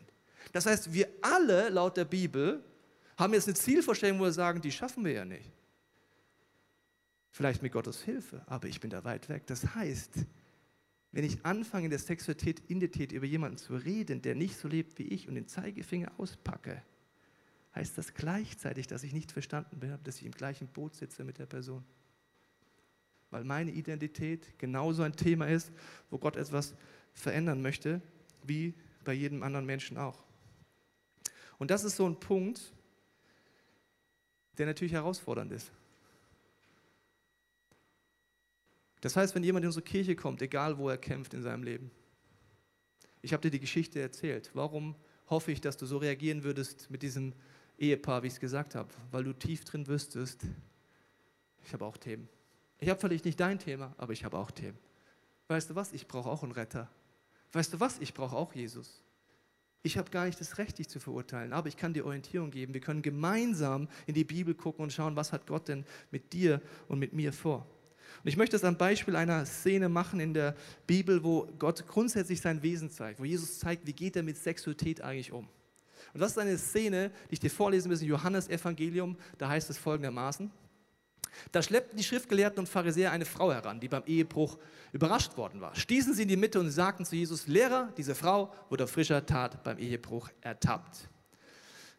Das 0.54 0.65
heißt, 0.65 0.94
wir 0.94 1.10
alle 1.22 1.67
laut 1.70 1.98
der 1.98 2.06
Bibel 2.06 2.63
haben 3.22 3.34
jetzt 3.34 3.48
eine 3.48 3.56
Zielvorstellung, 3.56 4.20
wo 4.20 4.24
wir 4.24 4.32
sagen, 4.32 4.62
die 4.62 4.72
schaffen 4.72 5.06
wir 5.06 5.14
ja 5.14 5.26
nicht. 5.26 5.50
Vielleicht 7.30 7.62
mit 7.62 7.72
Gottes 7.72 8.02
Hilfe, 8.02 8.44
aber 8.48 8.68
ich 8.68 8.80
bin 8.82 8.90
da 8.90 9.04
weit 9.04 9.30
weg. 9.30 9.48
Das 9.48 9.76
heißt, 9.76 10.26
wenn 11.14 11.24
ich 11.24 11.46
anfange, 11.46 11.86
in 11.86 11.90
der 11.90 12.00
Sexualität, 12.00 12.62
Identität 12.70 13.12
über 13.12 13.26
jemanden 13.26 13.58
zu 13.58 13.76
reden, 13.76 14.22
der 14.22 14.36
nicht 14.36 14.58
so 14.58 14.68
lebt 14.68 14.98
wie 15.00 15.04
ich 15.04 15.28
und 15.28 15.36
den 15.36 15.48
Zeigefinger 15.48 16.12
auspacke, 16.18 16.82
heißt 17.76 17.98
das 17.98 18.14
gleichzeitig, 18.14 18.88
dass 18.88 19.04
ich 19.04 19.14
nicht 19.14 19.32
verstanden 19.32 19.80
bin, 19.80 19.98
dass 20.04 20.18
ich 20.18 20.26
im 20.26 20.32
gleichen 20.32 20.68
Boot 20.68 20.96
sitze 20.96 21.24
mit 21.24 21.38
der 21.38 21.46
Person. 21.46 21.84
Weil 23.30 23.46
meine 23.46 23.72
Identität 23.72 24.60
genauso 24.60 25.04
ein 25.04 25.16
Thema 25.16 25.48
ist, 25.48 25.72
wo 26.10 26.18
Gott 26.18 26.36
etwas 26.36 26.76
verändern 27.14 27.62
möchte, 27.62 28.02
wie 28.44 28.74
bei 29.06 29.14
jedem 29.14 29.44
anderen 29.44 29.66
Menschen 29.66 29.98
auch. 29.98 30.24
Und 31.60 31.72
das 31.72 31.84
ist 31.84 31.96
so 31.96 32.06
ein 32.08 32.20
Punkt, 32.20 32.74
der 34.58 34.66
natürlich 34.66 34.94
herausfordernd 34.94 35.52
ist. 35.52 35.72
Das 39.02 39.16
heißt, 39.16 39.34
wenn 39.34 39.44
jemand 39.44 39.64
in 39.64 39.70
unsere 39.70 39.84
Kirche 39.84 40.16
kommt, 40.16 40.42
egal 40.42 40.78
wo 40.78 40.88
er 40.90 40.98
kämpft 40.98 41.34
in 41.34 41.42
seinem 41.42 41.64
Leben, 41.64 41.92
ich 43.22 43.34
habe 43.34 43.42
dir 43.42 43.52
die 43.52 43.60
Geschichte 43.60 44.00
erzählt, 44.00 44.52
warum 44.54 44.96
hoffe 45.30 45.52
ich, 45.52 45.62
dass 45.62 45.78
du 45.78 45.86
so 45.86 45.98
reagieren 45.98 46.44
würdest 46.44 46.90
mit 46.90 47.02
diesem 47.02 47.34
Ehepaar, 47.78 48.24
wie 48.24 48.28
ich 48.28 48.34
es 48.34 48.40
gesagt 48.40 48.76
habe, 48.76 48.90
weil 49.12 49.24
du 49.24 49.34
tief 49.34 49.66
drin 49.66 49.88
wüsstest, 49.88 50.46
ich 51.66 51.74
habe 51.74 51.86
auch 51.86 51.98
Themen. 51.98 52.28
Ich 52.80 52.90
habe 52.90 53.00
vielleicht 53.00 53.26
nicht 53.26 53.40
dein 53.40 53.60
Thema, 53.60 53.94
aber 53.98 54.14
ich 54.14 54.24
habe 54.24 54.38
auch 54.38 54.52
Themen. 54.52 54.78
Weißt 55.48 55.70
du 55.70 55.76
was? 55.76 55.94
Ich 55.94 56.08
brauche 56.08 56.30
auch 56.30 56.44
einen 56.44 56.52
Retter. 56.52 56.90
Weißt 57.52 57.74
du 57.74 57.80
was? 57.80 58.00
Ich 58.00 58.14
brauche 58.14 58.36
auch 58.36 58.54
Jesus. 58.54 59.04
Ich 59.84 59.98
habe 59.98 60.12
gar 60.12 60.26
nicht 60.26 60.39
das 60.39 60.58
Recht, 60.58 60.78
dich 60.78 60.89
zu 60.89 61.00
verurteilen, 61.00 61.54
aber 61.54 61.67
ich 61.67 61.76
kann 61.76 61.94
dir 61.94 62.06
Orientierung 62.06 62.52
geben. 62.52 62.74
Wir 62.74 62.82
können 62.82 63.02
gemeinsam 63.02 63.88
in 64.06 64.13
die 64.13 64.24
Bibel 64.24 64.54
gucken 64.54 64.84
und 64.84 64.94
schauen, 64.94 65.15
was 65.15 65.34
hat 65.34 65.48
Gott 65.48 65.67
denn 65.67 65.86
mit 66.12 66.34
dir 66.34 66.62
und 66.88 67.00
mit 67.00 67.13
mir 67.13 67.34
vor. 67.34 67.65
Und 68.24 68.28
ich 68.28 68.38
möchte 68.38 68.56
es 68.56 68.63
am 68.63 68.78
Beispiel 68.78 69.15
einer 69.15 69.46
Szene 69.46 69.89
machen 69.89 70.20
in 70.20 70.34
der 70.34 70.56
Bibel, 70.86 71.24
wo 71.24 71.48
Gott 71.58 71.88
grundsätzlich 71.88 72.41
sein 72.41 72.62
Wesen 72.62 72.91
zeigt, 72.91 73.20
wo 73.20 73.26
Jesus 73.26 73.58
zeigt, 73.58 73.88
wie 73.88 73.94
geht 73.94 74.15
er 74.15 74.24
mit 74.24 74.38
Sexualität 74.38 75.02
eigentlich 75.02 75.32
um. 75.32 75.48
Und 76.13 76.20
das 76.20 76.32
ist 76.32 76.38
eine 76.38 76.58
Szene, 76.58 77.10
die 77.30 77.34
ich 77.34 77.39
dir 77.39 77.50
vorlesen 77.50 77.89
will, 77.89 78.02
Johannes 78.04 78.50
Evangelium, 78.50 79.17
da 79.38 79.50
heißt 79.50 79.70
es 79.70 79.78
folgendermaßen. 79.78 80.52
Da 81.52 81.62
schleppten 81.62 81.98
die 81.98 82.04
Schriftgelehrten 82.04 82.60
und 82.60 82.67
Pharisäer 82.67 83.12
eine 83.12 83.26
Frau 83.26 83.52
heran, 83.52 83.80
die 83.80 83.88
beim 83.88 84.04
Ehebruch 84.06 84.58
überrascht 84.91 85.38
worden 85.38 85.62
war. 85.62 85.76
Stießen 85.76 86.13
sie 86.13 86.24
in 86.24 86.28
die 86.28 86.38
Mitte 86.38 86.60
und 86.60 86.70
sagten 86.70 87.06
zu 87.06 87.15
Jesus, 87.15 87.48
Lehrer, 87.48 87.91
diese 87.98 88.15
Frau 88.15 88.54
wurde 88.70 88.84
auf 88.84 88.91
frischer 88.91 89.26
Tat 89.26 89.63
beim 89.63 89.78
Ehebruch 89.78 90.30
ertappt. 90.41 91.10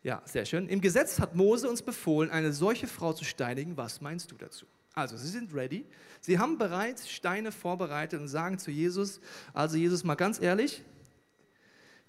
Ja, 0.02 0.20
sehr 0.24 0.44
schön. 0.44 0.68
Im 0.68 0.80
Gesetz 0.80 1.20
hat 1.20 1.34
Mose 1.34 1.68
uns 1.68 1.82
befohlen, 1.82 2.30
eine 2.30 2.52
solche 2.52 2.88
Frau 2.88 3.12
zu 3.12 3.24
steinigen. 3.24 3.76
Was 3.76 4.00
meinst 4.00 4.30
du 4.32 4.36
dazu? 4.36 4.66
Also, 4.94 5.16
sie 5.16 5.28
sind 5.28 5.54
ready. 5.54 5.86
Sie 6.20 6.38
haben 6.38 6.58
bereits 6.58 7.10
Steine 7.10 7.52
vorbereitet 7.52 8.20
und 8.20 8.28
sagen 8.28 8.58
zu 8.58 8.70
Jesus, 8.70 9.20
also 9.54 9.76
Jesus, 9.76 10.04
mal 10.04 10.16
ganz 10.16 10.40
ehrlich, 10.40 10.82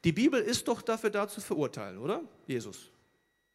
die 0.03 0.11
Bibel 0.11 0.41
ist 0.41 0.67
doch 0.67 0.81
dafür 0.81 1.09
da 1.09 1.27
zu 1.27 1.39
verurteilen, 1.39 1.97
oder? 1.97 2.21
Jesus. 2.45 2.89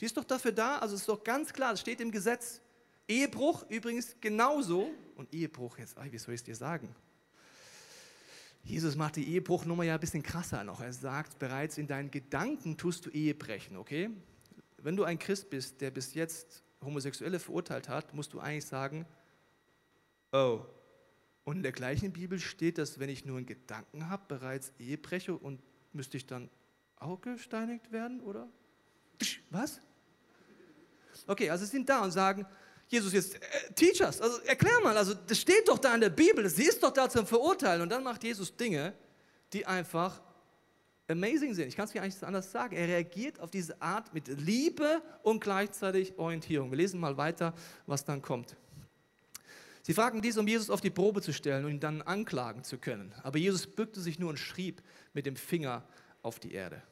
Die 0.00 0.06
ist 0.06 0.16
doch 0.16 0.24
dafür 0.24 0.52
da, 0.52 0.78
also 0.78 0.94
ist 0.94 1.08
doch 1.08 1.22
ganz 1.22 1.52
klar, 1.52 1.74
es 1.74 1.80
steht 1.80 2.00
im 2.00 2.10
Gesetz. 2.10 2.60
Ehebruch 3.08 3.64
übrigens 3.68 4.14
genauso. 4.20 4.90
Und 5.16 5.32
Ehebruch, 5.34 5.78
jetzt, 5.78 5.96
wie 6.10 6.18
soll 6.18 6.34
ich 6.34 6.40
es 6.40 6.44
dir 6.44 6.54
sagen? 6.54 6.94
Jesus 8.62 8.96
macht 8.96 9.16
die 9.16 9.26
Ehebruchnummer 9.28 9.82
ja 9.82 9.94
ein 9.94 10.00
bisschen 10.00 10.22
krasser 10.22 10.62
noch. 10.62 10.80
Er 10.80 10.92
sagt, 10.92 11.38
bereits 11.38 11.78
in 11.78 11.86
deinen 11.86 12.10
Gedanken 12.10 12.76
tust 12.76 13.06
du 13.06 13.10
Ehebrechen, 13.10 13.76
okay? 13.76 14.10
Wenn 14.76 14.94
du 14.94 15.04
ein 15.04 15.18
Christ 15.18 15.50
bist, 15.50 15.80
der 15.80 15.90
bis 15.90 16.14
jetzt 16.14 16.62
Homosexuelle 16.84 17.38
verurteilt 17.38 17.88
hat, 17.88 18.14
musst 18.14 18.32
du 18.34 18.40
eigentlich 18.40 18.66
sagen, 18.66 19.06
oh, 20.32 20.60
und 21.44 21.56
in 21.56 21.62
der 21.62 21.72
gleichen 21.72 22.12
Bibel 22.12 22.38
steht, 22.38 22.76
dass 22.76 22.98
wenn 22.98 23.08
ich 23.08 23.24
nur 23.24 23.38
einen 23.38 23.46
Gedanken 23.46 24.10
habe, 24.10 24.22
bereits 24.28 24.70
Ehe 24.78 24.98
breche 24.98 25.34
und 25.34 25.62
müsste 25.94 26.18
ich 26.18 26.26
dann 26.26 26.50
auch 26.96 27.20
gesteinigt 27.22 27.90
werden, 27.90 28.20
oder? 28.20 28.48
Was? 29.48 29.80
Okay, 31.26 31.48
also 31.48 31.64
sie 31.64 31.70
sind 31.70 31.88
da 31.88 32.04
und 32.04 32.10
sagen, 32.10 32.46
Jesus, 32.88 33.12
jetzt 33.12 33.34
äh, 33.36 33.72
teach 33.74 34.00
us, 34.00 34.20
also 34.20 34.40
erklär 34.42 34.80
mal, 34.82 34.96
also 34.96 35.14
das 35.14 35.38
steht 35.38 35.68
doch 35.68 35.78
da 35.78 35.94
in 35.94 36.00
der 36.00 36.10
Bibel, 36.10 36.48
sie 36.48 36.64
ist 36.64 36.82
doch 36.82 36.92
da 36.92 37.08
zum 37.08 37.26
Verurteilen 37.26 37.82
und 37.82 37.90
dann 37.90 38.02
macht 38.02 38.24
Jesus 38.24 38.56
Dinge, 38.56 38.94
die 39.52 39.64
einfach 39.66 40.20
amazing 41.06 41.54
sind. 41.54 41.68
Ich 41.68 41.76
kann 41.76 41.86
es 41.86 41.94
mir 41.94 42.02
eigentlich 42.02 42.22
anders 42.22 42.50
sagen. 42.50 42.76
Er 42.76 42.86
reagiert 42.86 43.40
auf 43.40 43.50
diese 43.50 43.80
Art 43.80 44.12
mit 44.12 44.28
Liebe 44.28 45.02
und 45.22 45.40
gleichzeitig 45.40 46.18
Orientierung. 46.18 46.70
Wir 46.70 46.78
lesen 46.78 47.00
mal 47.00 47.16
weiter, 47.16 47.54
was 47.86 48.04
dann 48.04 48.20
kommt. 48.22 48.56
Sie 49.82 49.94
fragten 49.94 50.20
dies, 50.20 50.36
um 50.36 50.46
Jesus 50.46 50.68
auf 50.68 50.82
die 50.82 50.90
Probe 50.90 51.22
zu 51.22 51.32
stellen 51.32 51.64
und 51.64 51.70
ihn 51.70 51.80
dann 51.80 52.02
anklagen 52.02 52.62
zu 52.62 52.76
können. 52.76 53.14
Aber 53.22 53.38
Jesus 53.38 53.66
bückte 53.66 54.00
sich 54.00 54.18
nur 54.18 54.28
und 54.28 54.38
schrieb 54.38 54.82
mit 55.14 55.24
dem 55.24 55.36
Finger 55.36 55.82
auf 56.22 56.38
die 56.38 56.52
Erde. 56.52 56.82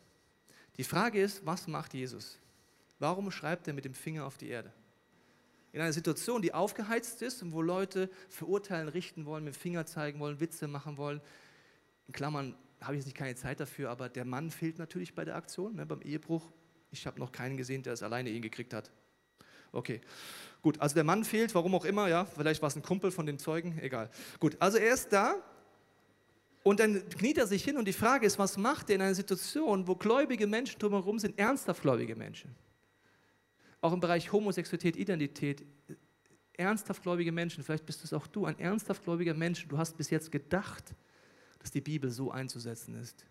Die 0.79 0.85
Frage 0.85 1.21
ist, 1.21 1.45
was 1.45 1.67
macht 1.67 1.93
Jesus? 1.93 2.39
Warum 2.99 3.31
schreibt 3.31 3.69
er 3.69 3.75
mit 3.75 3.85
dem 3.85 3.93
Finger 3.93 4.25
auf 4.25 4.39
die 4.39 4.49
Erde? 4.49 4.73
In 5.77 5.83
einer 5.83 5.93
Situation, 5.93 6.41
die 6.41 6.55
aufgeheizt 6.55 7.21
ist 7.21 7.43
und 7.43 7.53
wo 7.53 7.61
Leute 7.61 8.09
verurteilen, 8.31 8.89
richten 8.89 9.27
wollen, 9.27 9.45
mit 9.45 9.55
dem 9.55 9.61
Finger 9.61 9.85
zeigen 9.85 10.21
wollen, 10.21 10.41
Witze 10.41 10.69
machen 10.69 10.97
wollen. 10.97 11.21
In 12.07 12.15
Klammern 12.15 12.55
habe 12.81 12.95
ich 12.95 13.01
jetzt 13.01 13.05
nicht 13.05 13.17
keine 13.19 13.35
Zeit 13.35 13.61
dafür, 13.61 13.91
aber 13.91 14.09
der 14.09 14.25
Mann 14.25 14.51
fehlt 14.51 14.79
natürlich 14.79 15.15
bei 15.15 15.27
der 15.27 15.37
Aktion, 15.37 15.75
ne, 15.75 15.85
beim 15.85 16.01
Ehebruch. 16.01 16.51
Ich 16.93 17.07
habe 17.07 17.21
noch 17.21 17.31
keinen 17.31 17.59
gesehen, 17.59 17.83
der 17.83 17.93
es 17.93 18.03
alleine 18.03 18.31
ihn 18.31 18.41
gekriegt 18.41 18.73
hat. 18.73 18.91
Okay, 19.71 20.01
gut, 20.63 20.81
also 20.81 20.95
der 20.95 21.05
Mann 21.05 21.25
fehlt, 21.25 21.55
warum 21.55 21.75
auch 21.75 21.85
immer, 21.85 22.09
ja, 22.09 22.25
vielleicht 22.25 22.63
war 22.63 22.69
es 22.69 22.77
ein 22.77 22.83
Kumpel 22.83 23.11
von 23.11 23.27
den 23.27 23.39
Zeugen, 23.39 23.79
egal. 23.83 24.09
Gut, 24.41 24.57
also 24.61 24.79
er 24.79 24.95
ist 24.95 25.13
da 25.13 25.35
und 26.63 26.81
dann 26.81 27.07
kniet 27.11 27.37
er 27.37 27.47
sich 27.47 27.63
hin 27.63 27.77
und 27.77 27.87
die 27.87 27.93
Frage 27.93 28.25
ist, 28.25 28.39
was 28.39 28.57
macht 28.57 28.89
er 28.89 28.97
in 28.97 29.03
einer 29.03 29.15
Situation, 29.15 29.87
wo 29.87 29.95
gläubige 29.95 30.47
Menschen 30.47 30.79
drumherum 30.79 31.19
sind, 31.19 31.39
ernsthaft 31.39 31.83
gläubige 31.83 32.17
Menschen? 32.17 32.57
Auch 33.87 33.93
im 33.93 34.01
Bereich 34.01 34.33
Homosexualität, 34.33 34.97
Identität, 34.97 35.65
ernsthaft 36.55 37.05
gläubige 37.05 37.31
Menschen, 37.31 37.63
vielleicht 37.63 37.87
bist 37.87 38.03
es 38.03 38.13
auch 38.13 38.27
du, 38.27 38.45
ein 38.45 38.59
ernsthaft 38.59 39.05
gläubiger 39.05 39.33
Mensch, 39.33 39.65
du 39.69 39.79
hast 39.79 39.97
bis 39.97 40.11
jetzt 40.11 40.33
gedacht, 40.33 40.93
dass 41.61 41.71
die 41.71 41.81
Bibel 41.81 42.11
so 42.11 42.33
einzusetzen 42.33 42.97
ist. 42.97 43.25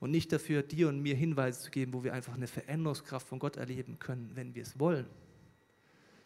Und 0.00 0.10
nicht 0.10 0.32
dafür, 0.32 0.64
dir 0.64 0.88
und 0.88 1.00
mir 1.00 1.14
Hinweise 1.14 1.60
zu 1.60 1.70
geben, 1.70 1.92
wo 1.92 2.02
wir 2.02 2.12
einfach 2.12 2.34
eine 2.34 2.48
Veränderungskraft 2.48 3.28
von 3.28 3.38
Gott 3.38 3.56
erleben 3.56 4.00
können, 4.00 4.32
wenn 4.34 4.52
wir 4.52 4.62
es 4.62 4.80
wollen. 4.80 5.06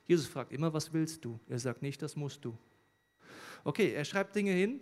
Jesus 0.07 0.27
fragt 0.27 0.51
immer, 0.53 0.73
was 0.73 0.95
willst 0.95 1.23
du? 1.23 1.39
Er 1.47 1.59
sagt 1.59 1.83
nicht, 1.83 2.01
das 2.01 2.17
musst 2.17 2.47
du. 2.47 2.57
Okay, 3.65 3.93
er 3.93 4.07
schreibt 4.07 4.35
Dinge 4.35 4.53
hin. 4.53 4.81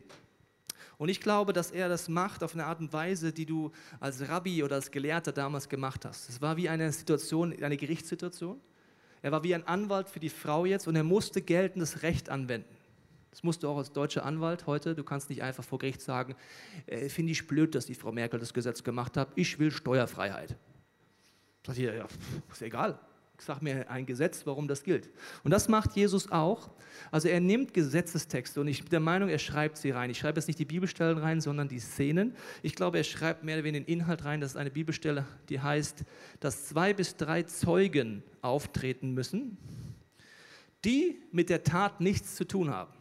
Und 1.01 1.09
ich 1.09 1.23
glaube, 1.23 1.55
dass 1.55 1.71
er 1.71 1.89
das 1.89 2.11
macht 2.11 2.45
auf 2.45 2.53
eine 2.53 2.67
Art 2.67 2.79
und 2.79 2.93
Weise, 2.93 3.33
die 3.33 3.46
du 3.46 3.73
als 4.01 4.29
Rabbi 4.29 4.63
oder 4.63 4.75
als 4.75 4.90
Gelehrter 4.90 5.33
damals 5.33 5.67
gemacht 5.67 6.05
hast. 6.05 6.29
Es 6.29 6.42
war 6.42 6.59
wie 6.59 6.69
eine 6.69 6.92
Situation, 6.92 7.55
eine 7.63 7.79
Gerichtssituation. 7.79 8.61
Er 9.23 9.33
war 9.33 9.42
wie 9.42 9.55
ein 9.55 9.67
Anwalt 9.67 10.11
für 10.11 10.21
die 10.21 10.29
Frau 10.29 10.67
jetzt 10.67 10.87
und 10.87 10.96
er 10.96 11.03
musste 11.03 11.40
geltendes 11.40 12.03
Recht 12.03 12.29
anwenden. 12.29 12.77
Das 13.31 13.42
musst 13.42 13.63
du 13.63 13.69
auch 13.71 13.79
als 13.79 13.92
deutscher 13.92 14.27
Anwalt 14.27 14.67
heute. 14.67 14.94
Du 14.94 15.03
kannst 15.03 15.31
nicht 15.31 15.42
einfach 15.42 15.65
vor 15.65 15.79
Gericht 15.79 16.03
sagen, 16.03 16.37
äh, 16.85 17.09
finde 17.09 17.33
ich 17.33 17.46
blöd, 17.46 17.75
dass 17.75 17.87
die 17.87 17.94
Frau 17.94 18.13
Merkel 18.13 18.38
das 18.38 18.53
Gesetz 18.53 18.85
gemacht 18.85 19.17
hat. 19.17 19.31
Ich 19.37 19.59
will 19.59 19.71
Steuerfreiheit. 19.71 20.55
Sagt 21.65 21.79
ihr, 21.79 21.94
ja, 21.94 22.09
ist 22.53 22.61
egal 22.61 23.01
sag 23.43 23.63
mir 23.63 23.91
ein 23.91 24.07
Gesetz, 24.07 24.47
warum 24.47 24.69
das 24.69 24.83
gilt. 24.83 25.09
Und 25.45 25.51
das 25.51 25.69
macht 25.69 25.97
Jesus 25.97 26.31
auch. 26.31 26.71
Also 27.11 27.29
er 27.29 27.41
nimmt 27.41 27.75
Gesetzestexte 27.75 28.61
und 28.61 28.69
ich 28.69 28.81
bin 28.81 28.91
der 28.91 29.01
Meinung, 29.01 29.29
er 29.29 29.38
schreibt 29.38 29.79
sie 29.79 29.91
rein. 29.91 30.11
Ich 30.11 30.19
schreibe 30.19 30.38
jetzt 30.38 30.47
nicht 30.47 30.59
die 30.59 30.65
Bibelstellen 30.65 31.19
rein, 31.19 31.41
sondern 31.41 31.69
die 31.69 31.79
Szenen. 31.79 32.35
Ich 32.63 32.75
glaube, 32.75 32.99
er 32.99 33.05
schreibt 33.05 33.45
mehr 33.45 33.57
oder 33.57 33.65
weniger 33.65 33.85
den 33.85 33.93
Inhalt 33.93 34.25
rein. 34.25 34.41
Das 34.41 34.53
ist 34.53 34.57
eine 34.57 34.71
Bibelstelle, 34.71 35.27
die 35.49 35.61
heißt, 35.61 36.05
dass 36.41 36.67
zwei 36.67 36.93
bis 36.93 37.17
drei 37.17 37.43
Zeugen 37.45 38.23
auftreten 38.43 39.13
müssen, 39.13 39.57
die 40.85 41.21
mit 41.33 41.51
der 41.51 41.63
Tat 41.63 42.01
nichts 42.01 42.37
zu 42.37 42.47
tun 42.47 42.71
haben. 42.71 42.93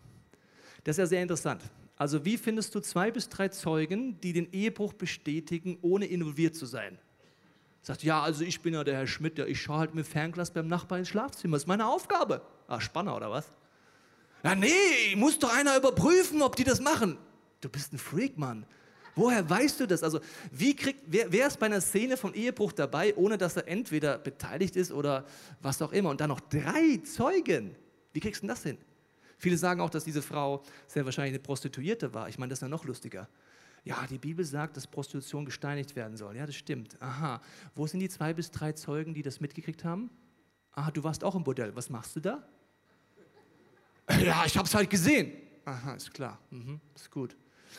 Das 0.83 0.95
ist 0.95 0.99
ja 0.99 1.05
sehr 1.05 1.21
interessant. 1.21 1.61
Also 1.97 2.23
wie 2.23 2.37
findest 2.37 2.73
du 2.73 2.79
zwei 2.79 3.11
bis 3.11 3.27
drei 3.27 3.49
Zeugen, 3.49 4.19
die 4.21 4.31
den 4.31 4.51
Ehebruch 4.53 4.93
bestätigen, 4.93 5.77
ohne 5.81 6.05
involviert 6.05 6.55
zu 6.55 6.65
sein? 6.65 6.97
Sagt, 7.81 8.03
ja, 8.03 8.21
also 8.21 8.43
ich 8.43 8.61
bin 8.61 8.73
ja 8.73 8.83
der 8.83 8.97
Herr 8.97 9.07
Schmidt, 9.07 9.37
ja, 9.37 9.45
ich 9.45 9.61
schaue 9.61 9.79
halt 9.79 9.95
mit 9.95 10.05
Fernglas 10.05 10.51
beim 10.51 10.67
Nachbarn 10.67 10.99
ins 10.99 11.09
Schlafzimmer. 11.09 11.55
Das 11.55 11.63
ist 11.63 11.67
meine 11.67 11.87
Aufgabe. 11.87 12.41
Ah, 12.67 12.81
Spanner 12.81 13.15
oder 13.15 13.31
was? 13.31 13.51
Ja, 14.43 14.55
nee, 14.55 15.15
muss 15.15 15.39
doch 15.39 15.53
einer 15.53 15.77
überprüfen, 15.77 16.41
ob 16.41 16.55
die 16.55 16.63
das 16.63 16.79
machen. 16.79 17.17
Du 17.61 17.69
bist 17.69 17.93
ein 17.93 17.97
Freak, 17.97 18.37
Mann. 18.37 18.65
Woher 19.15 19.49
weißt 19.49 19.81
du 19.81 19.85
das? 19.85 20.01
Also, 20.03 20.19
wie 20.51 20.75
kriegt, 20.75 21.01
wer, 21.07 21.31
wer 21.31 21.47
ist 21.47 21.59
bei 21.59 21.65
einer 21.65 21.81
Szene 21.81 22.15
von 22.15 22.33
Ehebruch 22.33 22.71
dabei, 22.71 23.15
ohne 23.17 23.37
dass 23.37 23.57
er 23.57 23.67
entweder 23.67 24.17
beteiligt 24.17 24.75
ist 24.77 24.91
oder 24.91 25.25
was 25.61 25.81
auch 25.81 25.91
immer? 25.91 26.09
Und 26.09 26.21
dann 26.21 26.29
noch 26.29 26.39
drei 26.39 27.01
Zeugen. 27.03 27.75
Wie 28.13 28.19
kriegst 28.19 28.41
du 28.41 28.47
denn 28.47 28.55
das 28.55 28.63
hin? 28.63 28.77
Viele 29.37 29.57
sagen 29.57 29.81
auch, 29.81 29.89
dass 29.89 30.03
diese 30.03 30.21
Frau 30.21 30.63
sehr 30.87 31.05
wahrscheinlich 31.05 31.33
eine 31.33 31.39
Prostituierte 31.39 32.13
war. 32.13 32.29
Ich 32.29 32.37
meine, 32.37 32.49
das 32.49 32.59
ist 32.59 32.61
ja 32.63 32.67
noch 32.69 32.85
lustiger. 32.85 33.27
Ja, 33.83 34.05
die 34.09 34.17
Bibel 34.17 34.43
sagt, 34.45 34.77
dass 34.77 34.87
Prostitution 34.87 35.45
gesteinigt 35.45 35.95
werden 35.95 36.17
soll. 36.17 36.35
Ja, 36.35 36.45
das 36.45 36.55
stimmt. 36.55 37.01
Aha. 37.01 37.41
Wo 37.75 37.87
sind 37.87 37.99
die 37.99 38.09
zwei 38.09 38.33
bis 38.33 38.51
drei 38.51 38.73
Zeugen, 38.73 39.13
die 39.13 39.21
das 39.21 39.39
mitgekriegt 39.39 39.83
haben? 39.83 40.09
Aha, 40.73 40.91
du 40.91 41.03
warst 41.03 41.23
auch 41.23 41.35
im 41.35 41.43
Bordell. 41.43 41.75
Was 41.75 41.89
machst 41.89 42.15
du 42.15 42.19
da? 42.19 42.43
Ja, 44.23 44.43
ich 44.43 44.57
habe 44.57 44.67
es 44.67 44.73
halt 44.73 44.89
gesehen. 44.89 45.31
Aha, 45.65 45.93
ist 45.93 46.11
klar. 46.11 46.39
Mhm, 46.49 46.81
ist 46.95 47.11
gut. 47.11 47.35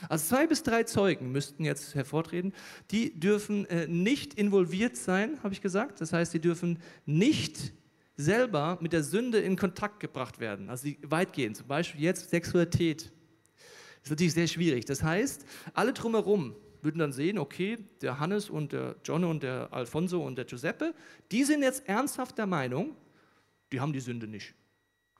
Also 0.08 0.28
zwei 0.28 0.46
bis 0.46 0.62
drei 0.62 0.84
Zeugen 0.84 1.32
müssten 1.32 1.64
jetzt 1.64 1.96
hervortreten. 1.96 2.52
Die 2.92 3.18
dürfen 3.18 3.66
äh, 3.66 3.88
nicht 3.88 4.34
involviert 4.34 4.96
sein, 4.96 5.38
habe 5.42 5.52
ich 5.52 5.60
gesagt. 5.60 6.00
Das 6.00 6.12
heißt, 6.12 6.30
sie 6.30 6.40
dürfen 6.40 6.78
nicht 7.04 7.72
selber 8.16 8.78
mit 8.80 8.92
der 8.92 9.02
Sünde 9.02 9.38
in 9.38 9.56
Kontakt 9.56 10.00
gebracht 10.00 10.38
werden. 10.38 10.70
Also 10.70 10.88
weitgehend. 11.02 11.56
Zum 11.56 11.66
Beispiel 11.66 12.02
jetzt 12.02 12.30
Sexualität. 12.30 13.10
Das 14.00 14.06
ist 14.06 14.10
natürlich 14.10 14.34
sehr 14.34 14.46
schwierig. 14.46 14.84
Das 14.86 15.02
heißt, 15.02 15.44
alle 15.74 15.92
drumherum 15.92 16.56
würden 16.82 16.98
dann 16.98 17.12
sehen, 17.12 17.38
okay, 17.38 17.78
der 18.00 18.18
Hannes 18.18 18.48
und 18.48 18.72
der 18.72 18.96
John 19.04 19.24
und 19.24 19.42
der 19.42 19.72
Alfonso 19.72 20.24
und 20.24 20.36
der 20.36 20.46
Giuseppe, 20.46 20.94
die 21.30 21.44
sind 21.44 21.62
jetzt 21.62 21.86
ernsthaft 21.88 22.38
der 22.38 22.46
Meinung, 22.46 22.96
die 23.72 23.80
haben 23.80 23.92
die 23.92 24.00
Sünde 24.00 24.26
nicht. 24.26 24.54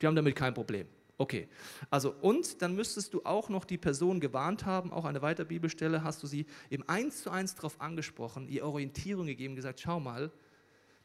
Die 0.01 0.07
haben 0.07 0.15
damit 0.15 0.35
kein 0.35 0.53
Problem. 0.53 0.87
Okay, 1.17 1.47
also 1.91 2.15
und 2.21 2.63
dann 2.63 2.75
müsstest 2.75 3.13
du 3.13 3.21
auch 3.23 3.47
noch 3.49 3.65
die 3.65 3.77
Person 3.77 4.19
gewarnt 4.19 4.65
haben, 4.65 4.91
auch 4.91 5.05
eine 5.05 5.21
weitere 5.21 5.45
Bibelstelle 5.45 6.03
hast 6.03 6.23
du 6.23 6.27
sie 6.27 6.47
im 6.71 6.83
Eins 6.89 7.21
zu 7.21 7.29
Eins 7.29 7.53
darauf 7.53 7.79
angesprochen, 7.79 8.49
ihr 8.49 8.65
Orientierung 8.65 9.27
gegeben, 9.27 9.55
gesagt, 9.55 9.81
schau 9.81 9.99
mal, 9.99 10.31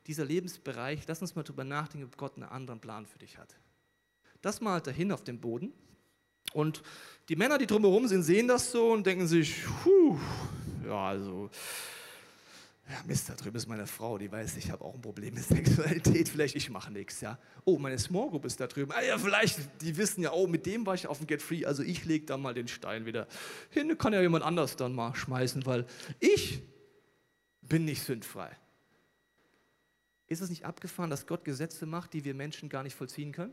dieser 0.06 0.24
Lebensbereich, 0.24 1.02
lass 1.06 1.20
uns 1.20 1.34
mal 1.34 1.42
drüber 1.42 1.64
nachdenken, 1.64 2.06
ob 2.06 2.16
Gott 2.16 2.36
einen 2.36 2.44
anderen 2.44 2.80
Plan 2.80 3.04
für 3.04 3.18
dich 3.18 3.36
hat. 3.36 3.58
Das 4.40 4.62
malt 4.62 4.86
dahin 4.86 5.12
auf 5.12 5.22
dem 5.22 5.38
Boden 5.38 5.74
und 6.56 6.82
die 7.28 7.36
Männer, 7.36 7.58
die 7.58 7.66
drumherum 7.66 8.08
sind, 8.08 8.22
sehen 8.22 8.48
das 8.48 8.70
so 8.70 8.92
und 8.92 9.06
denken 9.06 9.26
sich, 9.26 9.62
puh, 9.82 10.18
ja, 10.86 11.08
also 11.08 11.50
ja, 12.88 12.96
Mist, 13.04 13.28
da 13.28 13.34
drüben 13.34 13.56
ist 13.56 13.66
meine 13.66 13.86
Frau, 13.86 14.16
die 14.16 14.30
weiß, 14.30 14.56
ich 14.56 14.70
habe 14.70 14.84
auch 14.84 14.94
ein 14.94 15.00
Problem 15.02 15.34
mit 15.34 15.44
Sexualität, 15.44 16.28
vielleicht 16.28 16.54
ich 16.54 16.70
mache 16.70 16.92
nichts, 16.92 17.20
ja. 17.20 17.36
Oh, 17.64 17.78
meine 17.78 17.98
Small 17.98 18.30
Group 18.30 18.44
ist 18.44 18.60
da 18.60 18.68
drüben. 18.68 18.92
Ah 18.92 19.02
ja, 19.02 19.18
vielleicht, 19.18 19.58
die 19.82 19.96
wissen 19.96 20.22
ja, 20.22 20.32
oh, 20.32 20.46
mit 20.46 20.66
dem 20.66 20.86
war 20.86 20.94
ich 20.94 21.08
auf 21.08 21.18
dem 21.18 21.26
Get 21.26 21.42
Free, 21.42 21.66
also 21.66 21.82
ich 21.82 22.04
lege 22.04 22.26
da 22.26 22.36
mal 22.36 22.54
den 22.54 22.68
Stein 22.68 23.04
wieder 23.04 23.26
hin, 23.70 23.98
kann 23.98 24.12
ja 24.12 24.22
jemand 24.22 24.44
anders 24.44 24.76
dann 24.76 24.94
mal 24.94 25.14
schmeißen, 25.14 25.66
weil 25.66 25.84
ich 26.20 26.62
bin 27.60 27.84
nicht 27.84 28.02
sündfrei. 28.02 28.56
Ist 30.28 30.40
es 30.40 30.48
nicht 30.48 30.64
abgefahren, 30.64 31.10
dass 31.10 31.26
Gott 31.26 31.44
Gesetze 31.44 31.86
macht, 31.86 32.12
die 32.12 32.24
wir 32.24 32.34
Menschen 32.34 32.68
gar 32.68 32.82
nicht 32.82 32.94
vollziehen 32.94 33.32
können? 33.32 33.52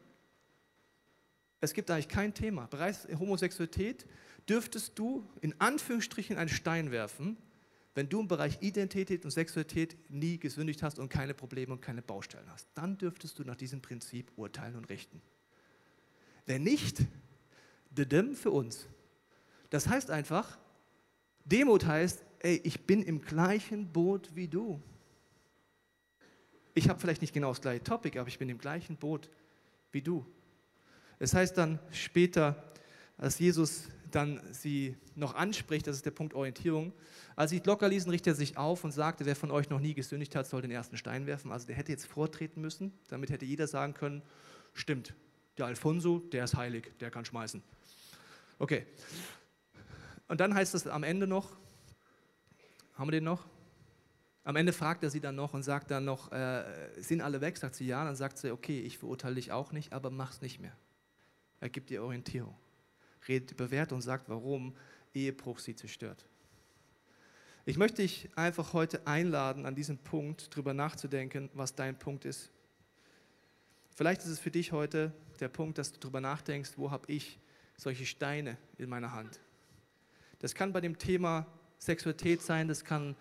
Es 1.63 1.73
gibt 1.73 1.89
eigentlich 1.89 2.09
kein 2.09 2.33
Thema. 2.33 2.67
Bereits 2.67 3.07
Homosexualität 3.17 4.05
dürftest 4.49 4.99
du 4.99 5.25
in 5.39 5.55
Anführungsstrichen 5.61 6.35
einen 6.35 6.49
Stein 6.49 6.91
werfen, 6.91 7.37
wenn 7.95 8.09
du 8.09 8.19
im 8.19 8.27
Bereich 8.27 8.57
Identität 8.59 9.23
und 9.23 9.31
Sexualität 9.31 9.95
nie 10.09 10.37
gesündigt 10.37 10.83
hast 10.83 10.99
und 10.99 11.07
keine 11.07 11.33
Probleme 11.33 11.71
und 11.71 11.81
keine 11.81 12.01
Baustellen 12.01 12.51
hast, 12.51 12.67
dann 12.73 12.97
dürftest 12.97 13.39
du 13.39 13.45
nach 13.45 13.55
diesem 13.55 13.81
Prinzip 13.81 14.29
urteilen 14.35 14.75
und 14.75 14.89
richten. 14.89 15.21
Wenn 16.45 16.63
nicht, 16.63 16.97
dem 17.91 18.35
für 18.35 18.51
uns. 18.51 18.85
Das 19.69 19.87
heißt 19.87 20.11
einfach, 20.11 20.59
Demut 21.45 21.85
heißt, 21.85 22.25
ey, 22.39 22.59
ich 22.65 22.81
bin 22.85 23.01
im 23.03 23.21
gleichen 23.21 23.87
Boot 23.87 24.35
wie 24.35 24.49
du. 24.49 24.81
Ich 26.73 26.89
habe 26.89 26.99
vielleicht 26.99 27.21
nicht 27.21 27.33
genau 27.33 27.49
das 27.49 27.61
gleiche 27.61 27.85
Topic, 27.85 28.19
aber 28.19 28.27
ich 28.27 28.37
bin 28.37 28.49
im 28.49 28.57
gleichen 28.57 28.97
Boot 28.97 29.29
wie 29.93 30.01
du. 30.01 30.25
Es 31.19 31.33
heißt 31.33 31.57
dann 31.57 31.79
später, 31.91 32.63
als 33.17 33.39
Jesus 33.39 33.89
dann 34.11 34.41
sie 34.51 34.95
noch 35.15 35.35
anspricht, 35.35 35.87
das 35.87 35.95
ist 35.95 36.05
der 36.05 36.11
Punkt 36.11 36.33
Orientierung. 36.33 36.93
Als 37.35 37.51
sie 37.51 37.61
locker 37.65 37.87
ließen, 37.87 38.11
richtet 38.11 38.33
er 38.33 38.35
sich 38.35 38.57
auf 38.57 38.83
und 38.83 38.91
sagte, 38.91 39.25
wer 39.25 39.35
von 39.35 39.51
euch 39.51 39.69
noch 39.69 39.79
nie 39.79 39.93
gesündigt 39.93 40.35
hat, 40.35 40.47
soll 40.47 40.61
den 40.61 40.71
ersten 40.71 40.97
Stein 40.97 41.25
werfen. 41.25 41.51
Also 41.51 41.67
der 41.67 41.75
hätte 41.75 41.91
jetzt 41.91 42.05
vortreten 42.05 42.61
müssen, 42.61 42.93
damit 43.07 43.29
hätte 43.29 43.45
jeder 43.45 43.67
sagen 43.67 43.93
können, 43.93 44.21
stimmt, 44.73 45.13
der 45.57 45.65
Alfonso, 45.65 46.19
der 46.19 46.43
ist 46.45 46.55
heilig, 46.55 46.91
der 46.99 47.11
kann 47.11 47.25
schmeißen. 47.25 47.63
Okay. 48.59 48.85
Und 50.27 50.39
dann 50.39 50.53
heißt 50.53 50.75
es 50.75 50.87
am 50.87 51.03
Ende 51.03 51.27
noch, 51.27 51.51
haben 52.95 53.07
wir 53.07 53.11
den 53.11 53.23
noch? 53.23 53.45
Am 54.43 54.55
Ende 54.55 54.73
fragt 54.73 55.03
er 55.03 55.09
sie 55.09 55.21
dann 55.21 55.35
noch 55.35 55.53
und 55.53 55.63
sagt 55.63 55.89
dann 55.89 56.05
noch, 56.05 56.31
äh, 56.31 56.63
sind 56.97 57.21
alle 57.21 57.39
weg? 57.39 57.57
Sagt 57.57 57.75
sie 57.75 57.87
ja. 57.87 58.03
Dann 58.03 58.15
sagt 58.15 58.37
sie, 58.37 58.51
okay, 58.51 58.81
ich 58.81 58.97
verurteile 58.97 59.35
dich 59.35 59.51
auch 59.51 59.71
nicht, 59.71 59.93
aber 59.93 60.09
mach's 60.09 60.41
nicht 60.41 60.59
mehr. 60.59 60.75
Er 61.63 61.69
gibt 61.69 61.89
ihr 61.91 62.03
Orientierung 62.03 62.53
redet 63.25 63.51
über 63.51 63.71
Werte 63.71 63.95
und 63.95 64.01
sagt, 64.01 64.27
warum 64.27 64.75
Ehebruch 65.13 65.59
sie 65.59 65.73
zerstört. 65.73 66.25
Ich 67.63 67.77
möchte 67.77 68.01
dich 68.01 68.29
einfach 68.35 68.73
heute 68.73 69.07
einladen, 69.07 69.65
an 69.65 69.73
diesem 69.73 69.97
Punkt 69.97 70.53
drüber 70.53 70.73
nachzudenken, 70.73 71.49
was 71.53 71.73
dein 71.73 71.97
Punkt 71.97 72.25
ist. 72.25 72.51
Vielleicht 73.95 74.23
ist 74.23 74.27
es 74.27 74.39
für 74.39 74.51
dich 74.51 74.73
heute 74.73 75.13
der 75.39 75.47
Punkt, 75.47 75.77
dass 75.77 75.93
du 75.93 76.01
darüber 76.01 76.19
nachdenkst, 76.19 76.71
wo 76.75 76.91
habe 76.91 77.09
ich 77.09 77.39
solche 77.77 78.05
Steine 78.05 78.57
in 78.77 78.89
meiner 78.89 79.13
Hand. 79.13 79.39
Das 80.39 80.53
kann 80.53 80.73
bei 80.73 80.81
dem 80.81 80.97
Thema 80.97 81.47
Sexualität 81.77 82.41
sein, 82.41 82.67
das 82.67 82.83
kann 82.83 83.15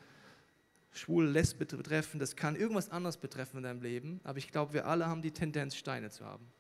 schwule 0.91 1.31
Lesbe 1.31 1.65
betreffen, 1.65 2.19
das 2.19 2.35
kann 2.35 2.57
irgendwas 2.57 2.91
anderes 2.91 3.19
betreffen 3.19 3.59
in 3.59 3.63
deinem 3.63 3.83
Leben, 3.83 4.21
aber 4.25 4.39
ich 4.39 4.51
glaube, 4.51 4.73
wir 4.73 4.89
alle 4.89 5.07
haben 5.07 5.23
die 5.23 5.31
Tendenz, 5.31 5.77
Steine 5.77 6.11
zu 6.11 6.25
haben. 6.25 6.53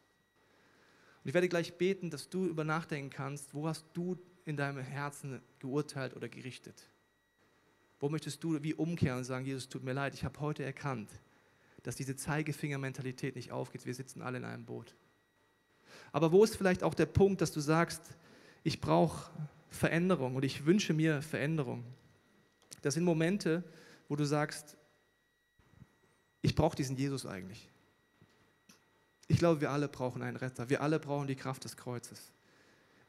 Und 1.22 1.28
ich 1.28 1.34
werde 1.34 1.48
gleich 1.48 1.78
beten, 1.78 2.10
dass 2.10 2.28
du 2.28 2.46
über 2.46 2.64
nachdenken 2.64 3.10
kannst, 3.10 3.54
wo 3.54 3.68
hast 3.68 3.84
du 3.92 4.18
in 4.44 4.56
deinem 4.56 4.82
Herzen 4.82 5.40
geurteilt 5.60 6.16
oder 6.16 6.28
gerichtet? 6.28 6.90
Wo 8.00 8.08
möchtest 8.08 8.42
du 8.42 8.60
wie 8.62 8.74
umkehren 8.74 9.18
und 9.18 9.24
sagen, 9.24 9.46
Jesus, 9.46 9.68
tut 9.68 9.84
mir 9.84 9.92
leid, 9.92 10.14
ich 10.14 10.24
habe 10.24 10.40
heute 10.40 10.64
erkannt, 10.64 11.08
dass 11.84 11.94
diese 11.94 12.16
Zeigefinger-Mentalität 12.16 13.36
nicht 13.36 13.52
aufgeht. 13.52 13.86
Wir 13.86 13.94
sitzen 13.94 14.22
alle 14.22 14.38
in 14.38 14.44
einem 14.44 14.64
Boot. 14.64 14.96
Aber 16.10 16.32
wo 16.32 16.42
ist 16.42 16.56
vielleicht 16.56 16.82
auch 16.82 16.94
der 16.94 17.06
Punkt, 17.06 17.40
dass 17.40 17.52
du 17.52 17.60
sagst, 17.60 18.02
ich 18.64 18.80
brauche 18.80 19.30
Veränderung 19.68 20.34
und 20.34 20.44
ich 20.44 20.66
wünsche 20.66 20.92
mir 20.92 21.22
Veränderung? 21.22 21.84
Das 22.82 22.94
sind 22.94 23.04
Momente, 23.04 23.62
wo 24.08 24.16
du 24.16 24.24
sagst, 24.24 24.76
ich 26.40 26.54
brauche 26.56 26.76
diesen 26.76 26.96
Jesus 26.96 27.24
eigentlich. 27.24 27.71
Ich 29.28 29.38
glaube, 29.38 29.60
wir 29.60 29.70
alle 29.70 29.88
brauchen 29.88 30.22
einen 30.22 30.36
Retter. 30.36 30.68
Wir 30.68 30.82
alle 30.82 30.98
brauchen 30.98 31.26
die 31.26 31.36
Kraft 31.36 31.64
des 31.64 31.76
Kreuzes. 31.76 32.32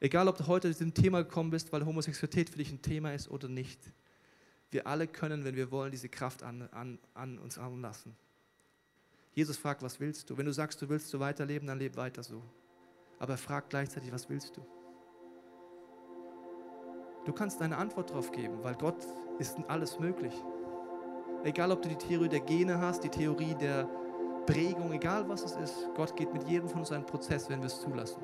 Egal, 0.00 0.28
ob 0.28 0.36
du 0.36 0.46
heute 0.46 0.68
zu 0.68 0.84
diesem 0.84 0.94
Thema 0.94 1.22
gekommen 1.22 1.50
bist, 1.50 1.72
weil 1.72 1.84
Homosexualität 1.84 2.50
für 2.50 2.58
dich 2.58 2.70
ein 2.70 2.82
Thema 2.82 3.12
ist 3.14 3.30
oder 3.30 3.48
nicht. 3.48 3.80
Wir 4.70 4.86
alle 4.86 5.06
können, 5.06 5.44
wenn 5.44 5.56
wir 5.56 5.70
wollen, 5.70 5.92
diese 5.92 6.08
Kraft 6.08 6.42
an, 6.42 6.68
an, 6.72 6.98
an 7.14 7.38
uns 7.38 7.58
anlassen. 7.58 8.16
Jesus 9.32 9.56
fragt, 9.56 9.82
was 9.82 10.00
willst 10.00 10.30
du? 10.30 10.36
Wenn 10.36 10.46
du 10.46 10.52
sagst, 10.52 10.80
du 10.82 10.88
willst 10.88 11.08
so 11.08 11.20
weiterleben, 11.20 11.66
dann 11.66 11.78
leb 11.78 11.96
weiter 11.96 12.22
so. 12.22 12.42
Aber 13.18 13.34
er 13.34 13.38
fragt 13.38 13.70
gleichzeitig, 13.70 14.12
was 14.12 14.28
willst 14.28 14.56
du? 14.56 14.66
Du 17.24 17.32
kannst 17.32 17.62
eine 17.62 17.76
Antwort 17.76 18.10
darauf 18.10 18.30
geben, 18.30 18.62
weil 18.62 18.74
Gott 18.74 19.02
ist 19.38 19.56
alles 19.68 19.98
möglich. 19.98 20.34
Egal, 21.42 21.72
ob 21.72 21.82
du 21.82 21.88
die 21.88 21.96
Theorie 21.96 22.28
der 22.28 22.40
Gene 22.40 22.78
hast, 22.78 23.02
die 23.02 23.08
Theorie 23.08 23.54
der 23.54 23.88
Prägung, 24.46 24.92
egal 24.92 25.28
was 25.28 25.44
es 25.44 25.56
ist. 25.56 25.88
Gott 25.96 26.14
geht 26.16 26.32
mit 26.32 26.46
jedem 26.48 26.68
von 26.68 26.80
uns 26.80 26.92
einen 26.92 27.06
Prozess, 27.06 27.48
wenn 27.48 27.60
wir 27.60 27.66
es 27.66 27.80
zulassen. 27.80 28.22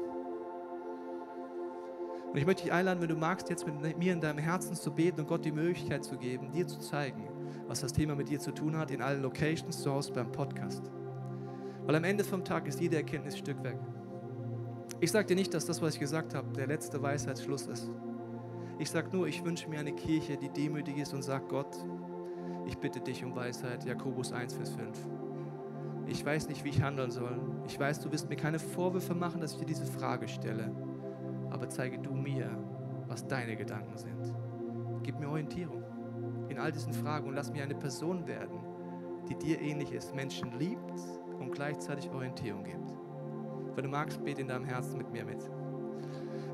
Und 2.30 2.36
ich 2.36 2.46
möchte 2.46 2.62
dich 2.62 2.72
einladen, 2.72 3.00
wenn 3.00 3.08
du 3.08 3.16
magst, 3.16 3.50
jetzt 3.50 3.66
mit 3.66 3.98
mir 3.98 4.12
in 4.12 4.20
deinem 4.20 4.38
Herzen 4.38 4.76
zu 4.76 4.92
beten 4.92 5.20
und 5.20 5.26
Gott 5.26 5.44
die 5.44 5.50
Möglichkeit 5.50 6.04
zu 6.04 6.16
geben, 6.16 6.52
dir 6.52 6.66
zu 6.66 6.78
zeigen, 6.78 7.28
was 7.66 7.80
das 7.80 7.92
Thema 7.92 8.14
mit 8.14 8.28
dir 8.28 8.38
zu 8.38 8.52
tun 8.52 8.76
hat, 8.76 8.90
in 8.90 9.02
allen 9.02 9.22
Locations, 9.22 9.82
zu 9.82 9.90
Hause 9.90 10.12
beim 10.12 10.30
Podcast. 10.30 10.92
Weil 11.86 11.96
am 11.96 12.04
Ende 12.04 12.22
vom 12.22 12.44
Tag 12.44 12.68
ist 12.68 12.80
jede 12.80 12.96
Erkenntnis 12.96 13.36
Stück 13.36 13.60
weg. 13.64 13.78
Ich 15.00 15.10
sage 15.10 15.26
dir 15.26 15.34
nicht, 15.34 15.52
dass 15.54 15.66
das, 15.66 15.82
was 15.82 15.94
ich 15.94 16.00
gesagt 16.00 16.34
habe, 16.34 16.52
der 16.52 16.68
letzte 16.68 17.02
Weisheitsschluss 17.02 17.66
ist. 17.66 17.90
Ich 18.78 18.90
sage 18.90 19.08
nur, 19.10 19.26
ich 19.26 19.44
wünsche 19.44 19.68
mir 19.68 19.80
eine 19.80 19.92
Kirche, 19.92 20.36
die 20.36 20.50
demütig 20.50 20.98
ist 20.98 21.12
und 21.12 21.22
sagt, 21.22 21.48
Gott, 21.48 21.76
ich 22.66 22.78
bitte 22.78 23.00
dich 23.00 23.24
um 23.24 23.34
Weisheit. 23.34 23.84
Jakobus 23.84 24.32
1, 24.32 24.54
Vers 24.54 24.70
5 24.70 25.19
ich 26.10 26.24
weiß 26.24 26.48
nicht, 26.48 26.64
wie 26.64 26.70
ich 26.70 26.82
handeln 26.82 27.10
soll. 27.10 27.40
Ich 27.66 27.78
weiß, 27.78 28.00
du 28.00 28.10
wirst 28.12 28.28
mir 28.28 28.36
keine 28.36 28.58
Vorwürfe 28.58 29.14
machen, 29.14 29.40
dass 29.40 29.52
ich 29.52 29.58
dir 29.58 29.66
diese 29.66 29.86
Frage 29.86 30.28
stelle. 30.28 30.70
aber 31.50 31.68
zeige 31.68 31.98
du 31.98 32.12
mir, 32.12 32.48
was 33.08 33.26
deine 33.26 33.56
Gedanken 33.56 33.96
sind. 33.96 34.32
Gib 35.02 35.18
mir 35.18 35.28
Orientierung 35.28 35.82
in 36.48 36.58
all 36.58 36.72
diesen 36.72 36.92
Fragen 36.92 37.28
und 37.28 37.34
lass 37.34 37.50
mich 37.50 37.60
eine 37.60 37.74
Person 37.74 38.26
werden, 38.26 38.60
die 39.28 39.34
dir 39.34 39.60
ähnlich 39.60 39.92
ist, 39.92 40.14
Menschen 40.14 40.52
liebt 40.58 40.92
und 41.38 41.52
gleichzeitig 41.52 42.10
Orientierung 42.10 42.64
gibt. 42.64 42.94
Wenn 43.74 43.84
du 43.84 43.90
magst, 43.90 44.22
bete 44.24 44.40
in 44.40 44.48
deinem 44.48 44.64
Herzen 44.64 44.98
mit 44.98 45.10
mir 45.10 45.24
mit. 45.24 45.48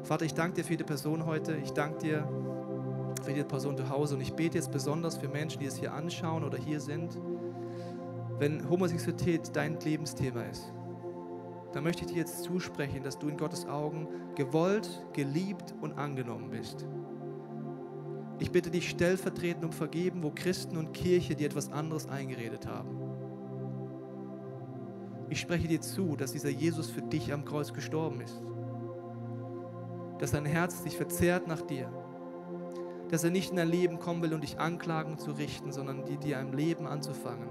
Vater, 0.03 0.25
ich 0.25 0.35
danke 0.35 0.57
dir 0.57 0.65
für 0.65 0.73
jede 0.73 0.85
Person 0.85 1.27
heute. 1.27 1.57
Ich 1.57 1.73
danke 1.73 1.99
dir 1.99 2.29
für 3.23 3.33
jede 3.33 3.45
Person 3.45 3.77
zu 3.77 3.89
Hause 3.89 4.15
und 4.15 4.21
ich 4.21 4.35
bete 4.35 4.57
jetzt 4.57 4.71
besonders 4.71 5.17
für 5.17 5.29
Menschen, 5.29 5.61
die 5.61 5.67
es 5.67 5.77
hier 5.77 5.93
anschauen 5.93 6.45
oder 6.45 6.59
hier 6.59 6.81
sind. 6.81 7.19
Wenn 8.39 8.69
Homosexualität 8.69 9.55
dein 9.55 9.81
Lebensthema 9.81 10.43
ist, 10.43 10.73
dann 11.73 11.85
möchte 11.85 12.05
ich 12.05 12.13
dir 12.13 12.19
jetzt 12.19 12.43
zusprechen, 12.45 13.03
dass 13.03 13.19
du 13.19 13.29
in 13.29 13.37
Gottes 13.37 13.67
Augen 13.67 14.09
gewollt, 14.35 15.07
geliebt 15.15 15.75
und 15.81 15.99
angenommen 15.99 16.51
bist. 16.51 16.87
Ich 18.39 18.51
bitte 18.51 18.71
dich 18.71 18.91
stellvertretend 18.91 19.65
um 19.65 19.73
Vergeben, 19.73 20.23
wo 20.23 20.31
Christen 20.31 20.77
und 20.77 20.93
Kirche 20.93 21.35
dir 21.35 21.47
etwas 21.47 21.73
anderes 21.73 22.09
eingeredet 22.09 22.67
haben. 22.67 22.99
Ich 25.31 25.41
spreche 25.41 25.69
dir 25.69 25.81
zu, 25.81 26.17
dass 26.17 26.33
dieser 26.33 26.51
Jesus 26.51 26.91
für 26.91 27.03
dich 27.03 27.33
am 27.33 27.45
Kreuz 27.45 27.73
gestorben 27.73 28.21
ist. 28.21 28.43
Dass 30.19 30.31
sein 30.31 30.45
Herz 30.45 30.83
sich 30.83 30.97
verzehrt 30.97 31.49
nach 31.49 31.63
dir. 31.63 31.91
Dass 33.11 33.25
er 33.25 33.31
nicht 33.31 33.51
in 33.51 33.57
dein 33.57 33.69
Leben 33.69 33.99
kommen 33.99 34.23
will, 34.23 34.35
um 34.35 34.41
dich 34.41 34.59
anklagen 34.59 35.19
zu 35.19 35.33
richten, 35.33 35.73
sondern 35.73 36.05
dir 36.05 36.39
ein 36.39 36.53
Leben 36.53 36.87
anzufangen, 36.87 37.49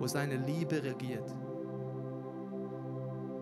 wo 0.00 0.08
seine 0.08 0.36
Liebe 0.36 0.82
regiert. 0.82 1.32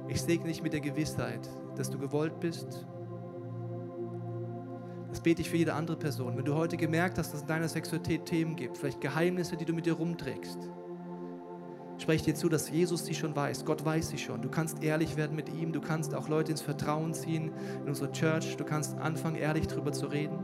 Ich 0.08 0.20
segne 0.20 0.48
dich 0.48 0.62
mit 0.62 0.74
der 0.74 0.80
Gewissheit, 0.80 1.48
dass 1.76 1.88
du 1.88 1.98
gewollt 1.98 2.38
bist 2.40 2.86
das 5.08 5.20
bete 5.20 5.40
ich 5.40 5.48
für 5.48 5.56
jede 5.56 5.74
andere 5.74 5.96
Person. 5.96 6.36
Wenn 6.36 6.44
du 6.44 6.54
heute 6.54 6.76
gemerkt 6.76 7.18
hast, 7.18 7.28
dass 7.28 7.36
es 7.36 7.42
in 7.42 7.48
deiner 7.48 7.68
Sexualität 7.68 8.26
Themen 8.26 8.56
gibt, 8.56 8.76
vielleicht 8.76 9.00
Geheimnisse, 9.00 9.56
die 9.56 9.64
du 9.64 9.72
mit 9.72 9.86
dir 9.86 9.94
rumträgst, 9.94 10.58
spreche 11.96 12.26
dir 12.26 12.34
zu, 12.34 12.48
dass 12.48 12.70
Jesus 12.70 13.06
sie 13.06 13.14
schon 13.14 13.34
weiß. 13.34 13.64
Gott 13.64 13.84
weiß 13.84 14.10
sie 14.10 14.18
schon. 14.18 14.42
Du 14.42 14.50
kannst 14.50 14.82
ehrlich 14.82 15.16
werden 15.16 15.34
mit 15.34 15.48
ihm. 15.48 15.72
Du 15.72 15.80
kannst 15.80 16.14
auch 16.14 16.28
Leute 16.28 16.52
ins 16.52 16.60
Vertrauen 16.60 17.14
ziehen 17.14 17.52
in 17.82 17.88
unsere 17.88 18.12
Church. 18.12 18.56
Du 18.56 18.64
kannst 18.64 18.98
anfangen, 18.98 19.36
ehrlich 19.36 19.66
darüber 19.66 19.92
zu 19.92 20.06
reden. 20.06 20.38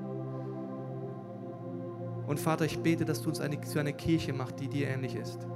Und 2.26 2.40
Vater, 2.40 2.64
ich 2.64 2.78
bete, 2.78 3.04
dass 3.04 3.20
du 3.20 3.28
uns 3.28 3.40
eine, 3.40 3.60
zu 3.60 3.78
einer 3.78 3.92
Kirche 3.92 4.32
machst, 4.32 4.58
die 4.58 4.68
dir 4.68 4.88
ähnlich 4.88 5.14
ist. 5.14 5.46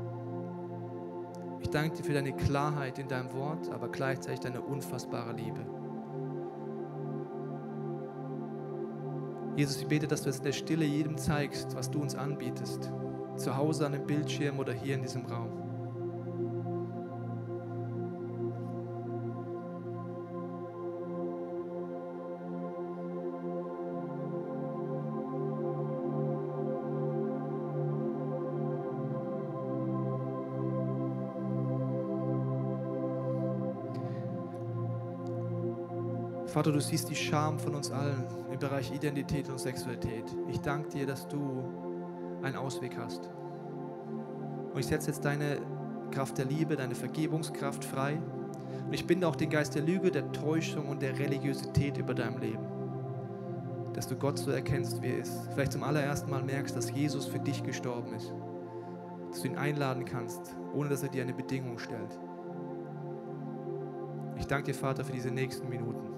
Ich 1.60 1.70
danke 1.70 1.96
dir 1.96 2.04
für 2.04 2.12
deine 2.12 2.34
Klarheit 2.34 2.98
in 2.98 3.08
deinem 3.08 3.32
Wort, 3.32 3.70
aber 3.70 3.88
gleichzeitig 3.88 4.40
deine 4.40 4.60
unfassbare 4.60 5.32
Liebe. 5.32 5.60
Jesus, 9.56 9.80
ich 9.80 9.88
bete, 9.88 10.06
dass 10.06 10.22
du 10.22 10.30
es 10.30 10.38
in 10.38 10.44
der 10.44 10.52
Stille 10.52 10.84
jedem 10.84 11.18
zeigst, 11.18 11.74
was 11.74 11.90
du 11.90 12.00
uns 12.00 12.14
anbietest. 12.14 12.92
Zu 13.36 13.56
Hause 13.56 13.86
an 13.86 13.92
dem 13.92 14.06
Bildschirm 14.06 14.60
oder 14.60 14.72
hier 14.72 14.94
in 14.94 15.02
diesem 15.02 15.26
Raum. 15.26 15.57
Vater, 36.58 36.72
du 36.72 36.80
siehst 36.80 37.08
die 37.08 37.14
Scham 37.14 37.56
von 37.60 37.76
uns 37.76 37.92
allen 37.92 38.24
im 38.50 38.58
Bereich 38.58 38.90
Identität 38.90 39.48
und 39.48 39.60
Sexualität. 39.60 40.24
Ich 40.48 40.60
danke 40.60 40.88
dir, 40.88 41.06
dass 41.06 41.28
du 41.28 41.62
einen 42.42 42.56
Ausweg 42.56 42.98
hast. 42.98 43.30
Und 44.72 44.76
ich 44.76 44.86
setze 44.86 45.06
jetzt 45.06 45.24
deine 45.24 45.60
Kraft 46.10 46.36
der 46.36 46.46
Liebe, 46.46 46.74
deine 46.74 46.96
Vergebungskraft 46.96 47.84
frei. 47.84 48.20
Und 48.84 48.92
ich 48.92 49.06
binde 49.06 49.28
auch 49.28 49.36
den 49.36 49.50
Geist 49.50 49.76
der 49.76 49.82
Lüge, 49.82 50.10
der 50.10 50.32
Täuschung 50.32 50.88
und 50.88 51.00
der 51.00 51.16
Religiosität 51.16 51.96
über 51.96 52.12
deinem 52.12 52.38
Leben. 52.38 52.66
Dass 53.92 54.08
du 54.08 54.16
Gott 54.16 54.40
so 54.40 54.50
erkennst, 54.50 55.00
wie 55.00 55.10
er 55.10 55.18
ist. 55.18 55.48
Vielleicht 55.52 55.70
zum 55.70 55.84
allerersten 55.84 56.28
Mal 56.28 56.42
merkst, 56.42 56.76
dass 56.76 56.90
Jesus 56.90 57.26
für 57.26 57.38
dich 57.38 57.62
gestorben 57.62 58.14
ist. 58.14 58.34
Dass 59.30 59.42
du 59.42 59.46
ihn 59.46 59.58
einladen 59.58 60.04
kannst, 60.04 60.56
ohne 60.74 60.88
dass 60.88 61.04
er 61.04 61.08
dir 61.08 61.22
eine 61.22 61.34
Bedingung 61.34 61.78
stellt. 61.78 62.18
Ich 64.38 64.48
danke 64.48 64.72
dir, 64.72 64.74
Vater, 64.74 65.04
für 65.04 65.12
diese 65.12 65.30
nächsten 65.30 65.68
Minuten. 65.68 66.17